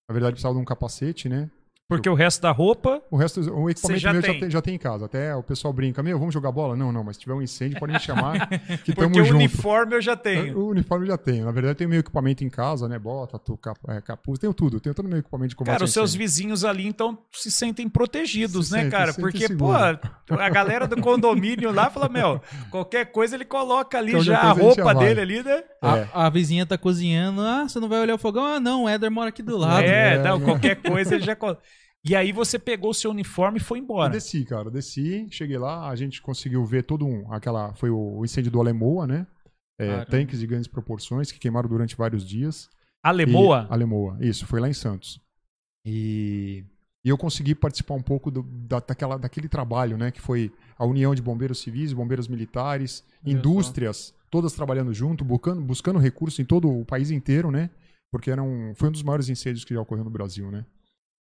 [0.08, 1.50] Na verdade, precisava de um capacete, né?
[1.90, 3.02] Porque o resto da roupa.
[3.10, 4.34] O resto, o equipamento já meu tem.
[4.34, 5.06] Já, tem, já tem em casa.
[5.06, 6.76] Até o pessoal brinca, meu, vamos jogar bola?
[6.76, 8.48] Não, não, mas se tiver um incêndio, pode me chamar,
[8.84, 9.36] que tamo Porque o junto.
[9.36, 10.56] uniforme eu já tenho.
[10.56, 11.44] O uniforme eu já tenho.
[11.44, 12.98] Na verdade, eu tenho meu equipamento em casa, né?
[12.98, 14.78] Bota, tu, cap, é, capuz, tenho tudo.
[14.78, 17.50] Tenho todo o meu equipamento de combate Cara, a os seus vizinhos ali, então, se
[17.50, 19.12] sentem protegidos, Se né, sentem, cara?
[19.12, 20.42] se Porque, sentem pô, seguro.
[20.42, 24.50] a galera do condomínio lá fala, meu, qualquer coisa ele coloca ali Qualquer já a
[24.50, 25.64] a roupa dele ali, né?
[25.82, 26.08] A, É.
[26.12, 27.40] a vizinha tá cozinhando.
[27.40, 28.44] Ah, você não vai olhar o fogão?
[28.44, 29.82] Ah, não, o Éder mora aqui do lado.
[29.82, 30.40] É, é, não, é.
[30.40, 31.60] qualquer coisa ele já coloca.
[32.04, 34.12] E aí você pegou o seu uniforme e foi Eu embora.
[34.12, 34.68] desci, cara.
[34.68, 37.30] eu Desci, cheguei lá, a gente conseguiu ver todo um.
[37.32, 37.74] Aquela.
[37.74, 39.26] Foi o, incêndio do Alemoa, né?
[39.78, 42.68] É, tanques de grandes proporções que queimaram durante vários dias.
[43.02, 43.66] Alemoa?
[43.68, 45.20] E, Alemoa, isso, foi lá em Santos.
[45.86, 46.64] E,
[47.04, 50.10] e eu consegui participar um pouco do- da, daquela, daquele trabalho, né?
[50.10, 55.60] Que foi a união de bombeiros civis, bombeiros militares, Olha indústrias, todas trabalhando junto, buscando,
[55.62, 57.70] buscando recursos em todo o país inteiro, né?
[58.10, 60.64] Porque era um, foi um dos maiores incêndios que já ocorreu no Brasil, né?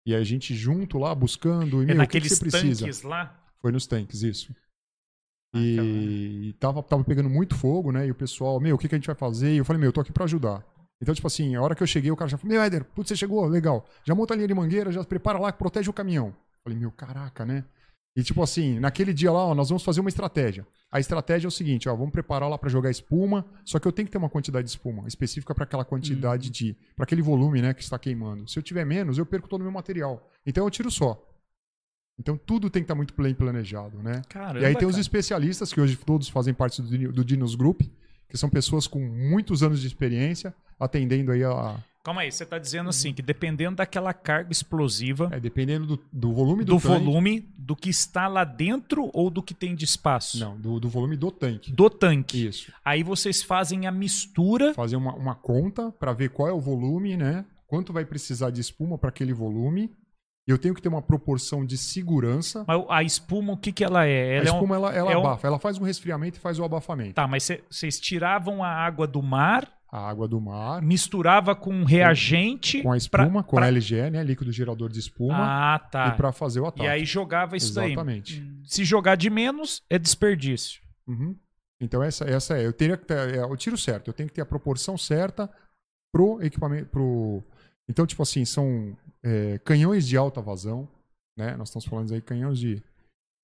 [0.07, 2.85] E a gente junto lá, buscando, e, É meu, o que, você precisa?
[2.85, 3.37] tanques lá?
[3.61, 4.55] Foi nos tanques, isso.
[5.53, 8.07] Ah, E, e tava, tava pegando muito fogo, né?
[8.07, 9.53] E o pessoal, meu, o que, que a gente vai fazer?
[9.53, 10.63] E eu falei, meu, eu tô aqui pra ajudar.
[11.01, 13.09] Então, tipo assim, a hora que eu cheguei, o cara já falou, meu, Éder, putz,
[13.09, 13.85] você chegou, legal.
[14.05, 16.27] Já monta a linha de mangueira, já prepara lá, protege o caminhão.
[16.27, 16.33] Eu
[16.63, 17.65] falei, meu, caraca, né?
[18.17, 20.65] E tipo assim, naquele dia lá, ó, nós vamos fazer uma estratégia.
[20.91, 23.91] A estratégia é o seguinte, ó, vamos preparar lá pra jogar espuma, só que eu
[23.91, 27.61] tenho que ter uma quantidade de espuma específica pra aquela quantidade de, Pra aquele volume,
[27.61, 28.49] né, que está queimando.
[28.49, 30.31] Se eu tiver menos, eu perco todo o meu material.
[30.43, 31.23] Então eu tiro só.
[32.19, 34.23] Então tudo tem que estar muito bem planejado, né?
[34.27, 37.81] Caramba, E aí tem os especialistas, que hoje todos fazem parte do, do Dinos Group,
[38.27, 41.77] que são pessoas com muitos anos de experiência, atendendo aí a.
[42.07, 46.31] Calma aí, você tá dizendo assim, que dependendo daquela carga explosiva, É, dependendo do, do
[46.31, 47.03] volume do, do tanque.
[47.03, 50.39] volume, do que está lá dentro ou do que tem de espaço?
[50.39, 51.69] Não, do, do volume do tanque.
[51.69, 52.47] Do tanque.
[52.47, 52.71] Isso.
[52.85, 54.73] Aí vocês fazem a mistura.
[54.73, 57.43] Fazer uma, uma conta para ver qual é o volume, né?
[57.67, 59.91] Quanto vai precisar de espuma para aquele volume.
[60.47, 62.63] Eu tenho que ter uma proporção de segurança.
[62.65, 64.37] Mas a espuma, o que, que ela é?
[64.37, 65.45] a Ela é um- espuma, ela, ela é um- abafa.
[65.45, 67.15] Ela faz um resfriamento e faz o abafamento.
[67.15, 71.73] Tá, mas cê- vocês tiravam a água do mar, A água do mar, misturava com
[71.73, 72.81] um reagente.
[72.83, 74.21] com a pra- espuma, com pra- a LGE, né?
[74.23, 75.37] Líquido gerador de espuma.
[75.75, 76.07] Ah, tá.
[76.09, 76.83] E para fazer o ataque.
[76.83, 77.91] E aí jogava isso daí.
[77.93, 78.45] Exatamente.
[78.65, 80.81] Se jogar de menos, é desperdício.
[81.07, 81.35] Uhum.
[81.81, 84.35] Então essa, essa é, eu teria que ter, é, o tiro certo, eu tenho que
[84.35, 85.49] ter a proporção certa
[86.11, 87.41] pro equipamento, pro
[87.87, 90.87] então tipo assim são é, canhões de alta vazão,
[91.37, 91.55] né?
[91.55, 92.83] Nós estamos falando aí canhões de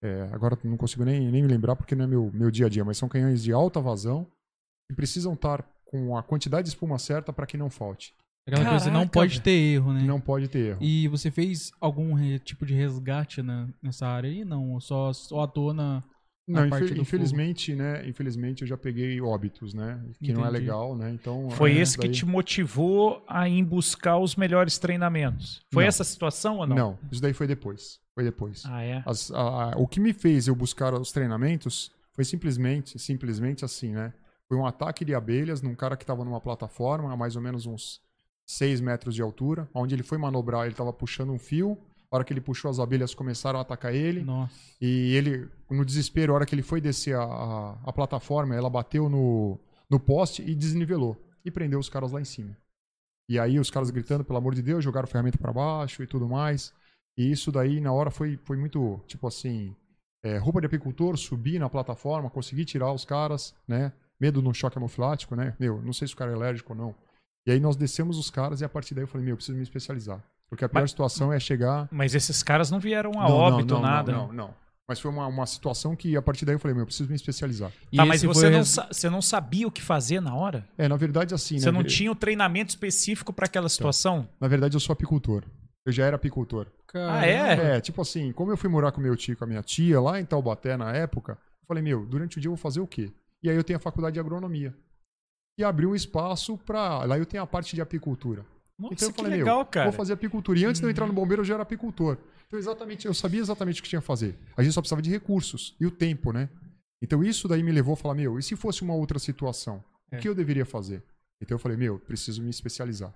[0.04, 2.70] é, agora não consigo nem, nem me lembrar porque não é meu, meu dia a
[2.70, 4.28] dia, mas são canhões de alta vazão
[4.90, 5.64] que precisam estar
[5.94, 8.16] com a quantidade de espuma certa para que não falte.
[8.48, 10.02] Aquela coisa, não Caraca, pode ter erro, né?
[10.02, 10.80] Não pode ter erro.
[10.82, 14.44] E você fez algum re- tipo de resgate na- nessa área aí?
[14.44, 16.04] Não, só, só na...
[16.46, 18.06] Não, na parte infe- do infelizmente, né?
[18.06, 20.04] Infelizmente eu já peguei óbitos, né?
[20.22, 20.60] Que não é Entendi.
[20.60, 21.12] legal, né?
[21.12, 25.62] Então Foi é, esse que daí- te motivou a ir buscar os melhores treinamentos.
[25.72, 25.88] Foi Não.
[25.88, 26.76] essa situação ou não?
[26.76, 28.00] Não, isso daí foi depois.
[28.14, 28.64] Foi depois.
[28.66, 29.02] Ah, é?
[29.06, 33.94] As- a- a- o que me fez eu buscar os treinamentos foi simplesmente, simplesmente assim,
[33.94, 34.12] né?
[34.48, 37.66] Foi um ataque de abelhas num cara que estava numa plataforma a mais ou menos
[37.66, 38.02] uns
[38.46, 41.78] 6 metros de altura, onde ele foi manobrar, ele estava puxando um fio.
[42.12, 44.22] A hora que ele puxou, as abelhas começaram a atacar ele.
[44.22, 44.54] Nossa.
[44.80, 48.70] E ele, no desespero, a hora que ele foi descer a, a, a plataforma, ela
[48.70, 51.18] bateu no, no poste e desnivelou.
[51.44, 52.56] E prendeu os caras lá em cima.
[53.28, 56.28] E aí os caras gritando, pelo amor de Deus, jogaram ferramenta para baixo e tudo
[56.30, 56.72] mais.
[57.18, 59.76] E isso daí, na hora, foi, foi muito, tipo assim,
[60.24, 63.92] é, roupa de apicultor, subir na plataforma, conseguir tirar os caras, né?
[64.20, 65.54] Medo um choque anafilático, né?
[65.60, 66.96] Meu, não sei se o cara é alérgico ou não.
[67.46, 69.58] E aí nós descemos os caras e a partir daí eu falei, meu, eu preciso
[69.58, 70.24] me especializar.
[70.50, 73.74] Porque a pior Mas- situação é chegar Mas esses caras não vieram a não, óbito,
[73.74, 74.12] não, não, nada.
[74.12, 74.54] Não, não,
[74.88, 77.16] Mas foi uma, uma situação que, a partir daí, eu falei, meu, eu preciso me
[77.16, 77.72] especializar.
[77.92, 80.68] E Tá, mas você foi não, você não sabia o que fazer na hora?
[80.78, 81.78] É, na verdade, assim, Você né?
[81.78, 84.28] não tinha o treinamento específico para aquela situação?
[84.40, 85.44] Na verdade, eu sou apicultor.
[85.86, 86.68] Eu já era apicultor.
[86.94, 87.76] Ah, é?
[87.78, 90.00] É, tipo assim, como eu fui morar com meu tio e com a minha tia
[90.00, 92.88] lá em Taubaté na época, eu falei, meu, durante o dia eu vou fazer o
[92.88, 93.12] quê?
[93.44, 94.74] E aí eu tenho a faculdade de agronomia.
[95.58, 97.04] E abriu um espaço pra.
[97.04, 98.46] Lá eu tenho a parte de apicultura.
[98.80, 99.86] Nossa, então eu que falei, legal, meu, cara.
[99.86, 99.92] Uhum.
[99.92, 100.58] vou fazer apicultura.
[100.60, 102.18] E antes de eu entrar no bombeiro, eu já era apicultor.
[102.48, 104.36] Então, exatamente, eu sabia exatamente o que tinha que fazer.
[104.58, 106.50] A gente só precisava de recursos e o tempo, né?
[107.02, 109.84] Então, isso daí me levou a falar, meu, e se fosse uma outra situação?
[110.12, 110.18] É.
[110.18, 111.04] O que eu deveria fazer?
[111.42, 113.14] Então, eu falei, meu, preciso me especializar.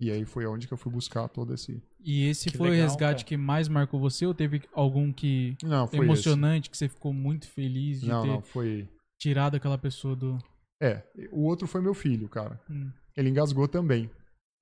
[0.00, 1.80] E aí foi onde que eu fui buscar todo esse.
[2.00, 3.28] E esse Que foi legal, o resgate cara.
[3.28, 7.46] que mais marcou você ou teve algum que Não, foi emocionante que você ficou muito
[7.48, 8.06] feliz esse.
[8.06, 8.88] de Não, ter não, foi.
[9.18, 10.38] Tirado aquela pessoa do
[10.80, 11.02] É,
[11.32, 12.60] o outro foi meu filho, cara.
[12.70, 12.90] Hum.
[13.16, 14.08] Ele engasgou também.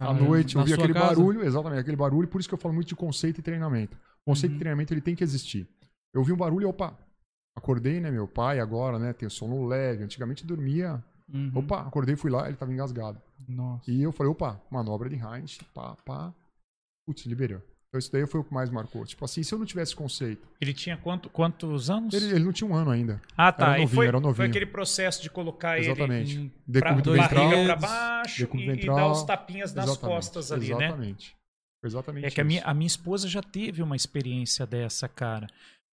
[0.00, 1.14] À Ah, noite eu vi aquele casa?
[1.14, 3.96] barulho, exatamente, aquele barulho, por isso que eu falo muito de conceito e treinamento.
[4.24, 4.56] Conceito Uhum.
[4.56, 5.66] e treinamento ele tem que existir.
[6.14, 6.98] Eu vi um barulho, opa,
[7.56, 11.02] acordei, né, meu pai agora, né, tem sono leve, antigamente dormia,
[11.32, 11.50] Uhum.
[11.54, 13.20] opa, acordei, fui lá, ele tava engasgado.
[13.48, 13.90] Nossa.
[13.90, 16.34] E eu falei, opa, manobra de Heinz, pá, pá,
[17.06, 17.62] putz, liberou.
[17.96, 19.04] Então isso daí foi o que mais marcou.
[19.06, 22.12] Tipo assim, se eu não tivesse conceito, Ele tinha quanto- quantos anos?
[22.12, 23.22] ele, ele não tinha um ano ainda.
[23.36, 23.68] Ah, tá.
[23.68, 24.34] era e novinho, foi, era novinho.
[24.36, 26.36] foi aquele processo de colocar Exatamente.
[26.36, 27.48] em- ele pra, Decúbito dois ventral.
[27.48, 28.96] barriga pra baixo e, e ventral.
[28.96, 30.84] dar os tapinhas nas Exatamente, costas ali, né?
[30.86, 31.36] Exatamente.
[31.84, 35.46] Exatamente É que a minha, a minha esposa já teve uma experiência dessa, cara.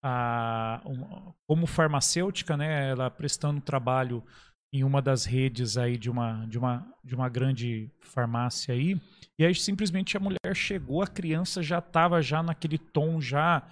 [0.01, 2.91] A, um- como farmacêutica, né?
[2.91, 4.23] Ela prestando trabalho
[4.71, 8.99] em uma das redes aí de uma, de uma, de uma grande farmácia aí.
[9.37, 13.67] E aí simplesmente a mulher chegou, a criança já estava já naquele tom já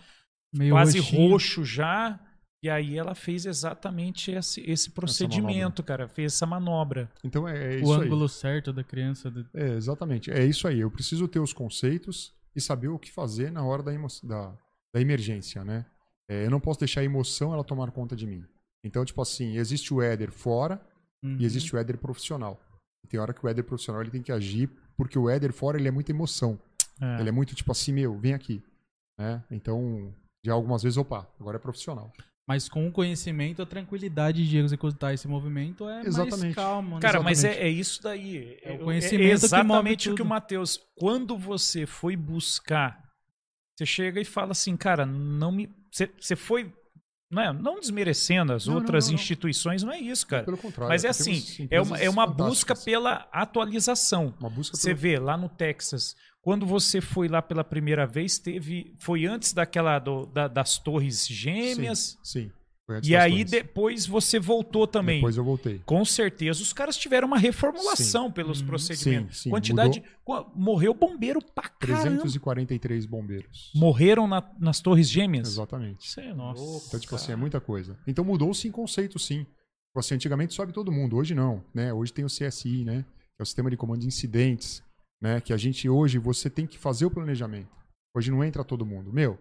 [0.53, 1.29] meio quase roxinho.
[1.29, 2.19] roxo já.
[2.63, 6.07] E aí ela fez exatamente esse, esse procedimento, cara.
[6.07, 7.07] Fez essa manobra.
[7.23, 8.07] Então é, é o isso aí.
[8.07, 9.29] ângulo certo da criança.
[9.29, 10.31] do- É, exatamente.
[10.31, 10.79] É isso aí.
[10.79, 14.51] Eu preciso ter os conceitos e saber o que fazer na hora da, emo- da,
[14.91, 15.85] da emergência, né?
[16.27, 18.43] É, eu não posso deixar a emoção ela tomar conta de mim.
[18.83, 20.81] Então, tipo assim, existe o éder fora
[21.23, 21.37] Uhum.
[21.39, 22.59] e existe o éder profissional.
[23.03, 25.77] E tem hora que o éder profissional ele tem que agir, porque o éder fora
[25.77, 26.59] ele é muita emoção.
[27.01, 27.19] É.
[27.19, 28.61] Ele é muito tipo assim, meu, vem aqui.
[29.19, 29.43] Né?
[29.51, 30.13] Então,
[30.45, 32.11] já algumas vezes, opa, agora é profissional.
[32.47, 36.55] Mas com o conhecimento, a tranquilidade de executar esse movimento é mais Exatamente.
[36.55, 36.95] calma.
[36.95, 37.01] né?
[37.01, 37.67] Cara, mas é, Exatamente.
[37.67, 38.59] é isso daí.
[38.63, 40.25] É o É- conhecimento é que exatamente move o que o.
[40.25, 40.79] Matheus.
[40.95, 43.03] Quando você foi buscar,
[43.75, 45.69] você chega e fala assim, cara, não me.
[45.91, 46.71] Você, você foi.
[47.29, 49.15] Não, é, não desmerecendo as Não, outras não, não.
[49.19, 50.43] instituições, não é isso, cara.
[50.45, 50.87] Pelo contrário.
[50.89, 54.33] Mas é aqui assim, é uma, é uma busca pela atualização.
[54.39, 54.99] Uma busca Você pelo...
[55.01, 58.95] vê lá no Texas, quando você foi lá pela primeira vez, teve.
[58.99, 62.17] Foi antes daquela do- da- das torres gêmeas.
[62.23, 62.51] Sim, sim.
[63.03, 65.17] E aí depois você voltou também.
[65.17, 65.81] Depois eu voltei.
[65.85, 68.67] Com certeza os caras tiveram uma reformulação pelos Uhum.
[68.67, 69.37] procedimentos.
[69.37, 70.01] Sim, sim, Quantidade.
[70.23, 72.21] Qu- Morreu bombeiro pra caramba.
[72.21, 73.71] 343 bombeiros.
[73.75, 75.49] Morreram na- nas Torres Gêmeas.
[75.49, 76.07] Exatamente.
[76.07, 76.61] Isso é Nossa.
[76.61, 77.37] louco, Então, tipo assim, é cara.
[77.37, 77.97] muita coisa.
[78.07, 79.39] Então mudou sim conceito, sim.
[79.43, 81.91] Tipo assim, antigamente sobe todo mundo, hoje não, né?
[81.93, 83.03] Hoje tem o CSI, né?
[83.35, 84.81] Que é o Sistema de Comando de Incidentes,
[85.21, 85.41] né?
[85.41, 87.69] Que a gente hoje, você tem que fazer o planejamento.
[88.15, 89.11] Hoje não entra todo mundo.
[89.11, 89.37] Meu,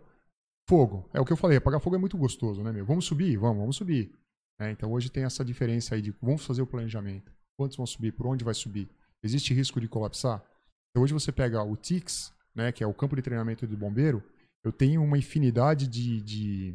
[0.69, 1.09] fogo.
[1.12, 2.85] É o que eu falei, apagar fogo é muito gostoso, né, meu?
[2.85, 3.37] Vamos subir?
[3.37, 4.12] Vamos, vamos subir.
[4.59, 4.71] né?
[4.71, 7.33] então hoje tem essa diferença aí de vamos fazer o planejamento.
[7.57, 8.12] Quantos vão subir?
[8.12, 8.89] Por onde vai subir?
[9.23, 10.43] Existe risco de colapsar?
[10.91, 12.73] Então hoje você pega o TICS, né?
[12.73, 14.23] Que é o campo de treinamento de bombeiro,
[14.64, 16.75] eu tenho uma infinidade de, de,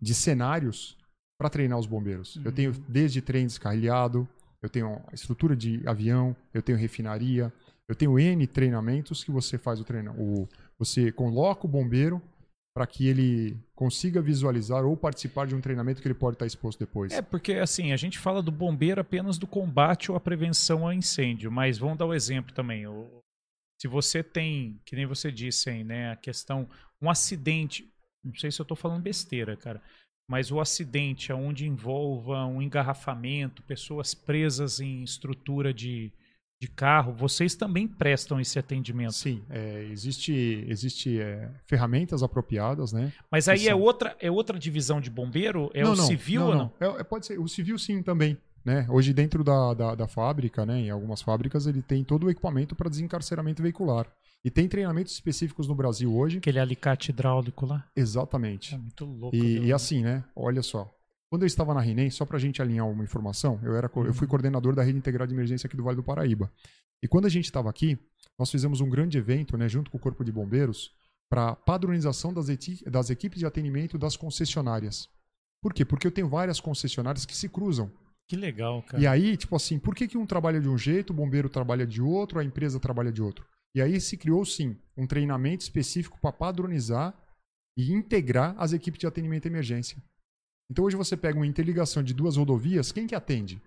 [0.00, 0.96] de cenários
[1.36, 2.38] para treinar os bombeiros.
[2.44, 4.28] Eu tenho desde trem descarrilhado,
[4.62, 7.52] eu tenho estrutura de avião, eu tenho refinaria,
[7.88, 10.12] eu tenho N treinamentos que você faz o treino.
[10.12, 10.48] O,
[10.78, 12.22] você coloca o bombeiro
[12.78, 16.78] para que ele consiga visualizar ou participar de um treinamento que ele pode estar exposto
[16.78, 17.10] depois.
[17.10, 20.92] É, porque assim, a gente fala do bombeiro apenas do combate ou a prevenção ao
[20.92, 22.84] incêndio, mas vamos dar o exemplo também.
[23.82, 26.68] Se você tem, que nem você disse aí, né, a questão,
[27.02, 27.92] um acidente,
[28.22, 29.82] não sei se eu tô falando besteira, cara,
[30.30, 36.12] mas o acidente onde envolva um engarrafamento, pessoas presas em estrutura de,
[36.60, 39.12] de carro, vocês também prestam esse atendimento.
[39.12, 43.12] Sim, é, existe, existe é, ferramentas apropriadas, né?
[43.30, 45.70] Mas aí é são- outra, é outra divisão de bombeiro?
[45.72, 46.72] É Não, o não, civil não, ou não?
[46.80, 47.38] É, é, pode ser.
[47.38, 48.36] O civil sim também.
[48.64, 48.86] Né?
[48.90, 52.74] Hoje dentro da, da, da fábrica, né, em algumas fábricas, ele tem todo o equipamento
[52.74, 54.06] para desencarceramento veicular.
[54.44, 56.38] E tem treinamentos específicos no Brasil hoje.
[56.38, 57.86] Aquele alicate hidráulico lá?
[57.96, 58.74] Exatamente.
[58.74, 59.34] É muito louco.
[59.34, 60.22] E, e assim, né?
[60.36, 60.92] Olha só.
[61.30, 64.14] Quando eu estava na RINEM, só para a gente alinhar uma informação, eu, era, eu
[64.14, 66.50] fui coordenador da rede integrada de emergência aqui do Vale do Paraíba.
[67.02, 67.98] E quando a gente estava aqui,
[68.38, 70.90] nós fizemos um grande evento, né, junto com o Corpo de Bombeiros,
[71.28, 72.46] para padronização das,
[72.86, 75.08] das equipes de atendimento das concessionárias.
[75.60, 75.84] Por quê?
[75.84, 77.90] Porque eu tenho várias concessionárias que se cruzam.
[78.26, 79.02] Que legal, cara.
[79.02, 81.86] E aí, tipo assim, por que, que um trabalha de um jeito, o bombeiro trabalha
[81.86, 83.44] de outro, a empresa trabalha de outro?
[83.74, 87.14] E aí se criou, sim, um treinamento específico para padronizar
[87.76, 89.96] e integrar as equipes de atendimento à emergência.
[90.70, 93.60] Então hoje você pega uma interligação de duas rodovias, quem que atende?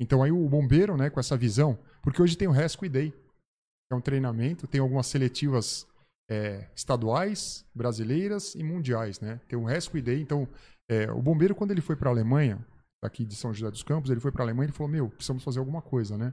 [0.00, 3.92] Então aí o bombeiro, né, com essa visão, porque hoje tem o Rescue Day, que
[3.92, 5.86] é um treinamento, tem algumas seletivas
[6.28, 9.40] é, estaduais, brasileiras e mundiais, né?
[9.46, 10.48] Tem o Rescue Day, então
[10.88, 12.64] é, o bombeiro quando ele foi para a Alemanha,
[13.02, 15.42] aqui de São José dos Campos, ele foi para a Alemanha e falou, meu, precisamos
[15.42, 16.32] fazer alguma coisa, né?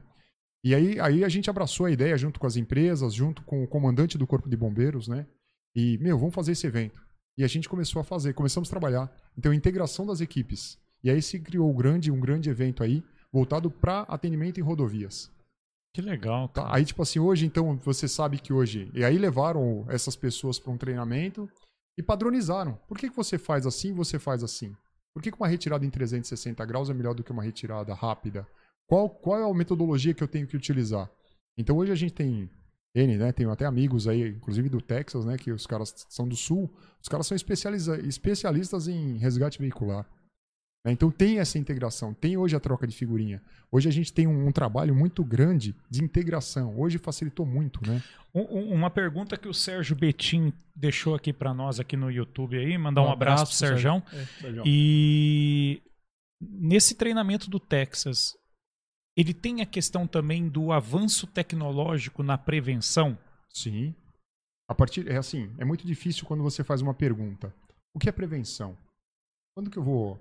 [0.64, 3.66] E aí, aí a gente abraçou a ideia junto com as empresas, junto com o
[3.66, 5.26] comandante do Corpo de Bombeiros, né?
[5.74, 7.02] E, meu, vamos fazer esse evento.
[7.38, 9.10] E a gente começou a fazer, começamos a trabalhar.
[9.36, 10.78] Então, a integração das equipes.
[11.02, 13.02] E aí se criou um grande, um grande evento aí,
[13.32, 15.30] voltado para atendimento em rodovias.
[15.94, 16.62] Que legal, Tá?
[16.62, 16.76] cara.
[16.76, 18.90] Aí, tipo assim, hoje, então, você sabe que hoje.
[18.94, 21.48] E aí levaram essas pessoas para um treinamento
[21.98, 22.78] e padronizaram.
[22.86, 24.74] Por que, que você faz assim você faz assim?
[25.12, 28.46] Por que, que uma retirada em 360 graus é melhor do que uma retirada rápida?
[28.86, 31.10] Qual, qual é a metodologia que eu tenho que utilizar?
[31.58, 32.48] Então hoje a gente tem
[32.94, 33.32] N, né?
[33.32, 35.36] Tenho até amigos aí, inclusive do Texas, né?
[35.38, 36.68] Que os caras são do sul.
[37.02, 40.04] Os caras são especializa- especialistas em resgate veicular.
[40.84, 40.92] né?
[40.92, 43.42] Então tem essa integração, tem hoje a troca de figurinha.
[43.70, 46.78] Hoje a gente tem um, um trabalho muito grande de integração.
[46.80, 48.02] Hoje facilitou muito, né?
[48.34, 52.56] Um- um- uma pergunta que o Sérgio Betim deixou aqui para nós aqui no YouTube
[52.58, 54.02] aí, mandar um, abraço, pro Sérgio.
[54.66, 55.82] E
[56.40, 58.34] nesse treinamento do Texas,
[59.20, 63.18] ele tem a questão também do avanço tecnológico na prevenção?
[63.48, 63.94] Sim.
[64.68, 67.54] A partir é assim, é muito difícil quando você faz uma pergunta.
[67.94, 68.78] O que é prevenção?
[69.54, 70.18] Quando que eu vou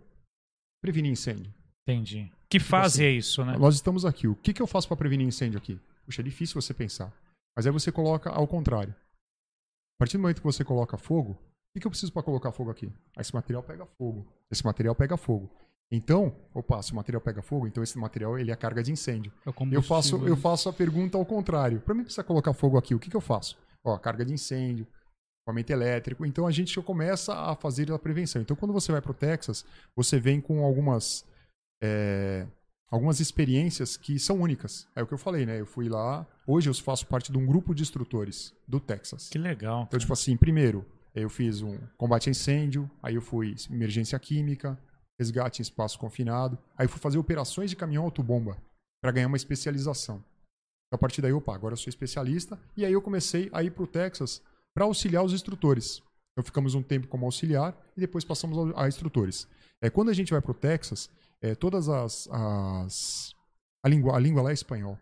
[0.82, 1.54] prevenir incêndio?
[1.88, 2.32] Entendi.
[2.50, 3.58] Que fase assim, é isso, né?
[3.58, 4.28] Nós estamos aqui.
[4.28, 5.80] O que, que eu faço para prevenir incêndio aqui?
[6.04, 7.14] Puxa, é difícil você pensar.
[7.56, 8.94] Mas aí você coloca ao contrário.
[8.94, 12.52] A partir do momento que você coloca fogo, o que, que eu preciso para colocar
[12.52, 12.92] fogo aqui?
[13.18, 14.26] Esse material pega fogo.
[14.50, 15.50] Esse material pega fogo.
[15.91, 19.32] Então, opa, se o material pega fogo, então esse material ele é carga de incêndio.
[19.45, 20.41] É Eu faço, eu né?
[20.41, 21.82] faço a pergunta ao contrário.
[21.82, 23.57] Para mim precisar colocar fogo aqui, o que, que eu faço?
[23.84, 24.86] Ó, carga de incêndio,
[25.41, 26.26] equipamento elétrico.
[26.26, 28.41] Então a gente começa a fazer a prevenção.
[28.41, 31.26] Então quando você vai para o Texas, você vem com algumas
[31.82, 32.45] é,
[32.91, 34.88] algumas experiências que são únicas.
[34.95, 35.60] É o que eu falei, né?
[35.60, 36.26] Eu fui lá.
[36.45, 39.30] Hoje eu faço parte de um grupo de instrutores do Texas.
[39.30, 39.86] Que legal.
[39.88, 40.86] Então, tipo assim, primeiro,
[41.16, 44.78] eu fiz um combate a incêndio, aí eu fui emergência química,
[45.20, 48.58] resgate em espaço confinado, aí fui fazer operações de caminhão autobomba
[49.02, 50.16] para ganhar uma especialização.
[50.88, 53.72] Então, a partir daí, opa, agora eu sou especialista, e aí eu comecei a ir
[53.72, 54.41] para o Texas
[54.74, 56.02] para auxiliar os instrutores.
[56.34, 59.48] Então ficamos um tempo como auxiliar e depois passamos a instrutores.
[59.82, 61.10] É, quando a gente vai para o Texas,
[61.41, 63.34] é, todas as, as
[63.84, 64.98] a língua a língua lá é espanhol.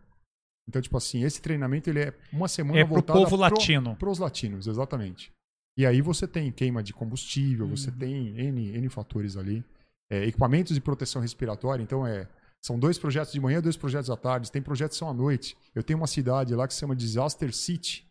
[0.68, 3.96] Então tipo assim, esse treinamento ele é uma semana É pro voltada povo pro- latino.
[3.96, 5.32] para os latinos, exatamente.
[5.78, 7.98] E aí você tem queima de combustível, você Uhum.
[7.98, 9.64] tem N, N fatores ali.
[10.10, 12.28] É, equipamentos de proteção respiratória, então é.
[12.60, 15.56] São dois projetos de manhã, dois projetos à tarde, tem projetos que são à noite.
[15.76, 18.06] Eu tenho uma cidade lá que se chama Disaster City,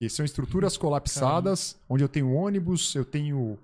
[0.00, 3.56] que são estruturas colapsadas, onde eu tenho ônibus, eu tenho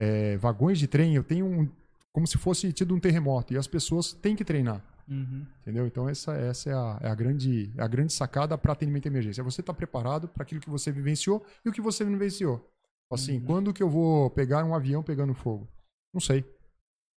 [0.00, 1.68] é, vagões de trem, eu tenho um,
[2.12, 3.54] como se fosse tido um terremoto.
[3.54, 4.82] E as pessoas têm que treinar.
[5.08, 5.46] Uhum.
[5.62, 5.86] Entendeu?
[5.86, 9.08] Então essa, essa é, a, é a grande, é a grande sacada para atendimento à
[9.08, 9.40] emergência.
[9.40, 12.68] É você estar preparado para aquilo que você vivenciou e o que você não vivenciou.
[13.10, 13.44] Assim, Uhum.
[13.44, 15.66] quando que eu vou pegar um avião pegando fogo?
[16.12, 16.44] Não sei.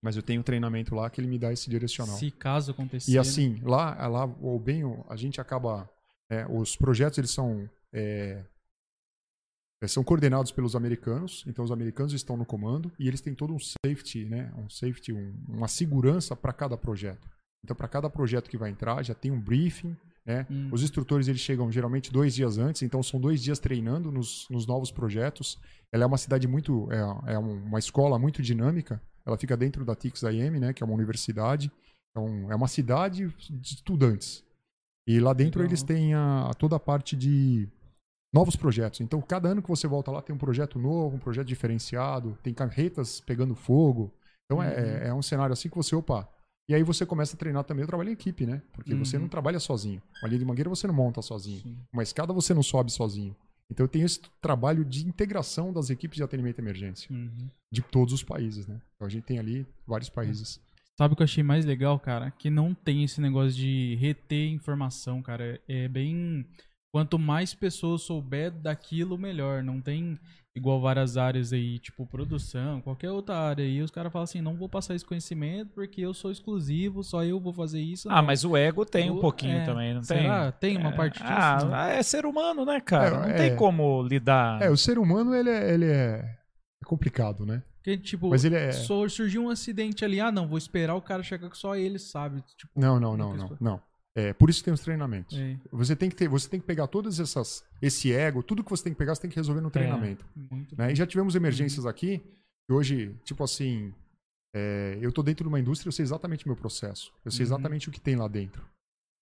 [0.03, 2.17] Mas eu tenho um treinamento lá que ele me dá esse direcional.
[2.17, 3.11] Se caso acontecer.
[3.13, 5.89] E assim, lá, lá ou bem, a gente acaba.
[6.31, 8.45] é, os projetos eles são é,
[9.83, 13.55] é, são coordenados pelos americanos, então os americanos estão no comando e eles têm todo
[13.55, 14.53] um safety, né?
[14.57, 17.29] Um safety, um- uma segurança para cada projeto.
[17.65, 20.47] Então, para cada projeto que vai entrar, já tem um briefing, né?
[20.51, 20.69] Hum.
[20.73, 24.67] Os instrutores eles chegam geralmente dois dias antes, então são dois dias treinando nos, nos
[24.67, 25.59] novos projetos.
[25.93, 29.03] Ela é uma cidade muito, é, é um- uma escola muito dinâmica.
[29.27, 30.73] Ela fica dentro da Tix AM, né?
[30.73, 31.71] Que é uma universidade.
[32.11, 34.45] Então, é uma cidade de estudantes.
[35.07, 35.71] E lá dentro Legal.
[35.71, 37.69] eles têm a, toda a parte de
[38.33, 39.01] novos projetos.
[39.01, 42.53] Então, cada ano que você volta lá tem um projeto novo, um projeto diferenciado, tem
[42.55, 44.13] carretas pegando fogo.
[44.47, 46.29] Então, é, é um cenário assim que você, opa.
[46.69, 48.63] E aí você começa a treinar também o trabalho em equipe, né?
[48.73, 49.23] Porque você Uhum.
[49.23, 50.01] não trabalha sozinho.
[50.23, 51.61] Uma linha de mangueira você não monta sozinho.
[51.61, 51.77] Sim.
[51.93, 53.35] Uma escada você não sobe sozinho.
[53.71, 57.49] Então, eu tenho esse trabalho de integração das equipes de atendimento à emergência Uhum.
[57.73, 58.81] de todos os países, né?
[58.97, 60.61] Então, a gente tem ali vários países.
[60.99, 62.31] Sabe o que eu achei mais legal, cara?
[62.31, 65.61] Que não tem esse negócio de reter informação, cara.
[65.69, 66.45] É bem.
[66.93, 69.63] Quanto mais pessoas souber daquilo, melhor.
[69.63, 70.19] Não tem
[70.57, 73.81] igual várias áreas aí, tipo produção, qualquer outra área aí.
[73.83, 77.39] Os caras falam assim: não vou passar esse conhecimento porque eu sou exclusivo, só eu
[77.41, 78.09] vou fazer isso.
[78.11, 78.23] Ah, não.
[78.25, 80.53] mas o ego tem um O- pouquinho é, também, não será?
[80.53, 80.75] tem?
[80.75, 81.33] Tem uma É, parte disso?
[81.33, 81.77] Ah, Não.
[81.77, 83.07] é ser humano, né, cara?
[83.07, 83.33] É, não é.
[83.35, 84.61] tem como lidar.
[84.63, 86.37] É, o ser humano, ele é, ele é
[86.83, 87.63] é complicado, né?
[87.77, 88.73] Porque, tipo, Mas ele é.
[88.73, 90.21] só surgiu um acidente ali.
[90.21, 92.43] Ah, não, vou esperar o cara chegar que só ele sabe.
[92.57, 93.83] Tipo, Não, não, não, não, não.
[94.17, 95.39] É, por isso que tem os treinamentos.
[95.39, 98.71] É, Você tem que ter, você tem que pegar todas essas, esse ego, tudo que
[98.71, 100.25] você tem que pegar, você tem que resolver no treinamento.
[100.35, 100.93] muito né?
[100.93, 101.91] E já tivemos emergências Uhum.
[101.91, 103.95] aqui, que hoje, tipo assim,
[104.55, 107.13] é, eu tô dentro de uma indústria, eu sei exatamente o meu processo.
[107.25, 107.49] Eu sei Uhum.
[107.53, 108.67] exatamente o que tem lá dentro.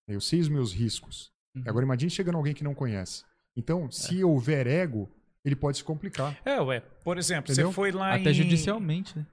[0.07, 1.31] Eu sei os meus riscos.
[1.55, 1.63] Uhum.
[1.67, 3.23] Agora imagine chegando alguém que não conhece.
[3.55, 5.07] Então, se houver ego,
[5.45, 6.35] ele pode se complicar.
[6.43, 6.79] É, ué.
[7.03, 7.69] Por exemplo, Entendeu?
[7.69, 8.33] você foi lá Até em...
[8.33, 9.25] judicialmente, né?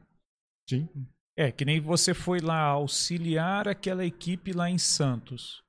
[0.68, 0.86] Sim.
[1.38, 5.62] É, que nem você foi lá auxiliar aquela equipe lá em Santos.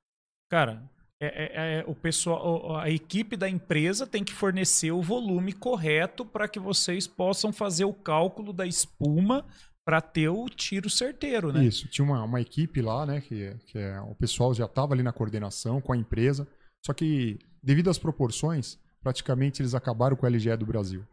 [0.50, 0.82] Cara,
[1.20, 6.24] é, é- é- o pessoal, a equipe da empresa tem que fornecer o volume correto
[6.24, 9.44] para que vocês possam fazer o cálculo da espuma
[9.84, 11.64] para ter o tiro certeiro, né?
[11.64, 11.88] Isso.
[11.88, 13.20] Tinha uma, uma equipe lá, né?
[13.20, 16.46] Que, que é, o pessoal já estava ali na coordenação com a empresa.
[16.84, 21.04] Só que, devido às proporções, praticamente eles acabaram com o LGE do Brasil.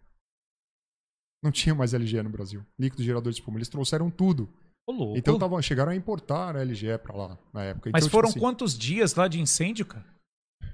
[1.45, 2.65] Não tinha mais LGE no Brasil.
[2.77, 3.59] Líquido gerador de espuma.
[3.59, 4.49] Eles trouxeram tudo.
[4.87, 5.15] Ô, louco.
[5.17, 7.91] Então tavam, chegaram a importar a LGE pra lá na época.
[7.93, 10.03] Mas então, foram tipo assim, quantos dias lá de incêndio, cara?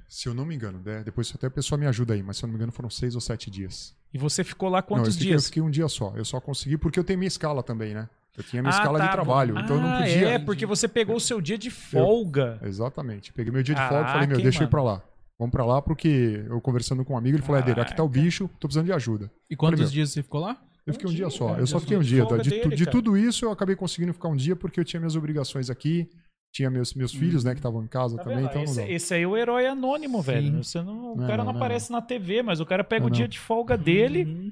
[0.08, 2.44] Se eu não me engano, né, depois até a pessoa me ajuda aí, mas se
[2.44, 3.94] eu não me engano foram seis ou sete dias.
[4.14, 5.46] E você ficou lá não, quantos eu fiquei, eu dias?
[5.48, 6.14] fiquei um dia só.
[6.16, 8.10] Eu só consegui porque eu tenho minha escala também, né?
[8.38, 9.06] Eu tinha minha Ah, escala tá.
[9.08, 9.60] de trabalho.
[9.60, 10.30] Então eu não Ah, podia.
[10.30, 12.60] É, porque você pegou o seu dia de folga.
[12.64, 13.34] Exatamente.
[13.34, 15.02] Peguei meu dia de folga e falei, Caraca, meu, deixa eu ir pra lá.
[15.42, 18.08] Vamos pra lá porque eu conversando com um amigo, ele falou, Eder, aqui tá o
[18.08, 19.32] bicho, tô precisando de ajuda.
[19.50, 20.62] E quantos Falei, dias você ficou lá?
[20.86, 21.48] Eu fiquei um Um dia dia, só.
[21.48, 22.22] cara, Eu só dia fiquei um dia.
[22.28, 25.00] folga De, dele, de tudo isso, eu acabei conseguindo ficar um dia porque eu tinha
[25.00, 26.08] minhas obrigações aqui.
[26.54, 28.50] Tinha meus, meus filhos, né, que estavam em casa Tá também, vendo?
[28.50, 30.64] então não esse, esse aí é o herói anônimo, velho.
[30.64, 31.56] Você não, o Não, cara não, não.
[31.60, 33.30] aparece na TV, mas o cara pega Não, o dia não.
[33.30, 34.52] de folga dele Uhum.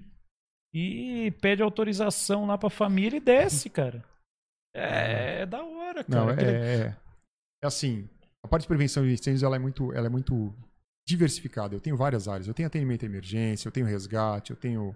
[0.73, 4.03] e pede autorização lá pra família e desce, cara.
[4.75, 6.21] É, é da hora, cara.
[6.23, 6.95] Não, é, Aquele- é,
[7.63, 8.07] é assim,
[8.43, 10.53] a parte de prevenção de incêndios ela é muito, ela é muito
[11.07, 11.75] diversificada.
[11.75, 12.47] Eu tenho várias áreas.
[12.47, 14.95] Eu tenho atendimento à emergência, eu tenho resgate, eu tenho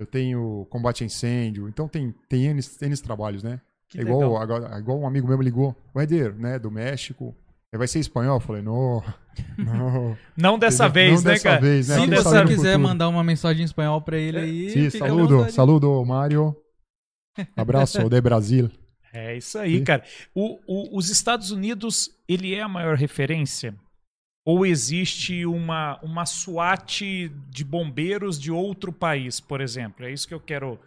[0.00, 1.68] eu tenho combate a incêndio.
[1.68, 3.60] Então tem tem N, N trabalhos, né?
[3.88, 7.34] que é igual, agora- igual um amigo meu me ligou, o Eder, né, do México.
[7.72, 8.36] "É, Vai ser espanhol?
[8.36, 9.02] Eu falei, não,
[9.56, 10.16] não.
[10.36, 11.60] Não dessa Não vez, né, dessa cara?
[11.62, 11.94] vez, né?
[11.94, 12.78] Se Não você quiser futuro.
[12.80, 16.54] mandar uma mensagem em espanhol pra ele aí, Sim, saludo, saludo, Mário.
[17.56, 18.70] Abraço, de Brasil.
[19.10, 19.84] É isso aí, Sim.
[19.84, 20.04] cara.
[20.34, 23.74] O- o- os Estados Unidos, ele é a maior referência?
[24.48, 27.02] Ou existe uma, uma SWAT
[27.50, 30.06] de bombeiros de outro país, por exemplo?
[30.06, 30.78] É isso que eu quero.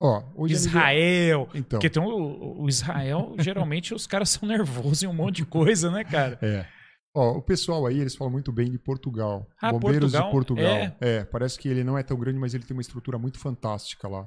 [0.00, 1.48] Nível- Israel.
[1.54, 5.44] Então, Porque tem o, o Israel, geralmente os caras são nervosos em um monte de
[5.44, 6.38] coisa, né, cara?
[6.40, 6.66] É.
[7.14, 9.46] Ó, o pessoal aí, eles falam muito bem de Portugal.
[9.60, 10.24] Ah, Bombeiros Portugal?
[10.24, 10.64] de Portugal.
[10.64, 10.96] É.
[11.00, 11.24] É.
[11.24, 14.26] parece que ele não é tão grande, mas ele tem uma estrutura muito fantástica lá.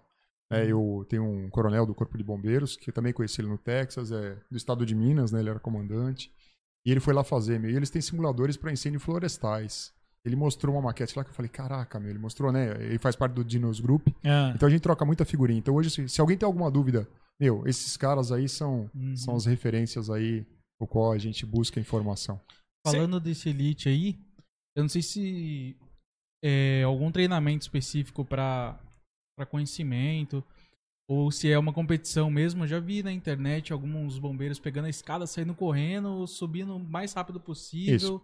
[0.52, 3.58] É, eu tenho um coronel do Corpo de Bombeiros, que eu também conheci ele no
[3.58, 5.40] Texas, é do estado de Minas, né?
[5.40, 6.32] Ele era comandante.
[6.88, 7.70] E ele foi lá fazer, meu.
[7.70, 9.92] E eles têm simuladores para incêndio florestais.
[10.24, 12.72] Ele mostrou uma maquete lá que eu falei, caraca, meu, ele mostrou, né?
[12.82, 14.08] Ele faz parte do Dinos Group.
[14.24, 15.60] Ah, Então a gente troca muita figurinha.
[15.60, 17.08] Então hoje, se, se alguém tem alguma dúvida,
[17.40, 19.16] meu, esses caras aí são, Uhum.
[19.18, 20.46] são as referências aí,
[20.80, 22.40] o qual a gente busca informação.
[22.86, 24.18] Falando desse Elite aí,
[24.76, 25.76] eu não sei se
[26.44, 28.80] é algum treinamento específico pra
[29.50, 30.44] conhecimento
[31.08, 32.64] ou se é uma competição mesmo.
[32.64, 37.14] Eu já vi na internet alguns bombeiros pegando a escada, saindo correndo, subindo o mais
[37.14, 37.96] rápido possível.
[37.96, 38.22] Isso.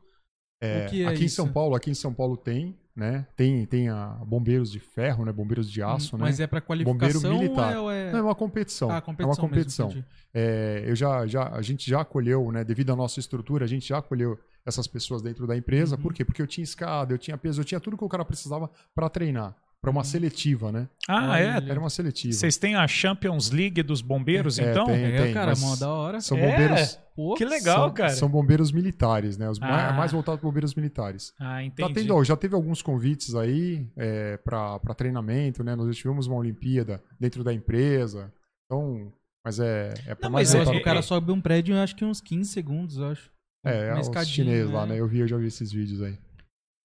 [0.61, 1.35] É, é aqui em isso?
[1.35, 3.27] São Paulo, aqui em São Paulo tem, né?
[3.35, 5.31] Tem, tem a bombeiros de ferro, né?
[5.31, 6.23] Bombeiros de aço, né?
[6.23, 7.77] Mas é pra qualificação militar.
[7.77, 8.89] ou é, Não, é uma competição.
[8.89, 9.87] ah, é uma competição, competição.
[9.87, 10.05] mesmo?
[10.33, 12.63] É, eu já, já, a gente já acolheu, né?
[12.63, 15.97] Devido à nossa estrutura, a gente já acolheu essas pessoas dentro da empresa.
[15.97, 16.01] Uhum.
[16.01, 16.23] Por quê?
[16.23, 19.09] Porque eu tinha escada, eu tinha peso, eu tinha tudo que o cara precisava para
[19.09, 19.53] treinar,
[19.83, 20.87] para uma seletiva, né?
[21.09, 21.47] Ah, é?
[21.69, 22.33] Era uma seletiva.
[22.33, 24.85] Vocês têm a Champions League dos bombeiros, É, então?
[24.85, 25.03] tem.
[25.03, 26.21] É, cara, mas mó da hora.
[26.21, 26.49] São É?
[26.49, 26.97] bombeiros.
[27.13, 28.09] Pô, Que legal, são, cara.
[28.11, 29.49] São bombeiros militares, né?
[29.49, 29.91] Os mais, Ah.
[29.91, 31.33] mais voltados para bombeiros militares.
[31.37, 31.93] Ah, Tá entendi.
[31.95, 35.75] tendo, ó, já teve alguns convites aí é, para treinamento, né?
[35.75, 38.31] Nós já tivemos uma Olimpíada dentro da empresa.
[38.65, 39.11] Então,
[39.45, 41.81] mas é, é para Não, mais mas é- o cara é- sobe um prédio, eu
[41.81, 43.29] acho que uns 15 segundos, eu acho.
[43.65, 44.93] É, é os escadinha, chineses lá, né?
[44.93, 45.01] né?
[45.01, 46.17] Eu vi, eu já vi esses vídeos aí.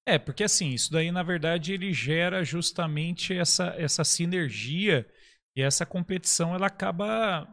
[0.08, 5.06] É, porque assim, isso daí, na verdade, ele gera justamente essa, essa sinergia
[5.56, 7.46] e essa competição, ela acaba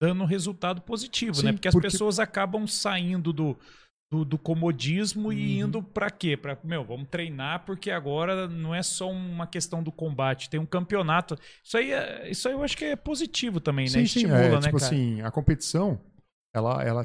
[0.00, 1.52] dando um resultado positivo, Sim, né?
[1.52, 3.58] Porque as porque- pessoas acabam saindo do,
[4.10, 5.66] do, do comodismo e Uhum.
[5.68, 6.36] indo pra quê?
[6.36, 10.64] Pra, meu, vamos treinar porque agora não é só uma questão do combate, tem um
[10.66, 11.36] campeonato.
[11.64, 13.90] Isso aí, é- isso aí eu acho que é positivo também, né?
[13.90, 14.84] Sim, sim, Estimula, é, né, tipo cara?
[14.86, 16.00] assim, a competição,
[16.54, 17.04] ela, ela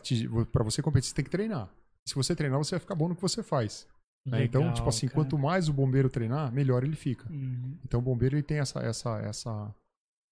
[0.52, 1.68] para você competir, você tem que treinar.
[2.08, 3.86] Se você treinar, você vai ficar bom no que você faz.
[4.26, 4.44] Né?
[4.46, 5.16] então, tipo assim, cara.
[5.20, 7.30] quanto mais o bombeiro treinar, melhor ele fica.
[7.32, 7.78] Uhum.
[7.84, 9.76] Então, o bombeiro ele tem essa, essa, essa,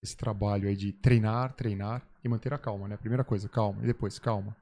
[0.04, 2.98] esse trabalho aí de treinar, treinar e manter a calma, né?
[2.98, 4.56] Primeira coisa, calma, e depois calma,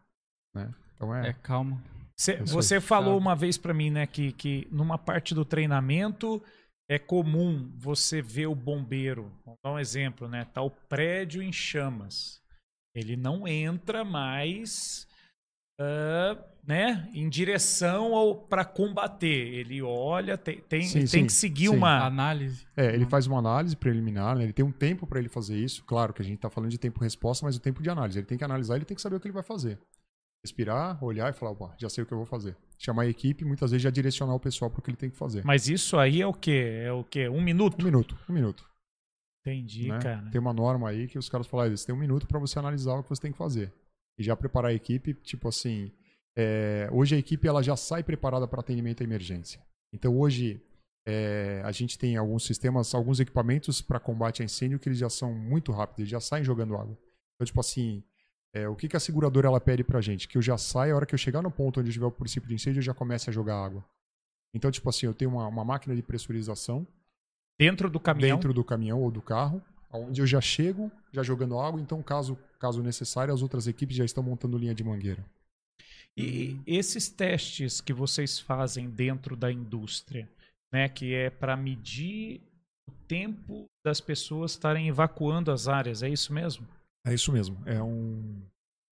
[0.56, 0.74] né?
[0.96, 1.82] Então é, É, calma.
[2.18, 3.22] Cê- aí, você falou sabe.
[3.22, 6.44] uma vez pra mim, né, que, que numa parte do treinamento
[6.90, 9.32] é comum você ver o bombeiro.
[9.46, 10.46] Vamos dar um exemplo, né?
[10.46, 12.42] Tá o prédio em chamas.
[12.96, 15.08] Ele não entra mais
[15.80, 16.38] ah,
[16.68, 19.28] né, em direção ao para combater.
[19.28, 21.76] Ele olha, tem, tem, Sim, tem sim, que seguir sim.
[21.76, 22.06] uma.
[22.06, 22.68] Análise.
[22.76, 24.44] É, ele faz uma análise preliminar, né?
[24.44, 25.84] ele tem um tempo para ele fazer isso.
[25.86, 28.20] Claro que a gente está falando de tempo-resposta, mas o tempo de análise.
[28.20, 29.80] Ele tem que analisar, ele tem que saber o que ele vai fazer.
[30.46, 32.56] Respirar, olhar e falar, opa, já sei o que eu vou fazer.
[32.78, 35.18] Chamar a equipe, muitas vezes já direcionar o pessoal para o que ele tem que
[35.18, 35.44] fazer.
[35.44, 36.84] Mas isso aí é o quê?
[36.86, 37.28] É o quê?
[37.28, 37.82] Um minuto?
[37.82, 38.70] Um minuto, um minuto.
[39.46, 40.00] Entendi, né?
[40.00, 40.30] cara.
[40.30, 42.60] Tem uma norma aí que os caras falam, "Ah, você tem um minuto para você
[42.60, 43.74] analisar o que você tem que fazer.
[44.20, 45.92] E já preparar a equipe, tipo assim,
[46.38, 49.62] é, hoje a equipe ela já sai preparada para atendimento à emergência.
[49.94, 50.62] Então hoje
[51.08, 55.10] é, a gente tem alguns sistemas, alguns equipamentos para combate a incêndio que eles já
[55.10, 56.98] são muito rápidos, eles já saem jogando água.
[57.36, 58.04] Então tipo assim,
[58.54, 60.28] é, o que, que a seguradora ela pede pra gente?
[60.28, 62.50] Que eu já saia, a hora que eu chegar no ponto onde tiver o princípio
[62.50, 63.84] de incêndio, eu já comece a jogar água.
[64.54, 66.86] Então tipo assim, eu tenho uma, uma máquina de pressurização
[67.58, 68.38] Dentro do caminhão.
[68.38, 72.38] dentro do caminhão ou do carro, onde eu já chego, já jogando água, então caso,
[72.60, 75.26] caso necessário, as outras equipes já estão montando linha de mangueira.
[76.18, 80.30] E esses testes que vocês fazem dentro da indústria,
[80.74, 82.42] né, que é para medir
[82.88, 86.68] o tempo das pessoas estarem evacuando as áreas, é isso mesmo?
[87.06, 88.42] É isso mesmo, é um,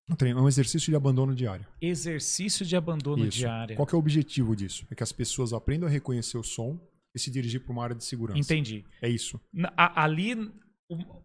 [0.10, 1.68] é um exercício de abandono diário.
[1.82, 3.40] Exercício de abandono Isso.
[3.40, 3.76] diário.
[3.76, 4.88] Qual que é o objetivo disso?
[4.90, 6.80] É que as pessoas aprendam a reconhecer o som
[7.14, 8.40] e se dirigir para uma área de segurança.
[8.40, 8.86] Entendi.
[9.02, 9.40] É isso.
[9.52, 10.50] Na- ali,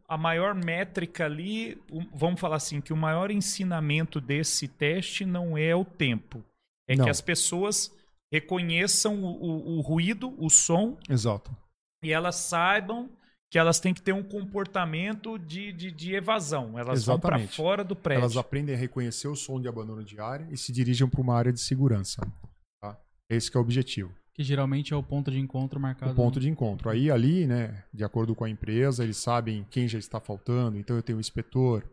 [0.09, 1.81] a maior métrica ali,
[2.15, 6.45] vamos falar assim, que o maior ensinamento desse teste não é o tempo.
[6.89, 7.05] É Não.
[7.05, 7.95] que as pessoas
[8.33, 11.55] reconheçam o, o- o ruído, o som, Exato.
[12.03, 13.09] e elas saibam
[13.51, 16.79] que elas têm que ter um comportamento de, de, de evasão.
[16.79, 17.57] Elas vão para Exatamente.
[17.57, 18.23] fora do prédio.
[18.23, 21.53] Elas aprendem a reconhecer o som de abandono diário e se dirigem para uma área
[21.53, 22.23] de segurança.
[22.81, 22.99] Tá?
[23.31, 24.13] Esse que é o objetivo.
[24.35, 26.13] Que geralmente é o ponto de encontro marcado.
[26.13, 26.89] o ponto de encontro.
[26.89, 30.79] Aí ali, né, de acordo com a empresa, eles sabem quem já está faltando.
[30.79, 31.85] Então eu tenho o inspetor,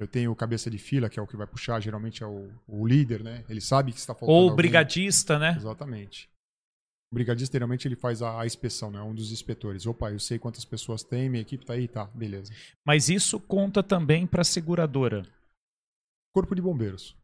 [0.00, 2.50] eu tenho o cabeça de fila, que é o que vai puxar, geralmente é o,
[2.66, 3.44] o líder, né?
[3.48, 4.56] Ele sabe que está faltando Ou o alguém.
[4.56, 5.54] brigadista, né?
[5.56, 6.28] Exatamente.
[7.12, 9.00] O brigadista, geralmente, ele faz a, a inspeção, né?
[9.00, 9.86] Um dos inspetores.
[9.86, 12.52] Opa, eu sei quantas pessoas tem, minha equipe tá aí, tá, beleza.
[12.84, 15.24] Mas isso conta também para a seguradora.
[16.34, 17.16] Corpo de bombeiros.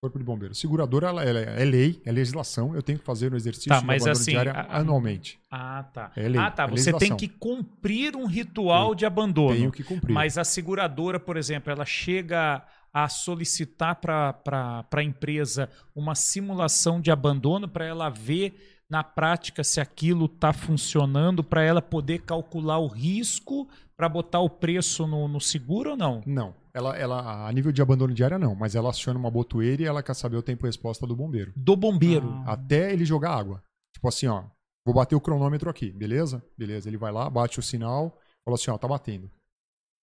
[0.00, 0.58] Corpo de bombeiros.
[0.60, 2.72] Seguradora, ela, ela é lei, é legislação.
[2.72, 5.40] Eu tenho que fazer o exercício Tá, de abandono assim, diária a- anualmente.
[5.50, 6.12] Ah, tá.
[6.14, 6.64] É lei, ah, tá.
[6.64, 9.56] é Você tem que cumprir um ritual Tenho- de abandono.
[9.56, 10.12] Tenho que cumprir.
[10.12, 12.64] Mas a seguradora, por exemplo, ela chega
[12.94, 19.80] a solicitar para a empresa uma simulação de abandono para ela ver na prática se
[19.80, 25.40] aquilo está funcionando, para ela poder calcular o risco para botar o preço no, no
[25.40, 26.22] seguro ou não?
[26.24, 26.54] Não.
[26.78, 28.54] Ela, ela, a nível de abandono diário, não.
[28.54, 31.52] Mas ela aciona uma botoeira e ela quer saber o tempo de resposta do bombeiro.
[31.56, 32.28] Do bombeiro.
[32.46, 32.52] Ah.
[32.52, 33.62] Até ele jogar água.
[33.92, 34.44] Tipo assim, ó.
[34.86, 36.42] Vou bater o cronômetro aqui, beleza?
[36.56, 36.88] Beleza.
[36.88, 39.28] Ele vai lá, bate o sinal, fala assim, ó, tá batendo.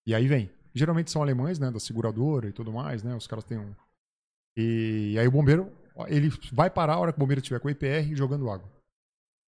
[0.06, 0.52] E aí vem.
[0.74, 1.72] Geralmente são alemães, né?
[1.72, 3.16] Da seguradora e tudo mais, né?
[3.16, 3.74] Os caras têm um.
[4.58, 5.72] E, aí o bombeiro,
[6.08, 8.70] ele vai parar a hora que o bombeiro tiver com o IPR jogando água.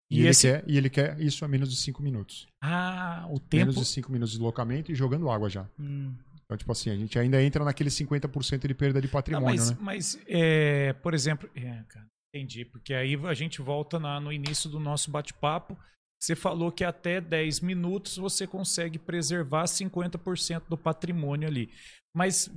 [0.10, 2.48] E, E ele, esse- quer, e ele quer isso a menos de 5 minutos.
[2.64, 3.66] Ah, o tempo.
[3.68, 5.68] Menos de 5 minutos de deslocamento e jogando água já.
[5.78, 6.14] Hum.
[6.48, 9.72] Então, tipo assim, a gente ainda entra naquele 50% de perda de Ah, patrimônio, mas,
[9.72, 9.78] né?
[9.82, 14.70] mas é, por exemplo, é, cara, entendi, porque aí a gente volta na- no início
[14.70, 15.78] do nosso bate-papo.
[16.20, 21.70] Você falou que até 10 minutos você consegue preservar 50% do patrimônio ali.
[22.16, 22.50] Mas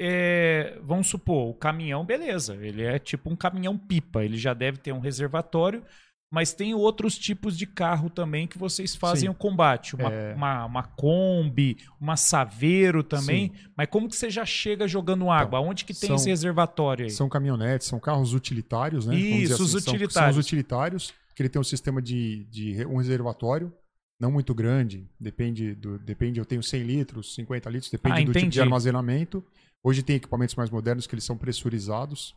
[0.00, 4.78] é, vamos supor, o caminhão, beleza, ele é tipo um caminhão pipa, ele já deve
[4.78, 5.84] ter um reservatório,
[6.34, 9.28] mas tem outros tipos de carro também que vocês fazem Sim.
[9.28, 9.94] o combate.
[9.94, 10.34] Uma, É.
[10.34, 13.52] uma, uma Kombi, uma Saveiro também.
[13.76, 15.60] Mas como que você já chega jogando água?
[15.60, 17.10] Onde que tem são- esse reservatório aí?
[17.10, 19.14] São caminhonetes, são carros utilitários, né?
[19.14, 20.36] Isso, os São- São, utilitários.
[20.36, 23.72] os utilitários, que ele tem um sistema de, de um reservatório,
[24.20, 28.32] não muito grande, depende, do, depende, eu tenho 100 litros, 50 litros, depende Ah, do
[28.32, 29.44] tipo de armazenamento.
[29.82, 32.34] Hoje tem equipamentos mais modernos que eles são pressurizados,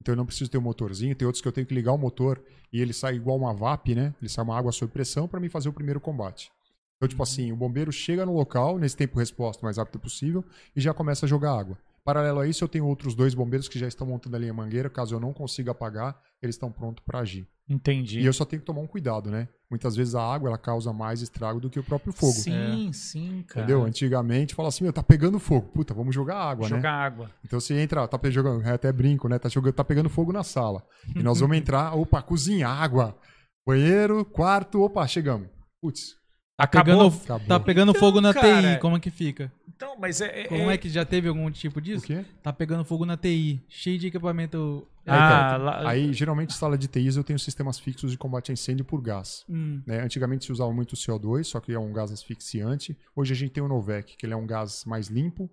[0.00, 1.14] então eu não preciso ter um motorzinho.
[1.14, 2.42] Tem outros que eu tenho que ligar o motor
[2.72, 4.14] e ele sai igual uma VAP, né?
[4.20, 6.50] Ele sai uma água sob pressão para mim fazer o primeiro combate.
[6.96, 10.44] Então, tipo assim, o bombeiro chega no local, nesse tempo resposta o mais rápido possível,
[10.74, 11.78] e já começa a jogar água.
[12.04, 14.90] Paralelo a isso, eu tenho outros dois bombeiros que já estão montando a linha mangueira.
[14.90, 17.48] Caso eu não consiga apagar, eles estão prontos para agir.
[17.66, 18.20] Entendi.
[18.20, 19.48] E eu só tenho que tomar um cuidado, né?
[19.74, 22.32] Muitas vezes a água ela causa mais estrago do que o próprio fogo.
[22.32, 23.66] Sim, sim, cara.
[23.66, 23.84] Entendeu?
[23.84, 25.68] Antigamente fala assim, meu, tá pegando fogo.
[25.72, 26.76] Puta, vamos jogar água, né?
[26.76, 27.30] Jogar água.
[27.44, 29.36] Então você entra, tá jogando, é até brinco, né?
[29.36, 30.84] Tá, jogando, tá pegando fogo na sala.
[31.12, 33.18] E nós vamos entrar, opa, cozinha, água,
[33.66, 35.48] banheiro, quarto, opa, chegamos.
[35.82, 36.14] Putz,
[36.56, 37.10] Acabou.
[37.10, 37.46] Pegando, acabou.
[37.48, 39.52] tá pegando Então, fogo na cara, TI, como é que fica?
[39.68, 40.42] Então, mas é.
[40.42, 42.06] é- Como é que já teve algum tipo o disso?
[42.06, 42.24] quê?
[42.42, 44.86] Tá pegando fogo na TI, cheio de equipamento.
[45.06, 45.64] Ah, elétrico.
[45.64, 49.00] lá- Aí, geralmente, sala de TIs eu tenho sistemas fixos de combate a incêndio por
[49.02, 49.44] gás.
[49.48, 50.00] Hum, né?
[50.00, 52.96] Antigamente se usava muito o CO2, só que é um gás asfixiante.
[53.16, 55.50] Hoje a gente tem o Novec, que ele é um gás mais limpo,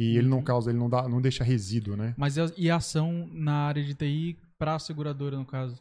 [0.00, 0.44] E ele não Uhum.
[0.44, 2.14] causa, ele não dá, não deixa resíduo, né?
[2.16, 5.76] Mas e a- e a ação na área de TI pra seguradora, no caso?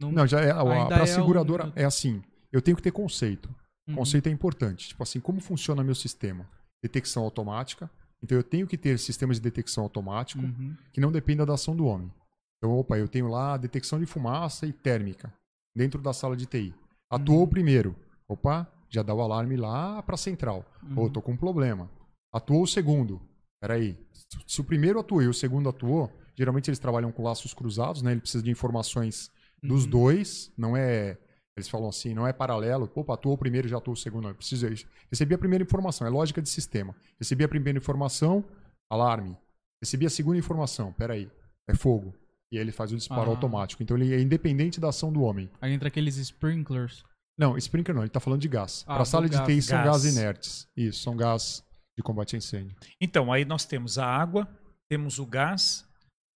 [0.00, 2.20] Não, já é, a, Ainda pra é seguradora um- é assim.
[2.52, 3.48] Eu tenho que ter conceito.
[3.90, 3.96] Uhum.
[3.96, 4.88] Conceito é importante.
[4.88, 6.48] Tipo assim, como funciona meu sistema?
[6.82, 7.90] Detecção automática.
[8.22, 10.76] Então eu tenho que ter sistemas de detecção automático Uhum.
[10.92, 12.12] que não dependa da ação do homem.
[12.58, 15.32] Então, opa, eu tenho lá detecção de fumaça e térmica
[15.74, 16.74] dentro da sala de TI.
[17.10, 17.96] Atuou o primeiro.
[18.28, 20.64] Opa, já dá o alarme lá para a central.
[20.82, 21.08] Uhum.
[21.08, 21.90] tô com um problema.
[22.32, 23.20] Atuou o segundo.
[23.60, 23.98] Peraí.
[24.46, 28.12] Se o primeiro atuou e o segundo atuou, geralmente eles trabalham com laços cruzados, né?
[28.12, 29.30] Ele precisa de informações
[29.62, 29.90] dos Uhum.
[29.90, 31.18] dois, não é.
[31.60, 32.90] Eles falam assim, não é paralelo.
[32.94, 34.22] Opa, atuou o primeiro, já atuou o segundo.
[34.24, 34.66] Não, eu preciso.
[35.10, 36.94] Recebi a primeira informação, é lógica de sistema.
[37.18, 38.44] Recebi a primeira informação,
[38.90, 39.36] alarme.
[39.82, 41.30] Recebi a segunda informação, peraí,
[41.68, 42.14] é fogo.
[42.52, 43.34] E aí ele faz o disparo Ah.
[43.34, 43.82] automático.
[43.82, 45.48] Então ele é independente da ação do homem.
[45.60, 47.04] Aí entra aqueles sprinklers.
[47.38, 48.82] Não, sprinkler não, ele tá falando de gás.
[48.86, 49.46] Ah, Para do sala de gás.
[49.46, 50.02] TI são Gás.
[50.02, 50.68] gás inertes.
[50.76, 51.64] Isso, são gás
[51.96, 52.76] de combate a incêndio.
[53.00, 54.46] Então, aí nós temos a água,
[54.90, 55.86] temos o gás,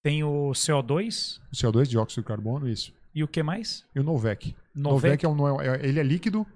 [0.02, 2.92] tem o CO2 O CO2, dióxido de carbono, isso.
[3.14, 3.84] E o que mais?
[3.94, 4.54] E o Novec.
[4.74, 5.24] Novec?
[5.24, 6.46] Novec é um, é- ele é líquido,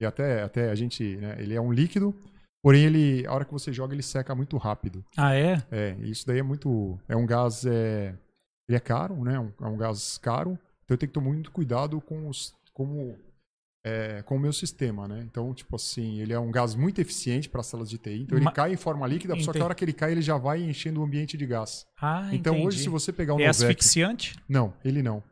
[0.00, 2.14] e até, até a gente, né, ele é um líquido,
[2.62, 5.04] porém ele, a hora que você joga ele seca muito rápido.
[5.16, 5.62] Ah, é?
[5.70, 8.14] É, isso daí é muito, é um gás, é,
[8.68, 10.52] ele é caro, né, um- é um gás caro,
[10.84, 13.16] então eu tenho que tomar muito cuidado com os, como,
[13.84, 17.48] é, com o meu sistema, né, então tipo assim, ele é um gás muito eficiente
[17.48, 19.62] para salas de TI, então ele Ma- cai em forma líquida, só que Entendi.
[19.62, 21.86] a hora que ele cai ele já vai enchendo o ambiente de gás.
[22.00, 22.66] Ah, Então entendi.
[22.68, 24.34] hoje se você pegar o É Novec, asfixiante?
[24.48, 25.22] não, ele não,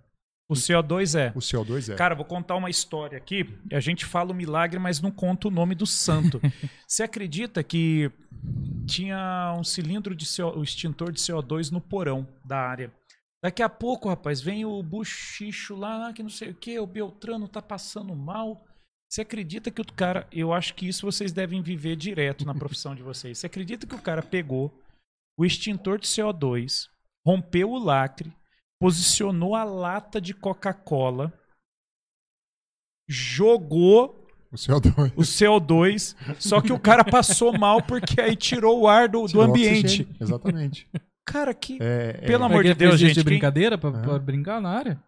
[0.51, 1.31] O CO2 é.
[1.35, 1.97] o CO2 é.
[1.97, 3.55] Cara, vou contar uma história aqui.
[3.70, 6.41] A gente fala o milagre, mas não conta o nome do santo.
[6.89, 8.11] Você acredita que
[8.87, 12.91] tinha um cilindro de CO, o extintor de CO2 no porão da área?
[13.43, 17.47] Daqui a pouco, rapaz, vem o buchicho lá, que não sei o que, o Beltrano
[17.47, 18.65] tá passando mal.
[19.09, 20.27] Você acredita que o cara.
[20.33, 23.39] Eu acho que isso vocês devem viver direto na profissão de vocês.
[23.39, 24.73] Você acredita que o cara pegou
[25.39, 26.89] o extintor de CO2,
[27.25, 28.33] rompeu o lacre,
[28.80, 31.32] posicionou a lata de Coca-Cola,
[33.09, 35.12] jogou O CO2.
[35.16, 39.40] o CO2, só que o cara passou mal porque aí tirou o ar do, do
[39.40, 39.84] ambiente.
[40.02, 40.88] oxigênio, Exatamente.
[41.26, 41.76] Cara, que.
[41.80, 43.09] É, é, Pelo amor Mas de ele Deus, gente.
[43.10, 44.02] de quem- brincadeira pra, Aham.
[44.02, 44.98] pra brincar na área?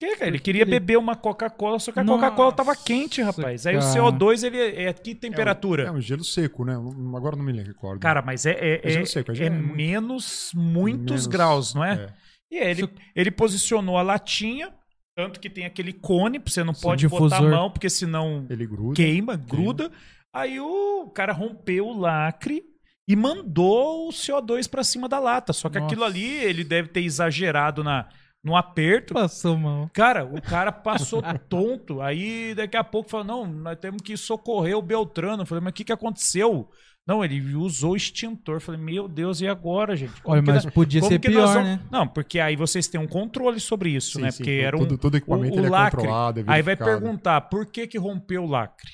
[0.00, 0.26] que, cara?
[0.26, 3.66] Ele queria ele- beber uma Coca-Cola, só que a Coca-Cola tava quente, rapaz.
[3.66, 3.92] Aí o cara.
[3.92, 5.84] CO2, ele é, é que temperatura?
[5.84, 6.74] É um gelo seco, né?
[7.14, 7.68] Agora não me lembro.
[7.72, 8.00] recordo.
[8.00, 11.74] Cara, mas é, é, É gelo é- seco, é é é menos muitos Menos- graus,
[11.74, 12.12] não é?
[12.52, 14.72] E aí ele, Isso- ele posicionou a latinha,
[15.16, 17.50] tanto que tem aquele cone, você não pode botar a difusor.
[17.50, 18.94] mão, porque senão gruda.
[18.94, 19.90] queima, gruda.
[20.34, 22.62] Aí o cara rompeu o lacre
[23.08, 25.52] e mandou o CO2 pra cima da lata.
[25.52, 25.86] Só que Nossa.
[25.92, 28.08] aquilo ali, ele deve ter exagerado na,
[28.44, 29.12] no aperto.
[29.14, 29.90] Passou mal.
[29.92, 32.00] Cara, o cara passou tonto.
[32.00, 35.42] Aí daqui a pouco falou: não, nós temos que socorrer o Beltrano.
[35.42, 36.68] Eu falei, mas o que, que aconteceu?
[37.06, 38.56] Não, ele usou o extintor.
[38.56, 40.20] Eu falei, meu Deus, e agora, gente?
[40.22, 41.80] Como Olha, mas nós- podia ser pior, vamos- né?
[41.90, 44.30] Não, porque aí vocês têm um controle sobre isso, Sim, né?
[44.30, 44.80] sim, Porque era um.
[44.80, 45.96] todo, todo equipamento o- o é lacre.
[45.96, 48.90] controlado, é Aí vai perguntar, por que que rompeu o lacre?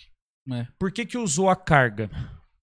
[0.51, 0.66] É.
[0.78, 2.09] Por que que usou a carga?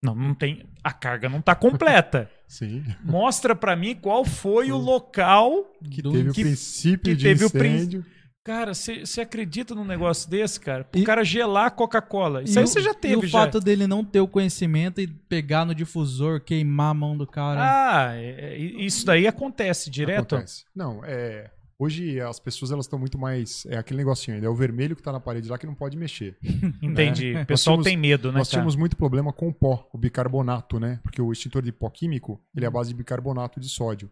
[0.02, 0.64] Não, não tem.
[0.84, 2.30] A carga não tá completa.
[2.48, 2.84] Sim.
[3.04, 5.66] Mostra pra mim qual foi o local.
[5.92, 8.06] Que Do- teve o que- princípio que de teve o prin- incêndio.
[8.46, 10.88] Cara, você acredita num negócio desse, cara?
[10.96, 12.44] O E- cara gelar a Coca-Cola.
[12.44, 13.40] Isso E aí você já E teve, o já.
[13.40, 17.60] fato dele não ter o conhecimento e pegar no difusor, queimar a mão do cara.
[17.62, 20.36] Ah, é- é- isso daí acontece direto?
[20.36, 20.64] Acontece.
[20.76, 21.50] Não, é.
[21.80, 23.66] Hoje as pessoas elas estão muito mais.
[23.66, 24.46] É aquele negocinho ainda.
[24.46, 26.38] É o vermelho que tá na parede lá que não pode mexer.
[26.84, 27.34] Entendi.
[27.36, 27.42] É.
[27.42, 28.60] O pessoal tínhamos- tem medo, né, Nós cara?
[28.62, 31.00] tínhamos muito problema com o pó, o bicarbonato, né?
[31.02, 34.10] Porque o extintor de pó químico, ele é a base de bicarbonato de sódio.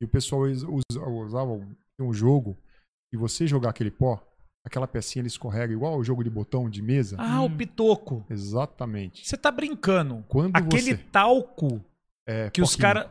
[0.00, 1.50] E o pessoal us- usa- usava
[1.98, 2.58] um jogo
[3.12, 4.22] e você jogar aquele pó,
[4.64, 7.16] aquela pecinha ele escorrega igual o jogo de botão de mesa.
[7.18, 7.56] Ah, o Hum.
[7.56, 8.24] pitoco.
[8.30, 9.26] Exatamente.
[9.26, 10.24] Você tá brincando.
[10.28, 11.84] Quando Aquele você talco
[12.26, 13.06] é, que os caras.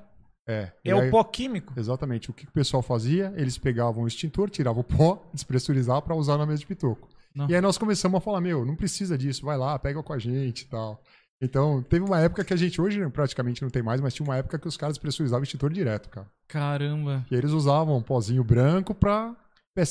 [0.47, 1.73] é, É e o aí- pó químico.
[1.77, 2.29] Exatamente.
[2.29, 3.33] O que o pessoal fazia?
[3.35, 7.07] Eles pegavam o extintor, tiravam o pó, despressurizar para usar na mesa de pitoco.
[7.35, 7.49] Não.
[7.49, 10.17] E aí nós começamos a falar, meu, não precisa disso, vai lá, pega com a
[10.17, 11.01] gente e tal.
[11.41, 14.35] Então, teve uma época que a gente hoje praticamente não tem mais, mas tinha uma
[14.35, 16.27] época que os caras pressurizavam o extintor direto, cara.
[16.49, 17.25] Caramba.
[17.31, 19.33] E eles usavam um pozinho branco pra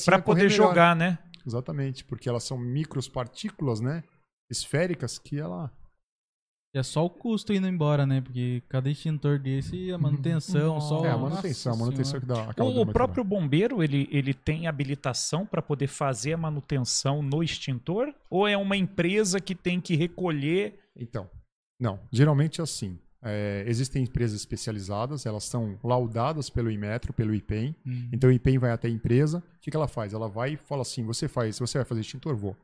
[0.05, 0.55] Pra poder melhor.
[0.55, 1.17] jogar, né?
[1.45, 4.03] Exatamente, porque elas são micropartículas, né?
[4.49, 5.71] Esféricas que ela.
[6.75, 8.21] É só o custo indo embora, né?
[8.21, 11.03] Porque cada extintor desse, a manutenção, só.
[11.03, 12.41] é, a manutenção, a manutenção Senhora.
[12.41, 12.51] que dá.
[12.51, 17.41] acaba O, o próprio bombeiro, ele, ele tem habilitação para poder fazer a manutenção no
[17.41, 18.13] extintor?
[18.29, 20.79] Ou é uma empresa que tem que recolher?
[20.95, 21.27] Então,
[21.79, 21.99] não.
[22.11, 22.99] Geralmente é assim.
[23.21, 27.75] É, existem empresas especializadas, elas são laudadas pelo Inmetro, pelo IPEM.
[27.85, 28.09] Hum.
[28.13, 29.39] Então o IPEM vai até a empresa.
[29.39, 30.13] O que, que ela faz?
[30.13, 32.35] Ela vai e fala assim: você faz, você vai fazer extintor?
[32.35, 32.55] Vou.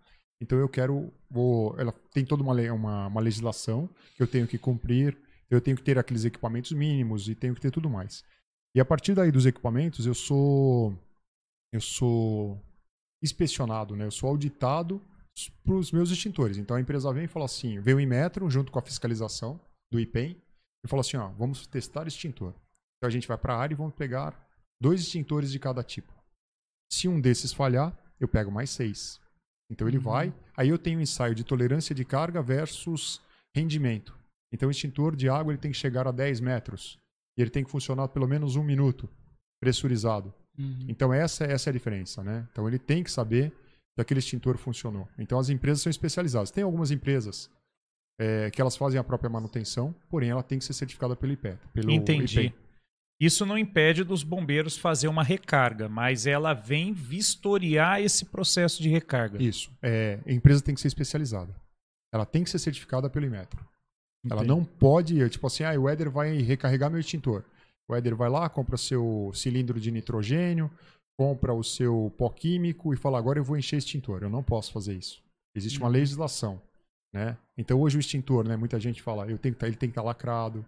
[0.41, 1.11] Então eu quero.
[1.30, 5.18] Vou, ela tem toda uma, uma, uma legislação que eu tenho que cumprir.
[5.49, 8.23] Eu tenho que ter aqueles equipamentos mínimos e tenho que ter tudo mais.
[8.73, 10.98] E a partir daí dos equipamentos, eu sou
[11.72, 12.61] eu sou
[13.22, 14.06] inspecionado, né?
[14.06, 15.02] Eu sou auditado
[15.64, 16.57] para os meus extintores.
[16.57, 19.60] Então a empresa vem e fala assim, vem o Inmetro junto com a fiscalização
[19.91, 20.41] do IPEM
[20.86, 22.53] e fala assim, ó, vamos testar extintor.
[22.98, 24.40] Então a gente vai para a área e vamos pegar
[24.80, 26.14] dois extintores de cada tipo.
[26.91, 29.20] Se um desses falhar, eu pego mais seis.
[29.70, 30.03] Então ele Uhum.
[30.03, 30.34] vai.
[30.56, 33.20] Aí eu tenho um ensaio de tolerância de carga versus
[33.53, 34.18] rendimento.
[34.53, 36.98] Então o extintor de água ele tem que chegar a 10 metros.
[37.38, 39.10] E ele tem que funcionar pelo menos um minuto,
[39.60, 40.34] pressurizado.
[40.57, 40.86] Uhum.
[40.88, 42.48] Então essa, essa é a diferença, né?
[42.52, 43.52] Então ele tem que saber
[43.95, 45.07] que aquele extintor funcionou.
[45.18, 46.52] Então as empresas são especializadas.
[46.52, 47.49] Tem algumas empresas
[48.19, 51.57] é, que elas fazem a própria manutenção, porém ela tem que ser certificada pelo IPET.
[51.73, 52.53] Pelo Entendi.
[53.19, 58.89] Isso não impede dos bombeiros fazer uma recarga, mas ela vem vistoriar esse processo de
[58.89, 59.41] recarga.
[59.41, 59.71] Isso.
[59.81, 61.55] É, a empresa tem que ser especializada.
[62.13, 63.65] Ela tem que ser certificada pelo Imetro.
[64.25, 64.47] Ela Entendi.
[64.47, 67.43] não pode, tipo assim, ah, o Éder vai recarregar meu extintor.
[67.87, 70.69] O Éder vai lá, compra seu cilindro de nitrogênio,
[71.17, 74.23] compra o seu pó químico e fala, agora eu vou encher extintor.
[74.23, 75.23] Eu não posso fazer isso.
[75.55, 75.93] Existe uma Uhum.
[75.93, 76.61] legislação,
[77.15, 77.37] né?
[77.57, 79.91] Então hoje o extintor, né, muita gente fala, eu tenho que tá- ele tem que
[79.93, 80.65] estar lacrado,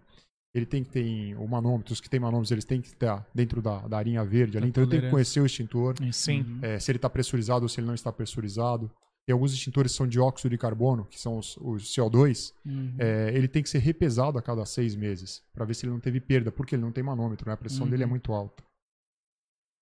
[0.54, 3.60] ele tem que ter o manômetro, os que tem manômetros, eles têm que estar dentro
[3.60, 4.68] da, da arinha verde ali.
[4.68, 6.40] Então eu tenho que conhecer o extintor Sim.
[6.40, 6.58] Uhum.
[6.62, 8.90] é, se ele está pressurizado ou se ele não está pressurizado.
[9.26, 12.54] Tem alguns extintores que são dióxido de carbono, que são os, os CO2.
[12.64, 12.94] Uhum.
[12.98, 16.00] é, ele tem que ser repesado a cada seis meses para ver se ele não
[16.00, 17.52] teve perda, porque ele não tem manômetro, né?
[17.52, 17.90] a pressão Uhum.
[17.90, 18.64] dele é muito alta.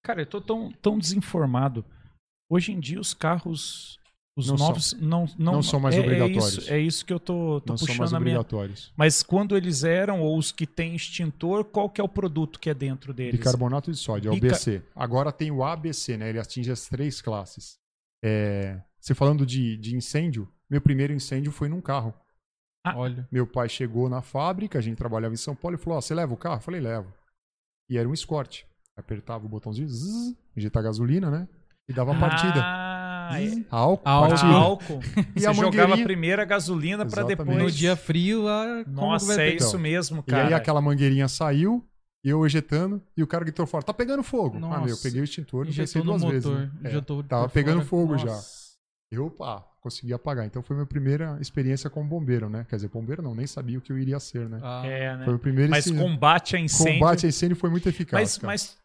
[0.03, 1.85] Cara, eu tô tão, tão desinformado.
[2.51, 4.01] Hoje em dia os carros,
[4.37, 6.59] os Não novos, não, não, Não são mais é, obrigatórios.
[6.59, 8.39] É isso, é isso que eu tô, tô não são puxando mais a minha.
[8.39, 8.93] obrigatórios.
[8.95, 12.69] Mas quando eles eram, ou os que têm extintor, qual que é o produto que
[12.69, 13.39] é dentro deles?
[13.39, 14.83] Bicarbonato de sódio, é o Bica- BC.
[14.95, 16.29] Agora tem o ABC, né?
[16.29, 17.79] Ele atinge as três classes.
[18.23, 22.13] É, Você falando de, de incêndio, meu primeiro incêndio foi num carro.
[22.95, 23.27] Olha.
[23.33, 26.15] Meu pai chegou na fábrica, a gente trabalhava em São Paulo e falou: ó, você
[26.15, 26.57] leva o carro?
[26.57, 27.13] Eu falei, levo.
[27.91, 28.63] E era um Escort.
[28.97, 31.49] Apertava o botãozinho, zzz, injetar gasolina, né?
[31.89, 32.61] E dava a partida.
[33.29, 33.47] Ah, é.
[33.47, 34.47] Zzz, álcool, Álcool.
[34.47, 35.01] álcool.
[35.37, 37.49] E Você a jogava primeiro a gasolina para depois.
[37.59, 38.85] No dia frio lá.
[38.87, 40.49] Nossa, é isso mesmo, E cara.
[40.49, 41.85] aí aquela mangueirinha saiu,
[42.25, 44.57] e eu ejetando, e o cara gritou fora, tá pegando fogo.
[44.57, 45.03] Ah, meu, eu Nossa.
[45.03, 46.45] peguei o extintor, não pensei duas vezes.
[46.45, 46.61] motor.
[46.61, 46.71] né?
[46.85, 47.87] É, tava pegando fora.
[47.87, 48.27] fogo já.
[48.27, 48.67] Nossa.
[49.13, 50.45] Eu, pá, consegui apagar.
[50.47, 52.67] Então foi minha primeira experiência como bombeiro, né?
[52.69, 54.59] Quer dizer, bombeiro não, nem sabia o que eu iria ser, né?
[54.61, 55.25] Ah, É, né?
[55.25, 56.95] Foi o primeiro Mas combate a incêndio.
[56.95, 58.21] Combate a incêndio foi muito eficaz.
[58.21, 58.47] mas, cara.
[58.49, 58.77] mas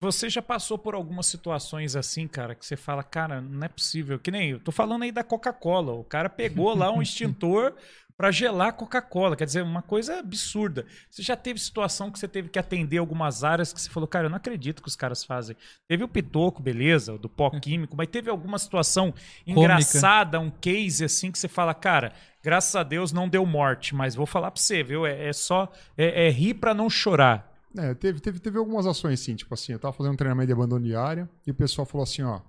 [0.00, 4.18] você já passou por algumas situações assim, cara, que você fala, cara, não é possível.
[4.18, 5.92] Que nem eu tô falando aí da Coca-Cola.
[5.92, 7.74] O cara pegou lá um extintor
[8.16, 9.36] pra gelar Coca-Cola.
[9.36, 10.86] Quer dizer, uma coisa absurda.
[11.10, 14.26] Você já teve situação que você teve que atender algumas áreas que você falou, cara,
[14.26, 15.56] eu não acredito que os caras fazem.
[15.88, 19.12] Teve o pitoco, beleza, do pó químico, mas teve alguma situação
[19.46, 22.12] engraçada, um case assim que você fala, cara,
[22.42, 25.06] graças a Deus não deu morte, mas vou falar pra você, viu?
[25.06, 27.47] É, é só é, é rir pra não chorar.
[27.76, 30.52] É, teve, teve, teve algumas ações assim, tipo assim, eu tava fazendo um treinamento de
[30.52, 32.40] abandono de área e o pessoal falou assim, ó.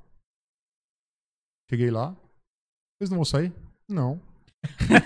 [1.69, 2.15] Cheguei lá.
[2.97, 3.53] Vocês não vão sair?
[3.87, 4.19] Não.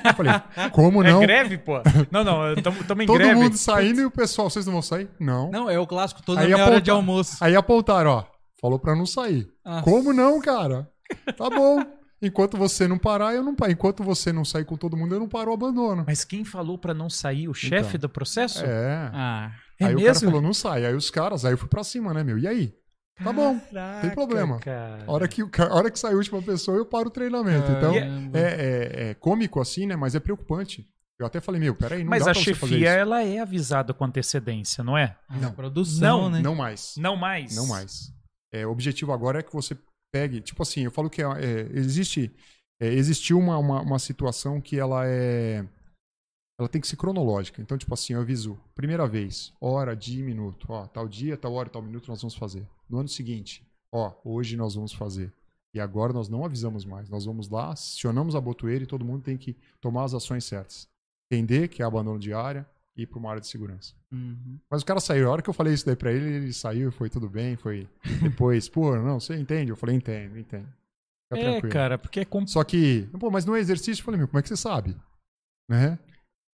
[0.07, 0.31] Eu falei,
[0.71, 1.21] como não?
[1.21, 1.73] É greve, pô?
[2.11, 3.35] Não, não, estamos em Todo greve.
[3.35, 5.09] mundo saindo e o pessoal, vocês não vão sair?
[5.19, 5.51] Não.
[5.51, 7.37] Não, é o clássico toda Aí meia hora aponta- de almoço.
[7.43, 8.25] Aí apontaram, ó.
[8.59, 9.51] Falou pra não sair.
[9.63, 10.89] Ah, Como não, cara?
[11.37, 11.83] Tá bom.
[12.21, 13.71] Enquanto você não parar, eu não paro.
[13.73, 16.05] Enquanto você não sair com todo mundo, eu não paro o abandono.
[16.07, 17.49] Mas quem falou pra não sair?
[17.49, 17.99] O chefe Então.
[18.01, 18.63] do processo?
[18.65, 19.11] É.
[19.13, 20.27] Ah, É aí o cara mesmo?
[20.29, 20.85] falou, não sai.
[20.85, 22.37] Aí os caras, aí eu fui pra cima, né, meu?
[22.37, 22.73] E aí?
[23.23, 23.59] Tá bom.
[23.59, 24.59] Caraca, tem problema.
[24.59, 25.03] Cara.
[25.05, 27.71] A hora que, a hora que sair a última pessoa, eu paro o treinamento.
[27.71, 29.95] Então, é, é- é cômico assim, né?
[29.95, 30.87] Mas é preocupante.
[31.19, 32.97] Eu até falei, meu, peraí, não Mas dá a pra você fazer chefia, isso.
[32.99, 35.15] ela é avisada com antecedência, não é?
[35.29, 35.51] Ah, Não.
[35.51, 36.41] produção, Não, né?
[36.41, 36.95] Não mais.
[36.97, 37.55] Não mais.
[37.55, 38.11] Não mais.
[38.51, 39.77] É, o objetivo agora é que você
[40.11, 40.41] pegue.
[40.41, 42.31] Tipo assim, eu falo que é, é, existe.
[42.81, 45.63] é, existiu uma, uma, uma situação que ela é.
[46.63, 47.61] Ela tem que ser cronológica.
[47.61, 48.57] Então, tipo assim, eu aviso.
[48.73, 50.65] Primeira vez, hora, dia e minuto.
[50.69, 52.65] Ó, tal dia, tal hora, tal minuto nós vamos fazer.
[52.89, 55.31] No ano seguinte, ó, hoje nós vamos fazer.
[55.73, 57.09] E agora nós não avisamos mais.
[57.09, 60.87] Nós vamos lá, acionamos a botoeira e todo mundo tem que tomar as ações certas.
[61.31, 62.65] Entender que é abandono de área
[62.95, 63.93] e ir para uma área de segurança.
[64.11, 64.59] Uhum.
[64.69, 65.27] Mas o cara saiu.
[65.27, 67.55] A hora que eu falei isso daí pra ele, ele saiu e foi tudo bem.
[67.55, 67.89] Foi
[68.21, 69.71] depois, pô, não, você entende?
[69.71, 70.67] Eu falei, entendo, entendo.
[71.27, 71.73] Fica É, tranquilo.
[71.73, 72.27] cara, porque é.
[72.45, 74.01] Só que, pô, mas não é exercício.
[74.01, 74.95] Eu falei, meu, como é que você sabe?
[75.67, 75.97] Né?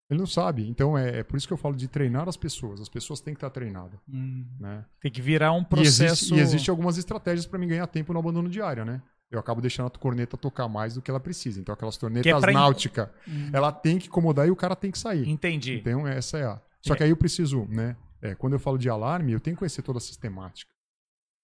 [0.10, 0.68] Ele não sabe.
[0.68, 2.82] Então é, é por isso que eu falo de treinar as pessoas.
[2.82, 4.00] As pessoas têm que estar treinadas.
[4.12, 4.46] Uhum.
[4.60, 4.84] Né?
[5.00, 6.04] tem que virar um E processo.
[6.26, 9.02] existe, e existe algumas estratégias pra mim ganhar tempo no abandono de área, né?
[9.30, 11.60] Eu acabo deixando a corneta tocar mais do que ela precisa.
[11.62, 13.50] Então aquelas tornetas pra in- náuticas, Uhum.
[13.54, 15.30] ela tem que incomodar e o cara tem que sair.
[15.30, 15.76] Entendi.
[15.78, 16.60] Então, essa é a.
[16.82, 16.98] Só É.
[16.98, 17.96] que aí eu preciso, né?
[18.22, 20.70] é, quando eu falo de alarme, eu tenho que conhecer toda a sistemática.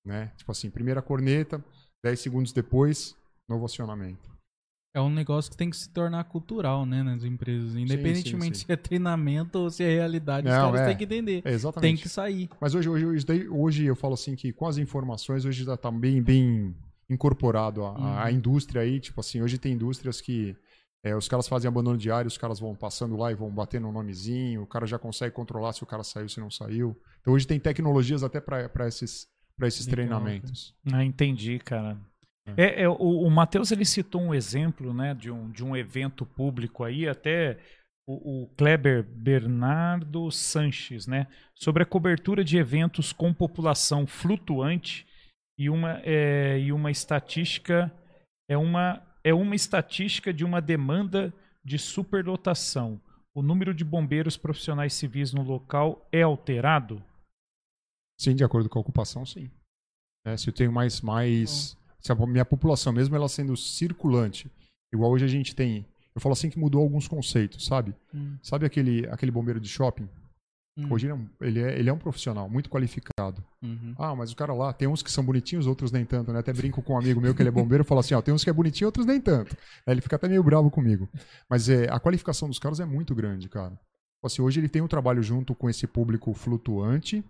[0.03, 0.31] Né?
[0.35, 1.63] Tipo assim, primeira corneta,
[2.03, 3.15] 10 segundos depois,
[3.47, 4.29] novo acionamento.
[4.95, 7.75] É um negócio que tem que se tornar cultural, né, nas empresas.
[7.75, 8.65] Independentemente sim, sim.
[8.65, 10.85] se é treinamento ou se é realidade, os Não, caras é.
[10.87, 11.41] têm que entender.
[11.43, 11.95] É, exatamente.
[11.95, 12.49] Tem que sair.
[12.61, 16.21] Mas hoje, hoje, hoje, eu falo assim que com as informações, hoje já tá bem,
[16.23, 16.73] bem
[17.09, 18.37] incorporado a, a- a Uhum.
[18.37, 18.99] indústria aí.
[19.01, 20.55] Tipo assim, hoje tem indústrias que
[21.03, 23.91] é, os caras fazem abandono diário, os caras vão passando lá e vão batendo um
[23.91, 26.97] nomezinho, o cara já consegue controlar se o cara saiu, se não saiu.
[27.21, 29.27] Então hoje tem tecnologias até para esses,
[29.57, 30.73] pra esses Legal, treinamentos.
[30.91, 31.97] Ah, entendi, cara.
[32.57, 36.25] É, é, o, o Matheus ele citou um exemplo, né, de um, de um evento
[36.25, 37.57] público aí, até
[38.07, 45.07] o, o Kleber Bernardo Sanches, né, sobre a cobertura de eventos com população flutuante
[45.57, 47.91] e uma, é, e uma estatística
[48.49, 53.01] é uma é uma estatística de uma demanda de superlotação.
[53.33, 57.03] O número de bombeiros profissionais civis no local é alterado?
[58.21, 59.49] Sim, de acordo com a ocupação, sim.
[60.23, 61.75] É, se eu tenho mais, mais,
[62.05, 64.47] se a minha população mesmo ela sendo circulante,
[64.93, 65.83] igual hoje a gente tem,
[66.13, 67.95] eu falo assim que mudou alguns conceitos, sabe?
[68.13, 70.07] Hum, Sabe aquele, aquele bombeiro de shopping?
[70.77, 73.43] hum, Hoje ele é, um, ele, é, ele é um profissional, muito qualificado.
[73.63, 73.95] uhum.
[73.97, 76.37] Ah, mas o cara lá, tem uns que são bonitinhos, outros nem tanto, né?
[76.39, 78.31] Até brinco com um amigo meu que ele é bombeiro e fala assim, ó, tem
[78.35, 79.57] uns que é bonitinho, outros nem tanto.
[79.87, 81.09] Aí ele fica até meio bravo comigo.
[81.49, 83.71] Mas é, a qualificação dos caras é muito grande, cara.
[83.71, 87.23] Tipo Assim, hoje ele tem um trabalho junto com esse público flutuante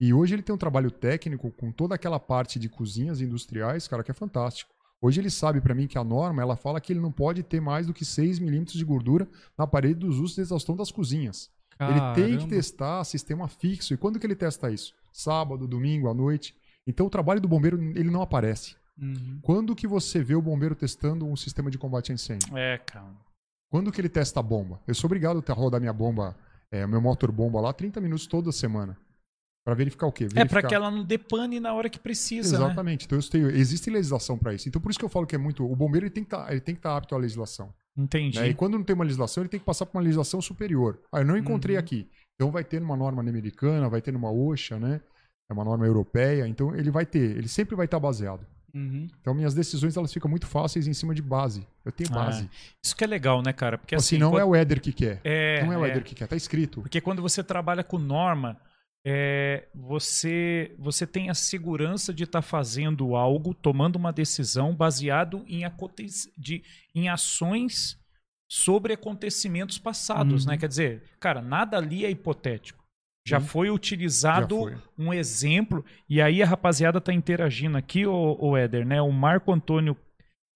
[0.00, 4.02] e hoje ele tem um trabalho técnico com toda aquela parte de cozinhas industriais, cara,
[4.02, 4.72] que é fantástico.
[5.02, 7.60] Hoje ele sabe pra mim que a norma, ela fala que ele não pode ter
[7.60, 11.50] mais do que 6 milímetros de gordura na parede dos usos de exaustão das cozinhas.
[11.78, 12.48] Ele tem que Caramba.
[12.48, 13.94] testar sistema fixo.
[13.94, 14.94] E quando que ele testa isso?
[15.12, 16.54] Sábado, domingo, à noite.
[16.86, 18.76] Então o trabalho do bombeiro ele não aparece.
[19.00, 19.38] Uhum.
[19.40, 22.56] Quando que você vê o bombeiro testando um sistema de combate a incêndio?
[22.56, 23.14] É, cara.
[23.70, 24.80] Quando que ele testa a bomba?
[24.86, 26.36] Eu sou obrigado a rodar minha bomba,
[26.70, 28.98] é, meu motor bomba lá 30 minutos toda semana.
[29.70, 30.24] Pra verificar o quê?
[30.24, 30.48] É Verificar...
[30.62, 32.64] para que ela não depane na hora que precisa, né?
[32.64, 33.06] Exatamente.
[33.06, 34.68] Então eu tenho, existe legislação para isso.
[34.68, 35.64] Então por isso que eu falo que é muito.
[35.64, 37.72] O bombeiro ele tem que tá, estar apto à legislação.
[37.96, 38.36] Entendi.
[38.40, 38.48] né?
[38.48, 40.98] E quando não tem uma legislação, ele tem que passar por uma legislação superior.
[41.12, 41.80] Ah, eu não encontrei Uhum.
[41.80, 42.08] aqui.
[42.34, 45.00] Então vai ter numa norma americana, vai ter numa OSHA, né?
[45.48, 46.48] É uma norma europeia.
[46.48, 48.44] Então ele vai ter, ele sempre vai estar baseado.
[48.74, 49.06] Uhum.
[49.20, 51.64] Então minhas decisões elas ficam muito fáceis em cima de base.
[51.84, 52.50] Eu tenho Ah, base.
[52.84, 53.78] Isso que é legal, né, cara?
[53.78, 55.20] Porque assim, assim, não quando- é o Éder que quer.
[55.22, 55.90] é, não é o é.
[55.90, 56.80] Éder que quer, tá escrito.
[56.80, 58.56] Porque quando você trabalha com norma,
[59.04, 65.62] é, você, você tem a segurança de estar fazendo algo, tomando uma decisão baseado em,
[66.36, 66.62] de,
[66.94, 67.98] em ações
[68.50, 70.50] sobre acontecimentos passados, Uhum.
[70.50, 70.58] né?
[70.58, 72.80] Quer dizer, cara, nada ali é hipotético.
[73.26, 73.46] Já Sim.
[73.46, 74.78] foi utilizado Já foi.
[74.98, 79.00] um exemplo, e aí a rapaziada tá interagindo aqui, o, o Éder, né?
[79.00, 79.96] O Marco Antônio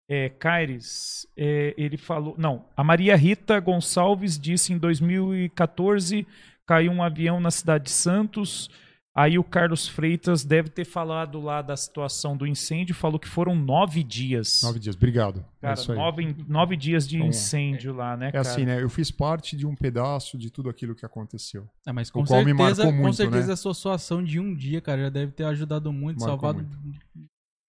[0.08, 2.34] é, Caires, é, ele falou.
[2.36, 6.26] Não, a Maria Rita Gonçalves disse em 2014
[6.66, 8.68] caiu um avião na cidade de Santos.
[9.16, 13.54] Aí o Carlos Freitas deve ter falado lá da situação do incêndio, falou que foram
[13.54, 14.60] nove dias.
[14.60, 14.96] Nove dias.
[14.96, 15.38] Obrigado.
[15.38, 15.98] é Cara, isso aí.
[15.98, 18.48] nove, nove dias de Então, incêndio lá, né, É cara?
[18.48, 18.82] assim, né?
[18.82, 21.64] Eu fiz parte de um pedaço de tudo aquilo que aconteceu.
[21.86, 23.52] É, mas com O qual me certeza, marcou com muito, certeza né?
[23.52, 26.68] a sua, sua ação de um dia, cara, já deve ter ajudado muito, Marcou salvado.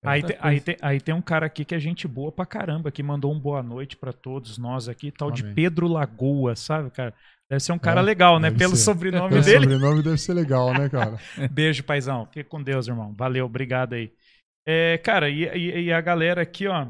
[0.03, 2.45] Aí, muita te- aí, tem, aí tem um cara aqui que é gente boa pra
[2.45, 5.55] caramba, que mandou um boa noite pra todos nós aqui, tal de Amém.
[5.55, 7.13] Pedro Lagoa, sabe, cara?
[7.49, 8.49] Deve ser um cara É, legal, né?
[8.51, 8.83] Pelo ser.
[8.83, 9.63] sobrenome Pelo dele.
[9.69, 11.17] sobrenome deve ser legal, né, cara?
[11.51, 12.25] Beijo, paizão.
[12.33, 13.13] Fique com Deus, irmão.
[13.17, 14.11] Valeu, obrigado aí.
[14.67, 16.87] É, cara, e, e- e a galera aqui, ó.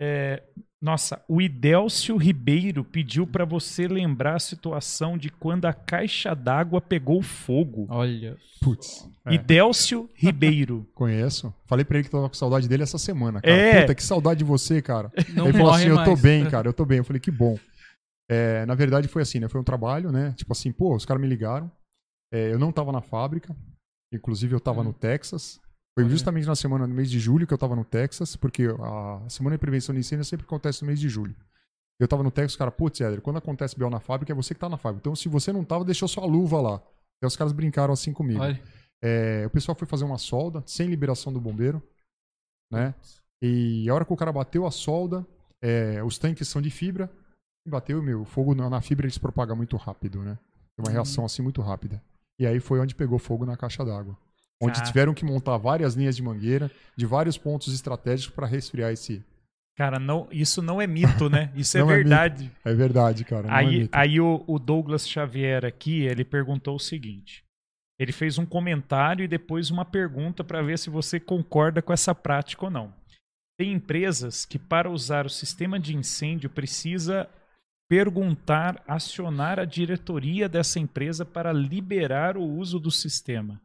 [0.00, 0.42] é,
[0.80, 6.80] nossa, o Idélcio Ribeiro pediu pra você lembrar a situação de quando a caixa d'água
[6.80, 7.86] pegou fogo.
[7.90, 8.36] Olha.
[8.60, 9.06] Putz.
[9.28, 10.86] É, Idélcio Ribeiro.
[10.94, 11.52] conheço.
[11.66, 13.52] Falei pra ele que tava com saudade dele essa semana, cara.
[13.56, 13.80] É.
[13.80, 15.10] Puta, que saudade de você, cara.
[15.34, 16.22] Não ele falou assim, eu tô mais.
[16.22, 16.98] bem, cara, eu tô bem.
[16.98, 17.58] Eu falei, que bom.
[18.28, 19.48] É, na verdade foi assim, né?
[19.48, 20.32] Foi um trabalho, né?
[20.32, 21.70] Tipo assim, pô, os caras me ligaram.
[22.32, 23.54] É, eu não tava na fábrica.
[24.12, 24.84] Inclusive eu tava Hum.
[24.84, 25.60] no Texas.
[25.98, 29.28] Foi justamente na semana, no mês de julho que eu tava no Texas, porque a
[29.30, 31.34] semana de prevenção de incêndio sempre acontece no mês de julho.
[31.98, 34.60] Eu tava no Texas, cara, putz, Éder, quando acontece BO na fábrica, é você que
[34.60, 35.00] tá na fábrica.
[35.00, 36.82] Então, se você não tava, deixou sua luva lá.
[37.22, 38.40] Aí os caras brincaram assim comigo.
[39.02, 41.82] É, o pessoal foi fazer uma solda, sem liberação do bombeiro,
[42.70, 42.94] né?
[43.40, 45.26] E a hora que o cara bateu a solda,
[45.62, 47.14] é, os tanques são de fibra, e
[47.68, 50.38] bateu, meu, o fogo na, fibra ele se propaga muito rápido, né?
[50.76, 50.92] Tem uma Uhum.
[50.94, 52.02] reação assim muito rápida.
[52.38, 54.16] E aí foi onde pegou fogo na caixa d'água.
[54.62, 54.82] Onde Ah.
[54.82, 59.22] tiveram que montar várias linhas de mangueira, de vários pontos estratégicos para resfriar esse.
[59.76, 61.52] Cara, não, isso não é mito, né?
[61.54, 62.50] Isso é é verdade.
[62.64, 63.42] É verdade, cara.
[63.46, 63.90] Não é Aí, mito.
[63.94, 67.44] aí o, o Douglas Xavier aqui, ele perguntou o seguinte.
[67.98, 72.14] Ele fez um comentário e depois uma pergunta para ver se você concorda com essa
[72.14, 72.92] prática ou não.
[73.58, 77.28] Tem empresas que para usar o sistema de incêndio precisa
[77.88, 83.60] perguntar, acionar a diretoria dessa empresa para liberar o uso do sistema.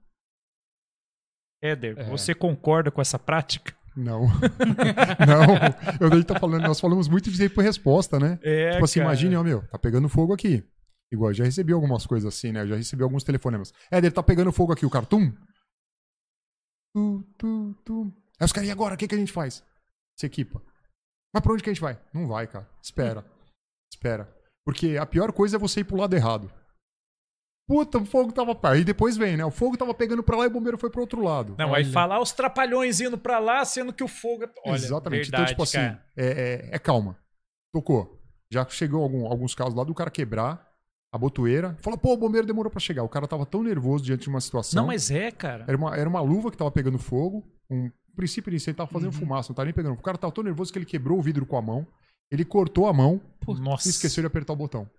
[1.64, 2.04] Éder, É.
[2.10, 3.76] você concorda com essa prática?
[3.96, 4.22] Não.
[5.28, 6.00] não.
[6.00, 8.40] Eu nem tô falando, nós falamos muito de tempo e resposta, né?
[8.42, 9.12] É, tipo assim, cara.
[9.12, 10.64] imagine, ó, meu, tá pegando fogo aqui.
[11.12, 12.62] Igual, eu já recebi algumas coisas assim, né?
[12.62, 13.74] Eu já recebi alguns telefonemas.
[13.92, 15.32] É, ele tá pegando fogo aqui, o cara, tum.
[16.96, 18.14] Tu, tu, tu.
[18.40, 18.96] Aí os caras, e agora?
[18.96, 19.64] O que, que a gente faz?
[20.18, 20.62] Se equipa.
[21.34, 22.00] Mas pra onde que a gente vai?
[22.14, 22.70] Não vai, cara.
[22.82, 23.26] Espera.
[23.92, 24.34] Espera.
[24.66, 26.52] Porque a pior coisa é você ir pro lado errado.
[27.68, 28.58] Puta, o fogo tava.
[28.70, 29.46] Aí depois vem, né?
[29.46, 31.56] O fogo tava pegando pra lá e o bombeiro foi pro outro lado.
[31.58, 31.92] Não, aí Olha.
[31.94, 34.50] falar os trapalhões indo pra lá, sendo que o fogo é.
[34.66, 35.22] Olha, Exatamente.
[35.32, 37.18] Verdade, então, tipo assim, é, é- é calma.
[37.74, 38.20] Tocou.
[38.52, 40.68] Já chegou algum- alguns casos lá do cara quebrar
[41.14, 41.78] a botoeira.
[41.80, 43.04] Falou, pô, o bombeiro demorou pra chegar.
[43.04, 44.82] O cara tava tão nervoso diante de uma situação.
[44.82, 45.64] Não, mas é, cara.
[45.68, 47.48] Era uma, era uma luva que tava pegando fogo.
[47.70, 49.00] Um princípio disso, ele tava Uhum.
[49.00, 49.94] fazendo fumaça, não tava nem pegando.
[49.94, 51.88] O cara tava tão nervoso que ele quebrou o vidro com a mão.
[52.32, 53.22] Ele cortou a mão
[53.60, 53.88] Nossa.
[53.88, 54.90] e esqueceu de apertar o botão.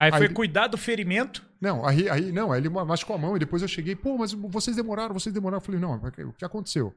[0.00, 1.44] Aí foi Aí- cuidar do ferimento.
[1.60, 4.32] Não, aí, aí não, aí ele machucou a mão e depois eu cheguei, pô, mas
[4.32, 5.58] vocês demoraram, vocês demoraram.
[5.58, 6.88] Eu falei, não, o que aconteceu?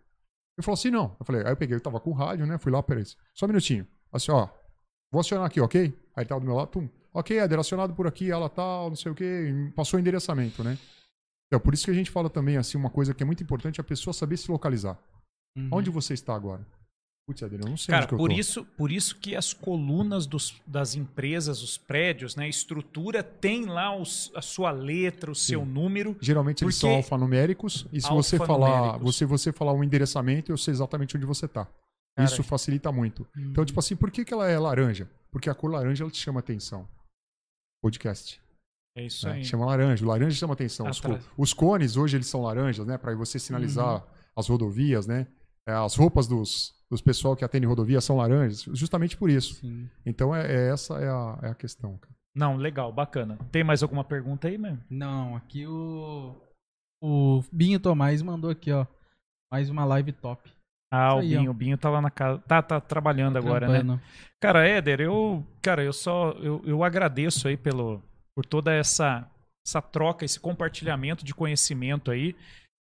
[0.58, 1.16] Ele falou assim, não.
[1.20, 2.58] Eu falei, aí eu peguei, eu tava com o rádio, né?
[2.58, 3.04] Fui lá, peraí,
[3.34, 3.88] só um minutinho.
[4.12, 4.48] Assim, ó,
[5.12, 5.82] vou acionar aqui, ok?
[6.16, 6.90] Aí ele tava do meu lado, pum.
[7.14, 10.78] Ok, Éder, acionado por aqui, ela tal, não sei o quê, passou o endereçamento, né?
[11.48, 13.80] Então, por isso que a gente fala também, assim, uma coisa que é muito importante,
[13.80, 14.98] é a pessoa saber se localizar.
[15.58, 15.70] Uhum.
[15.72, 16.66] Onde você está agora?
[17.28, 18.36] Putz, eu não sei Cara, por tô.
[18.36, 23.66] isso, por isso que as colunas dos- das empresas, os prédios, né, a estrutura tem
[23.66, 26.16] lá os- a sua letra, o seu número.
[26.22, 30.72] Geralmente eles são alfanuméricos e se você falar, você, você falar um endereçamento, eu sei
[30.74, 31.66] exatamente onde você tá.
[32.16, 33.28] Cara, Isso facilita muito.
[33.38, 35.08] Então, tipo assim, por que, que ela é laranja?
[35.30, 36.88] Porque a cor laranja ela te chama atenção.
[37.84, 38.42] Podcast.
[38.98, 39.34] É isso né?
[39.34, 39.46] aí.
[39.46, 40.04] Chama laranja.
[40.04, 40.90] O laranja chama atenção.
[40.90, 42.98] Os, co- os cones hoje eles são laranjas, né?
[42.98, 44.02] Para você sinalizar Uhum.
[44.36, 45.28] as rodovias, né?
[45.68, 49.56] É, As roupas dos, dos pessoal que atendem rodovia são laranjas, justamente por isso.
[49.56, 49.90] Sim.
[50.06, 51.98] Então é, é essa é a, é a questão.
[51.98, 52.16] cara.
[52.34, 53.38] Não, legal, bacana.
[53.52, 54.80] Tem mais alguma pergunta aí, mesmo?
[54.90, 56.36] Não, aqui o.
[57.02, 58.86] O Binho Tomás mandou aqui, ó.
[59.52, 60.50] Mais uma live top.
[60.92, 61.52] Ah, o aí, Binho, ó.
[61.52, 62.40] o Binho tá lá na casa.
[62.48, 64.00] Tá, tá trabalhando agora, né?
[64.40, 68.02] Cara, Éder, eu, cara, eu só eu, eu agradeço aí pelo
[68.36, 69.30] por toda essa
[69.66, 72.36] essa troca, esse compartilhamento de conhecimento aí.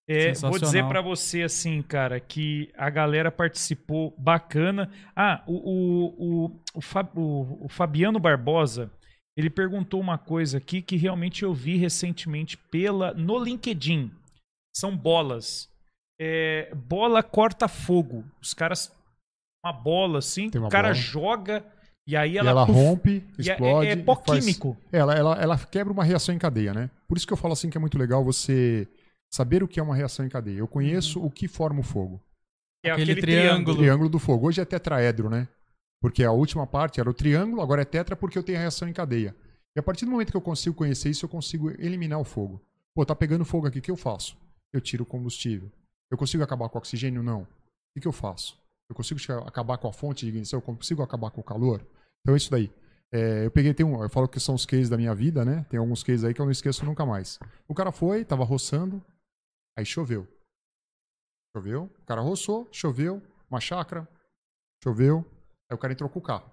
[0.07, 4.91] É, vou dizer pra você assim, cara, que a galera participou bacana.
[5.15, 8.91] Ah, o, o, o, o, Fa- o- o Fabiano Barbosa,
[9.35, 14.11] ele perguntou uma coisa aqui que realmente eu vi recentemente pela no LinkedIn.
[14.75, 15.67] São bolas.
[16.21, 18.23] É, bola corta fogo.
[18.41, 18.93] Os caras
[19.65, 20.93] uma bola assim, uma o cara bola.
[20.93, 21.65] joga
[22.07, 23.87] e aí E ela, ela puf, rompe, e é- explode.
[23.87, 24.77] é, é e pó faz- químico.
[24.91, 26.91] Ela, ela, ela quebra uma reação em cadeia, né?
[27.07, 28.87] Por isso que eu falo assim que é muito legal você
[29.35, 30.59] saber o que é uma reação em cadeia.
[30.59, 32.21] Eu conheço o que forma o fogo.
[32.83, 33.51] É Aquele aquele triângulo.
[33.51, 33.77] triângulo.
[33.77, 34.47] Triângulo do fogo.
[34.47, 35.47] Hoje é tetraedro, né?
[36.01, 38.87] Porque a última parte era o triângulo, agora é tetra porque eu tenho a reação
[38.87, 39.35] em cadeia.
[39.75, 42.61] E a partir do momento que eu consigo conhecer isso, eu consigo eliminar o fogo.
[42.95, 44.37] Pô, tá pegando fogo aqui, o que eu faço?
[44.71, 45.69] Eu tiro o combustível.
[46.09, 47.21] Eu consigo acabar com o oxigênio?
[47.21, 47.41] Não.
[47.41, 47.47] O
[47.95, 48.57] que, que eu faço?
[48.89, 50.59] Eu consigo acabar com a fonte de ignição?
[50.59, 51.81] Eu consigo acabar com o calor?
[52.21, 52.71] Então é isso daí.
[53.11, 55.65] É, eu peguei, tem um, eu falo que são os cases da minha vida, né?
[55.69, 57.39] Tem alguns cases aí que eu não esqueço nunca mais.
[57.67, 59.03] O cara foi, tava roçando,
[59.77, 60.27] aí choveu.
[61.55, 64.07] Choveu, o cara roçou, choveu, uma chácara,
[64.83, 65.25] choveu,
[65.69, 66.51] aí o cara entrou com o carro.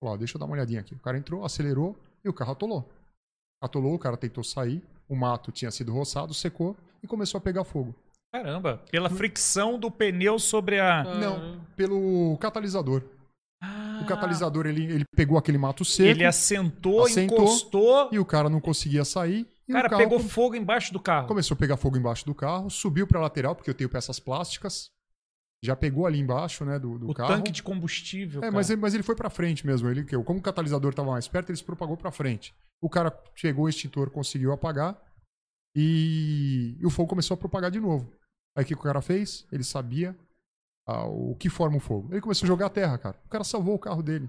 [0.00, 0.94] Falou, ó, deixa eu dar uma olhadinha aqui.
[0.94, 2.88] O cara entrou, acelerou e o carro atolou.
[3.60, 7.64] Atolou, o cara tentou sair, o mato tinha sido roçado, secou e começou a pegar
[7.64, 7.94] fogo.
[8.32, 11.02] Caramba, pela fricção do pneu sobre a.
[11.02, 13.02] Não, pelo catalisador.
[14.12, 17.38] Ah, O catalisador, ele, ele pegou aquele mato seco Ele assentou, Assentou.
[17.38, 18.08] encostou.
[18.12, 19.46] e o cara não conseguia sair.
[19.66, 21.26] E O cara o carro pegou come- fogo embaixo do carro.
[21.28, 24.90] começou a pegar fogo embaixo do carro, subiu pra lateral, porque eu tenho peças plásticas.
[25.62, 27.34] Já pegou ali embaixo, né, do, do o carro.
[27.34, 28.38] tanque de combustível.
[28.38, 28.52] É, cara.
[28.52, 29.88] mas, ele- mas ele foi pra frente mesmo.
[29.88, 32.54] Ele, que- como o catalisador estava mais perto, ele se propagou pra frente.
[32.80, 33.10] O cara
[33.42, 34.96] pegou o extintor, conseguiu apagar
[35.74, 38.10] e, e o fogo começou a propagar de novo.
[38.56, 39.46] Aí o que o cara fez?
[39.52, 40.16] Ele sabia
[40.90, 42.08] ah, o que forma o fogo.
[42.10, 43.14] Ele começou a jogar a terra, cara.
[43.26, 44.28] O cara salvou o carro dele.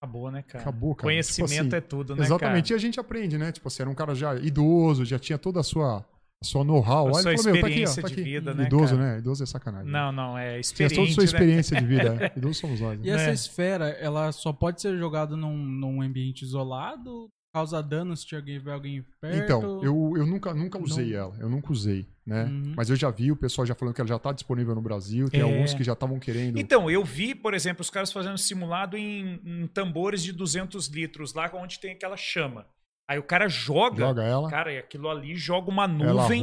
[0.00, 0.62] Acabou, né, cara?
[0.62, 1.08] Acabou, cara.
[1.08, 2.68] Conhecimento Tipo assim, é tudo, né, Exatamente.
[2.68, 2.74] cara?
[2.74, 3.52] E a gente aprende, né?
[3.52, 7.08] Tipo assim, era um cara já idoso, já tinha toda a sua, a sua know-how.
[7.08, 8.22] A sua ele falou, meu, tá aqui, ó, experiência tá de aqui.
[8.22, 9.12] vida, né, Idoso, cara?
[9.12, 9.18] né?
[9.18, 9.90] Idoso é sacanagem.
[9.90, 10.94] Não, não, é Tinha experiente.
[10.96, 11.24] toda a sua né?
[11.24, 12.16] experiência de vida.
[12.34, 12.38] é.
[12.38, 12.98] Idoso somos nós.
[13.00, 13.10] E Né?
[13.10, 13.32] essa É.
[13.34, 17.28] esfera, ela só pode ser jogada num, num ambiente isolado?
[17.54, 19.36] Causa danos se alguém tiver alguém perto?
[19.44, 21.18] Então, eu, eu nunca, nunca usei Não.
[21.18, 21.36] ela.
[21.38, 22.46] Eu nunca usei, né?
[22.46, 22.74] Uhum.
[22.76, 25.30] Mas eu já vi o pessoal já falando que ela já está disponível no Brasil.
[25.30, 25.44] Tem É.
[25.44, 26.58] alguns que já estavam querendo.
[26.58, 31.32] Então, eu vi, por exemplo, os caras fazendo simulado em, em tambores de 200 litros,
[31.32, 32.66] lá onde tem aquela chama.
[33.08, 36.42] Aí o cara joga, Joga ela, cara, e aquilo ali joga uma ela nuvem,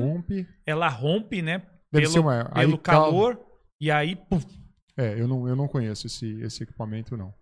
[0.65, 1.41] ela rompe, rompe.
[1.41, 1.57] né?
[1.91, 2.49] Deve pelo ser uma.
[2.53, 3.39] aí pelo cal- calor,
[3.81, 4.45] e aí, puf,
[4.95, 7.33] É, eu não, eu não conheço esse, esse equipamento, não.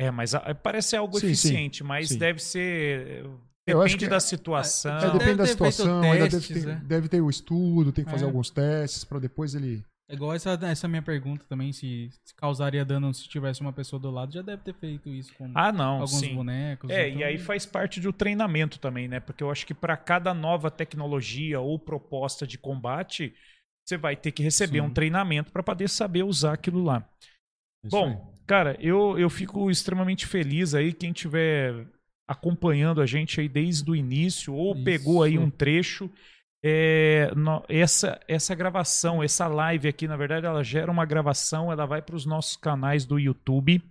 [0.00, 2.18] É, mas ah, parece algo Sim, eficiente, mas sim.
[2.18, 3.24] deve ser.
[3.66, 4.96] Eu acho Depende que- da situação.
[4.96, 6.82] É, deve depende da ter feito situação, ainda deve testes, ter, né?
[6.86, 8.26] deve ter o estudo, tem que fazer É.
[8.26, 9.84] alguns testes para depois ele.
[10.10, 14.00] É igual essa, essa minha pergunta também, se, se causaria dano se tivesse uma pessoa
[14.00, 16.34] do lado, já deve ter feito isso com Ah, não, alguns sim.
[16.34, 16.88] bonecos.
[16.88, 19.20] É, então- e aí faz parte do treinamento também, né?
[19.20, 23.34] Porque eu acho que para cada nova tecnologia ou proposta de combate,
[23.86, 24.86] você vai ter que receber Sim.
[24.86, 27.06] um treinamento para poder saber usar aquilo lá.
[27.84, 27.90] Isso.
[27.94, 31.86] Bom, cara, eu, eu fico extremamente feliz aí quem estiver
[32.26, 34.84] acompanhando a gente aí desde o início ou Isso.
[34.84, 36.10] pegou aí um trecho.
[36.64, 41.86] É, no- essa, essa gravação, essa live aqui, na verdade, ela gera uma gravação, ela
[41.86, 43.82] vai para os nossos canais do YouTube.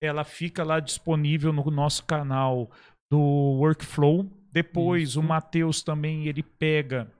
[0.00, 2.70] Ela fica lá disponível no nosso canal
[3.10, 3.18] do
[3.58, 4.30] Workflow.
[4.52, 5.20] Depois Isso.
[5.20, 7.10] o Matheus também ele pega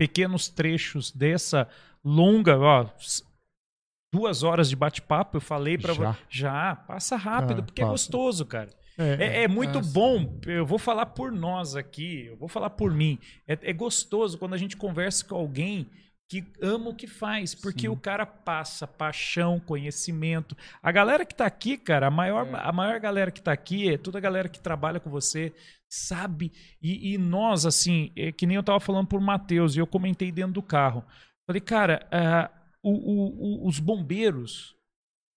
[0.00, 1.68] pequenos trechos dessa
[2.04, 2.88] longa, ó,
[4.12, 5.36] duas horas de bate-papo.
[5.36, 6.16] Eu falei para Já?
[6.28, 7.92] já passa rápido Ah, porque é passa.
[7.92, 8.70] gostoso, cara.
[8.96, 10.38] É, É, é muito é bom.
[10.46, 13.18] Eu vou falar por nós aqui, eu vou falar por mim.
[13.46, 15.86] É, é gostoso quando a gente conversa com alguém
[16.30, 17.88] que ama o que faz, porque Sim.
[17.88, 20.54] o cara passa paixão, conhecimento.
[20.82, 22.50] A galera que tá aqui, cara, a maior, É.
[22.68, 25.54] a maior galera que tá aqui é toda a galera que trabalha com você,
[25.88, 26.52] sabe?
[26.82, 30.30] E, e nós, assim, é que nem eu tava falando por Matheus, e eu comentei
[30.30, 31.02] dentro do carro.
[31.46, 32.50] Falei, cara, ah,
[32.82, 34.74] o- o- o- os bombeiros,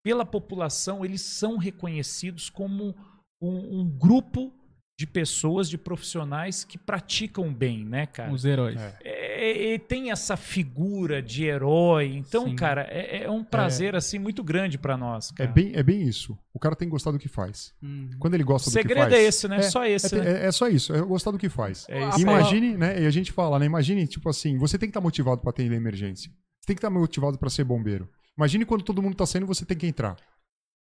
[0.04, 2.96] pela população, eles são reconhecidos como
[3.42, 4.54] um, um grupo
[5.00, 8.32] de pessoas, de profissionais que praticam bem, né, cara?
[8.32, 8.80] Os heróis.
[8.80, 8.98] É.
[9.04, 12.14] É, é, tem essa figura de herói.
[12.16, 12.56] Então, Sim.
[12.56, 15.32] cara, é, é um prazer assim muito grande pra nós.
[15.32, 15.52] é, Cara.
[15.52, 16.38] bem, é bem isso.
[16.54, 17.74] O cara tem que gostar do que faz.
[17.82, 18.12] Uhum.
[18.20, 19.14] Quando ele o gosta do que segredo faz.
[19.14, 19.56] é esse, né?
[19.58, 20.16] É, Só esse.
[20.16, 20.32] É, né?
[20.44, 21.88] é- é só isso, é gostar do que faz.
[21.90, 23.02] É Imagine, né?
[23.02, 23.66] E a gente fala, né?
[23.66, 26.32] Imagine, tipo assim, você tem que estar motivado para atender a emergência.
[26.62, 28.08] Você tem que estar motivado para ser bombeiro.
[28.38, 30.16] Imagine quando todo mundo tá saindo, você tem que entrar.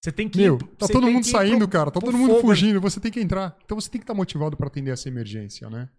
[0.04, 1.92] Você tem que Meu, ir- tá todo mundo que saindo, pro- cara.
[1.92, 2.48] Tá todo mundo fogo.
[2.48, 3.56] fugindo, você tem que entrar.
[3.66, 5.90] Então você tem que estar motivado para atender essa emergência, né?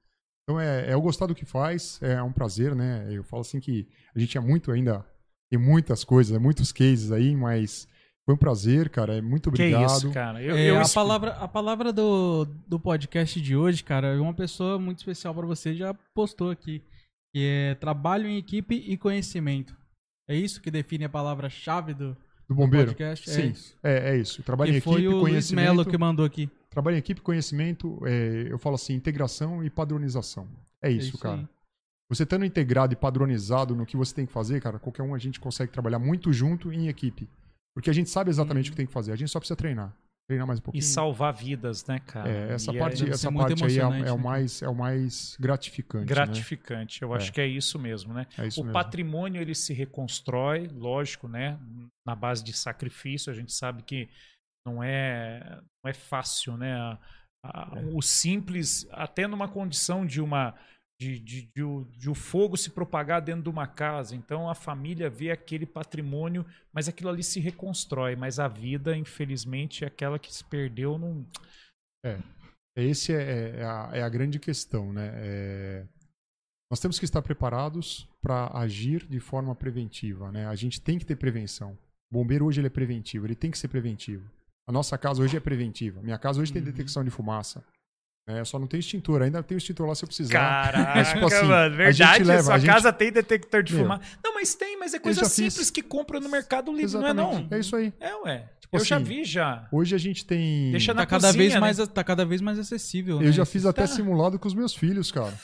[0.45, 3.07] Então é, é o gostar do que faz, é um prazer, né?
[3.11, 5.05] Eu falo assim que a gente é muito ainda,
[5.51, 7.87] tem muitas coisas, muitos cases aí, mas
[8.25, 9.17] foi um prazer, cara.
[9.19, 9.87] É muito Que obrigado.
[9.99, 10.43] isso, cara.
[10.43, 14.81] Eu, É, eu a, palavra, a palavra do, do podcast de hoje, cara, uma pessoa
[14.81, 16.83] muito especial pra você já postou aqui,
[17.33, 19.77] que é trabalho em equipe e conhecimento.
[20.29, 22.17] É isso que define a palavra-chave do
[22.49, 22.87] Do bombeiro.
[22.89, 23.29] podcast?
[23.29, 23.77] É Sim, isso.
[23.83, 24.43] é, é isso.
[24.43, 25.65] Trabalho Que em foi equipe, o Luiz conhecimento.
[25.65, 26.49] Melo que mandou aqui.
[26.71, 30.49] Trabalho em equipe, conhecimento, é, eu falo assim, integração e padronização.
[30.81, 31.41] É isso, isso cara.
[31.41, 31.49] aí.
[32.09, 35.19] Você estando integrado e padronizado no que você tem que fazer, cara, qualquer um a
[35.19, 37.29] gente consegue trabalhar muito junto em equipe.
[37.75, 39.13] Porque a gente sabe exatamente o que tem que fazer.
[39.13, 39.97] A gente só precisa treinar.
[40.33, 40.83] Treinar mais um E pouquinho.
[40.83, 42.27] salvar vidas, né, cara?
[42.31, 44.75] É, essa E parte, deve essa parte aí é, é o né, mais, é o
[44.75, 46.05] mais gratificante.
[46.07, 46.07] né?
[46.09, 47.03] gratificante.
[47.03, 47.33] Eu acho É.
[47.33, 48.27] que é isso mesmo, né?
[48.39, 48.73] É isso o mesmo.
[48.73, 51.59] patrimônio ele se reconstrói, lógico, né?
[52.07, 54.09] Na base de sacrifício, a gente sabe que
[54.67, 56.75] não é, não é fácil, né?
[56.75, 56.99] A-
[57.45, 57.85] a- É.
[57.93, 60.55] O simples, até numa condição de uma
[61.03, 64.15] de, de, de o, de o fogo se propagar dentro de uma casa.
[64.15, 68.15] Então a família vê aquele patrimônio, mas aquilo ali se reconstrói.
[68.15, 71.27] Mas a vida, infelizmente, é aquela que se perdeu num.
[72.77, 75.11] Esse é, é a, é a grande questão, né?
[75.15, 75.87] É,
[76.71, 80.47] Nós temos que estar preparados para agir de forma preventiva, né?
[80.47, 81.77] A gente tem que ter prevenção.
[82.11, 84.25] O bombeiro hoje ele é preventivo, ele tem que ser preventivo.
[84.69, 86.01] A nossa casa hoje é preventiva.
[86.01, 86.71] Minha casa hoje tem Uhum.
[86.71, 87.65] detecção de fumaça.
[88.27, 88.45] Né?
[88.45, 90.33] só não tem extintor, ainda tem o extintor lá se eu precisar.
[90.39, 93.63] Caraca, Mas, tipo assim, mano, a verdade, gente leva, sua a gente- casa tem detector
[93.63, 94.03] de fumaça.
[94.25, 95.35] Não, mas tem, mas é coisa já fiz.
[95.53, 97.49] simples que compra no Mercado Livre, não é Exatamente.
[97.51, 97.57] não?
[97.57, 97.93] É isso aí.
[98.01, 98.49] É, ué.
[98.61, 99.67] Tipo eu já assim, vi já.
[99.71, 100.71] Hoje a gente tem.
[100.71, 101.61] Deixa na Tá cada, cozinha, vez né?
[101.61, 103.17] mais, tá cada vez mais acessível.
[103.17, 103.33] Eu né?
[103.33, 103.89] já fiz até Tá.
[103.89, 105.35] simulado com os meus filhos, cara.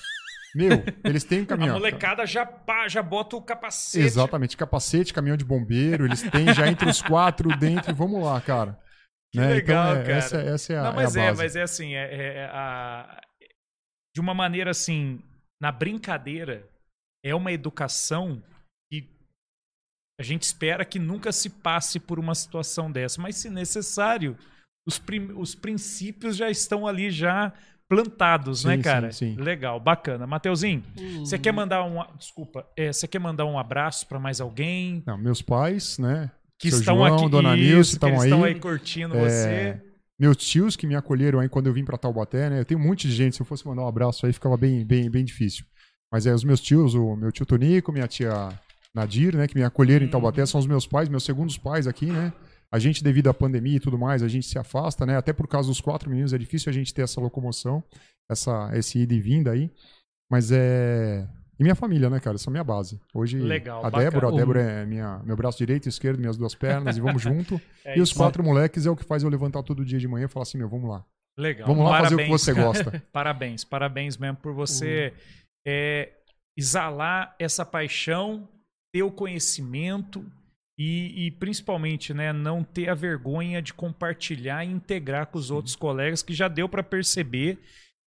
[0.54, 1.74] Meu, eles têm um A caminhão.
[1.74, 4.02] molecada já, pá, já bota o capacete.
[4.02, 7.94] Exatamente, capacete, caminhão de bombeiro, eles têm já entre os quatro dentro.
[7.94, 8.78] Vamos lá, cara.
[9.32, 9.54] Que Né?
[9.54, 10.18] legal, então, é, cara.
[10.18, 12.44] Essa, essa é a, Não, mas é a é, mas é assim, é, é- é
[12.46, 13.20] a...
[14.14, 15.20] de uma maneira assim,
[15.60, 16.68] na brincadeira,
[17.24, 18.42] é uma educação
[18.90, 19.06] que
[20.18, 24.36] a gente espera que nunca se passe por uma situação dessa, mas se necessário,
[24.86, 27.52] os, prim- os princípios já estão ali já
[27.88, 29.12] plantados, Sim, né, sim, cara?
[29.12, 29.34] sim.
[29.36, 30.26] Legal, bacana.
[30.26, 31.24] Mateuzinho, Uhum.
[31.24, 35.16] você quer mandar um, desculpa, é, você quer mandar um abraço para mais alguém Não,
[35.18, 36.30] meus pais, né?
[36.58, 38.28] Que Seu estão João, aqui, Dona isso, Nilce, estão aí.
[38.30, 39.82] estão aí curtindo É, você.
[40.18, 42.60] Meus tios que me acolheram aí quando eu vim pra Taubaté, né?
[42.60, 44.84] Eu tenho um monte de gente, se eu fosse mandar um abraço aí ficava bem,
[44.84, 45.64] bem, bem difícil.
[46.12, 48.48] Mas é os meus tios, o meu tio Tonico, minha tia
[48.92, 49.46] Nadir, né?
[49.46, 52.32] Que me acolheram em Taubaté, são os meus pais, meus segundos pais aqui, né?
[52.72, 55.16] A gente, devido à pandemia e tudo mais, a gente se afasta, né?
[55.16, 57.82] Até por causa dos quatro meninos, é difícil a gente ter essa locomoção,
[58.28, 59.70] essa, esse ida e vinda aí.
[60.30, 61.26] Mas é.
[61.58, 62.36] E minha família, né, cara?
[62.36, 63.00] É a minha base.
[63.12, 64.04] Hoje, Legal, a bacana.
[64.10, 67.20] Débora, a Débora é minha, meu braço direito e esquerdo, minhas duas pernas, e vamos
[67.22, 67.60] junto.
[67.84, 70.26] É e os quatro moleques é o que faz eu levantar todo dia de manhã
[70.26, 71.04] e falar assim, meu, vamos lá.
[71.36, 71.66] Legal.
[71.66, 72.66] Vamos lá fazer o que Parabéns, você cara.
[72.66, 73.02] gosta.
[73.12, 75.20] Parabéns, parabéns mesmo por você Uhum.
[75.66, 76.12] é,
[76.56, 78.48] exalar essa paixão,
[78.92, 80.24] ter o conhecimento
[80.78, 85.74] e, e, principalmente né, não ter a vergonha de compartilhar e integrar com os outros
[85.74, 87.58] colegas, que já deu para perceber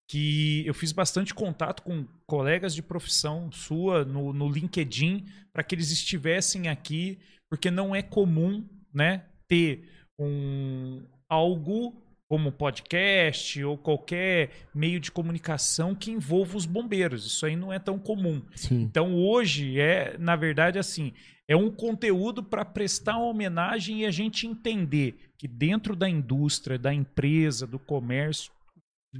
[0.09, 5.75] que eu fiz bastante contato com colegas de profissão sua no, no LinkedIn para que
[5.75, 7.19] eles estivessem aqui,
[7.49, 9.87] porque não é comum né, ter
[10.19, 11.95] um, algo
[12.27, 17.27] como podcast ou qualquer meio de comunicação que envolva os bombeiros.
[17.27, 18.43] Isso aí não é tão comum.
[18.55, 18.81] Sim.
[18.81, 21.13] Então hoje é, na verdade, assim,
[21.47, 26.93] é um conteúdo para prestar homenagem e a gente entender que dentro da indústria, da
[26.93, 28.53] empresa, do comércio,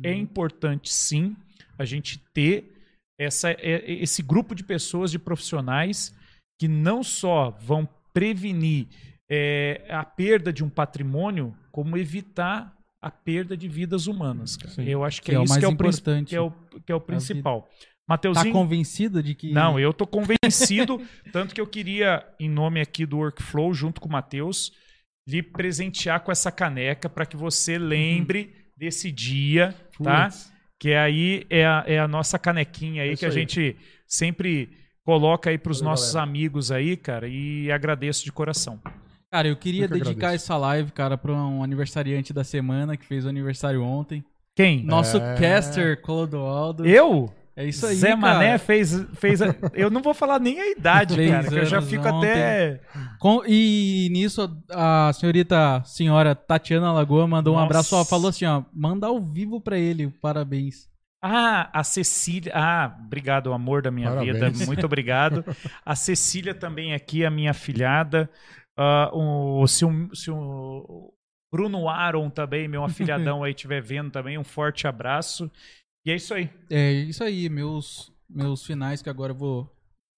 [0.03, 1.37] é importante sim
[1.79, 2.73] a gente ter
[3.19, 6.15] essa, é, esse grupo de pessoas, de profissionais,
[6.61, 8.87] que não só vão prevenir
[9.31, 14.57] é, a perda de um patrimônio, como evitar a perda de vidas humanas.
[14.57, 14.71] Cara.
[14.71, 14.85] Sim.
[14.85, 16.51] Eu acho que, Que é, é isso que é o, importante que é o,
[16.87, 17.63] que é o principal.
[17.63, 19.53] Tá Mateuzinho, convencido de que.
[19.53, 21.01] não, eu tô convencido,
[21.31, 24.73] tanto que eu queria, em nome aqui do Workflow, junto com o Matheus,
[25.29, 30.29] lhe presentear com essa caneca para que você lembre desse dia, tá?
[30.79, 33.35] Que aí é a, é a nossa canequinha aí É que isso a aí.
[33.35, 33.77] gente
[34.07, 34.71] sempre
[35.05, 36.31] coloca aí para os nossos galera.
[36.31, 38.81] amigos aí, cara, e agradeço de coração.
[39.31, 40.45] Cara, eu queria Eu que dedicar agradeço.
[40.45, 44.25] essa live, cara, pra um aniversariante da semana que fez o aniversário ontem.
[44.55, 44.83] Quem?
[44.85, 45.35] Nosso É.
[45.37, 46.87] caster Clodoaldo.
[46.87, 47.33] Eu?
[47.61, 48.17] É isso aí, Zé cara.
[48.21, 51.83] Mané fez, fez a- eu não vou falar nem a idade, cara, que eu já
[51.83, 52.31] fico ontem.
[52.31, 52.81] até
[53.19, 57.67] Com- e nisso, a senhorita senhora Tatiana Lagoa mandou um Nossa.
[57.67, 60.87] abraço, ó, falou assim, ó, manda ao vivo pra ele, parabéns.
[61.21, 62.53] Ah, a Cecília.
[62.55, 64.35] Ah, obrigado, amor da minha Parabéns.
[64.57, 64.67] vida.
[64.67, 65.45] Muito obrigado.
[65.85, 68.31] A Cecília também aqui, a minha filhada.
[68.79, 71.13] Ah, o, se, o, se o
[71.53, 75.51] Bruno Aron também, meu afilhadão aí, estiver vendo também, um forte abraço.
[76.09, 76.49] E é isso aí.
[76.71, 79.71] É isso aí, meus, meus finais que agora eu vou.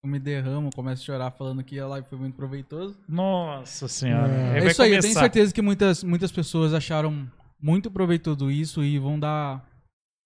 [0.05, 2.97] Eu me derramo, começo a chorar falando que a live foi muito proveitosa.
[3.09, 4.33] Nossa senhora.
[4.33, 4.61] É.
[4.61, 7.29] É isso aí, eu tenho certeza que muitas, muitas pessoas acharam
[7.61, 9.69] muito proveitoso isso e vão dar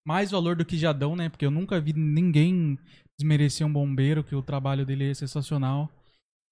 [0.07, 1.31] mais valor do que já dão, né?
[1.31, 2.79] Porque eu nunca vi ninguém
[3.19, 5.91] desmerecer um bombeiro, que o trabalho dele é sensacional.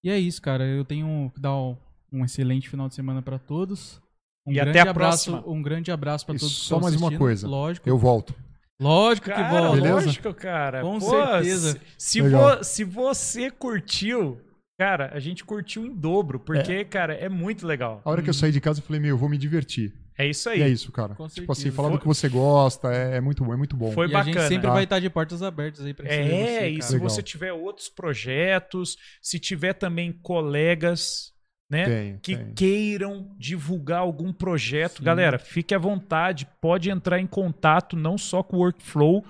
[0.03, 0.65] E é isso, cara.
[0.65, 4.01] Eu tenho que dar um excelente final de semana pra todos.
[4.45, 5.53] Um E grande até a abraço, próxima.
[5.53, 7.47] um grande abraço pra E todos que só mais uma coisa.
[7.47, 7.87] Lógico.
[7.87, 8.33] Eu volto.
[8.79, 9.75] Lógico que Cara, volta.
[9.81, 9.93] Beleza?
[10.05, 10.81] lógico, cara.
[10.81, 11.79] Com Pô, certeza.
[11.97, 14.41] Se, vo- se você curtiu,
[14.79, 18.01] cara, a gente curtiu em dobro, porque, cara, é muito legal.
[18.03, 19.93] A hora que eu saí de casa, eu falei, meu, eu vou me divertir.
[20.17, 20.59] É isso aí.
[20.59, 21.15] E é isso, cara.
[21.15, 21.75] Com tipo assim, certeza.
[21.75, 23.91] falar do Foi- que você gosta é, é muito, é muito bom.
[23.91, 24.47] Foi e a gente bacana.
[24.47, 24.73] sempre tá?
[24.73, 27.09] vai estar de portas abertas aí pra É, você, e se Legal.
[27.09, 31.32] você tiver outros projetos, se tiver também colegas,
[31.73, 32.53] né, Tem, que tem.
[32.53, 35.03] queiram divulgar algum projeto, Sim.
[35.03, 39.25] galera, fique à vontade, pode entrar em contato não só com o Workflow,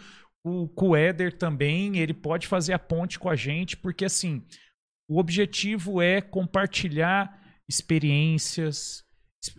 [0.45, 4.43] o, com o Éder também, ele pode fazer a ponte com a gente, porque assim,
[5.09, 9.03] o objetivo é compartilhar experiências,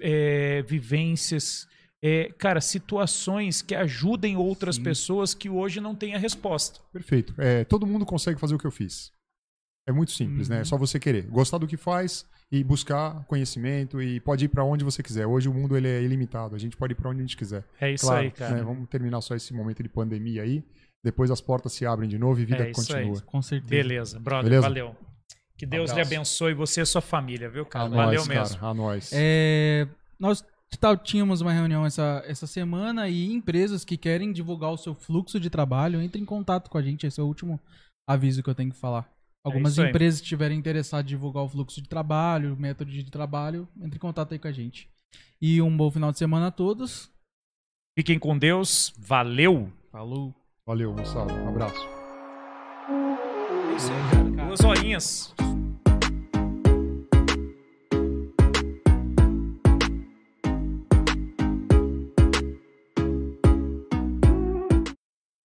[0.00, 1.66] é, vivências,
[2.02, 4.82] é, cara, situações que ajudem outras Sim.
[4.82, 6.80] pessoas que hoje não têm a resposta.
[6.92, 7.34] Perfeito.
[7.38, 9.10] É, todo mundo consegue fazer o que eu fiz.
[9.88, 10.60] É muito simples, né?
[10.60, 11.26] É só você querer.
[11.26, 12.26] Gostar do que faz
[12.58, 15.26] e buscar conhecimento e pode ir pra onde você quiser.
[15.26, 16.54] Hoje o mundo ele é ilimitado.
[16.54, 17.64] A gente pode ir pra onde a gente quiser.
[17.80, 18.54] É isso claro, aí, cara.
[18.56, 18.62] né?
[18.62, 20.62] Vamos terminar só esse momento de pandemia aí.
[21.04, 23.02] Depois as portas se abrem de novo e vida É isso aí.
[23.06, 23.20] continua.
[23.22, 23.70] Com certeza.
[23.70, 24.62] Beleza, brother, Beleza?
[24.62, 24.96] valeu.
[25.56, 26.14] Que Deus lhe Abraço.
[26.14, 27.86] abençoe você e sua família, viu, cara?
[27.86, 28.56] A valeu nós, mesmo.
[28.58, 28.70] cara.
[28.70, 29.10] A nós.
[29.12, 29.86] É,
[30.18, 30.44] nós
[30.80, 35.38] tá- tínhamos uma reunião essa, essa semana e empresas que querem divulgar o seu fluxo
[35.38, 37.06] de trabalho, entre em contato com a gente.
[37.06, 37.60] Esse é o último
[38.08, 39.08] aviso que eu tenho que falar.
[39.44, 39.90] Algumas isso aí.
[39.90, 43.96] empresas que estiverem interessadas em divulgar o fluxo de trabalho, o método de trabalho, entre
[43.96, 44.88] em contato aí com a gente.
[45.40, 47.10] E um bom final de semana a todos.
[47.96, 48.94] Fiquem com Deus.
[48.96, 49.70] Valeu.
[49.92, 50.34] Falou!
[50.66, 51.32] Valeu, moçada.
[51.34, 51.86] Um abraço.
[53.70, 54.46] É isso aí, cara.
[54.46, 55.34] Duas horinhas.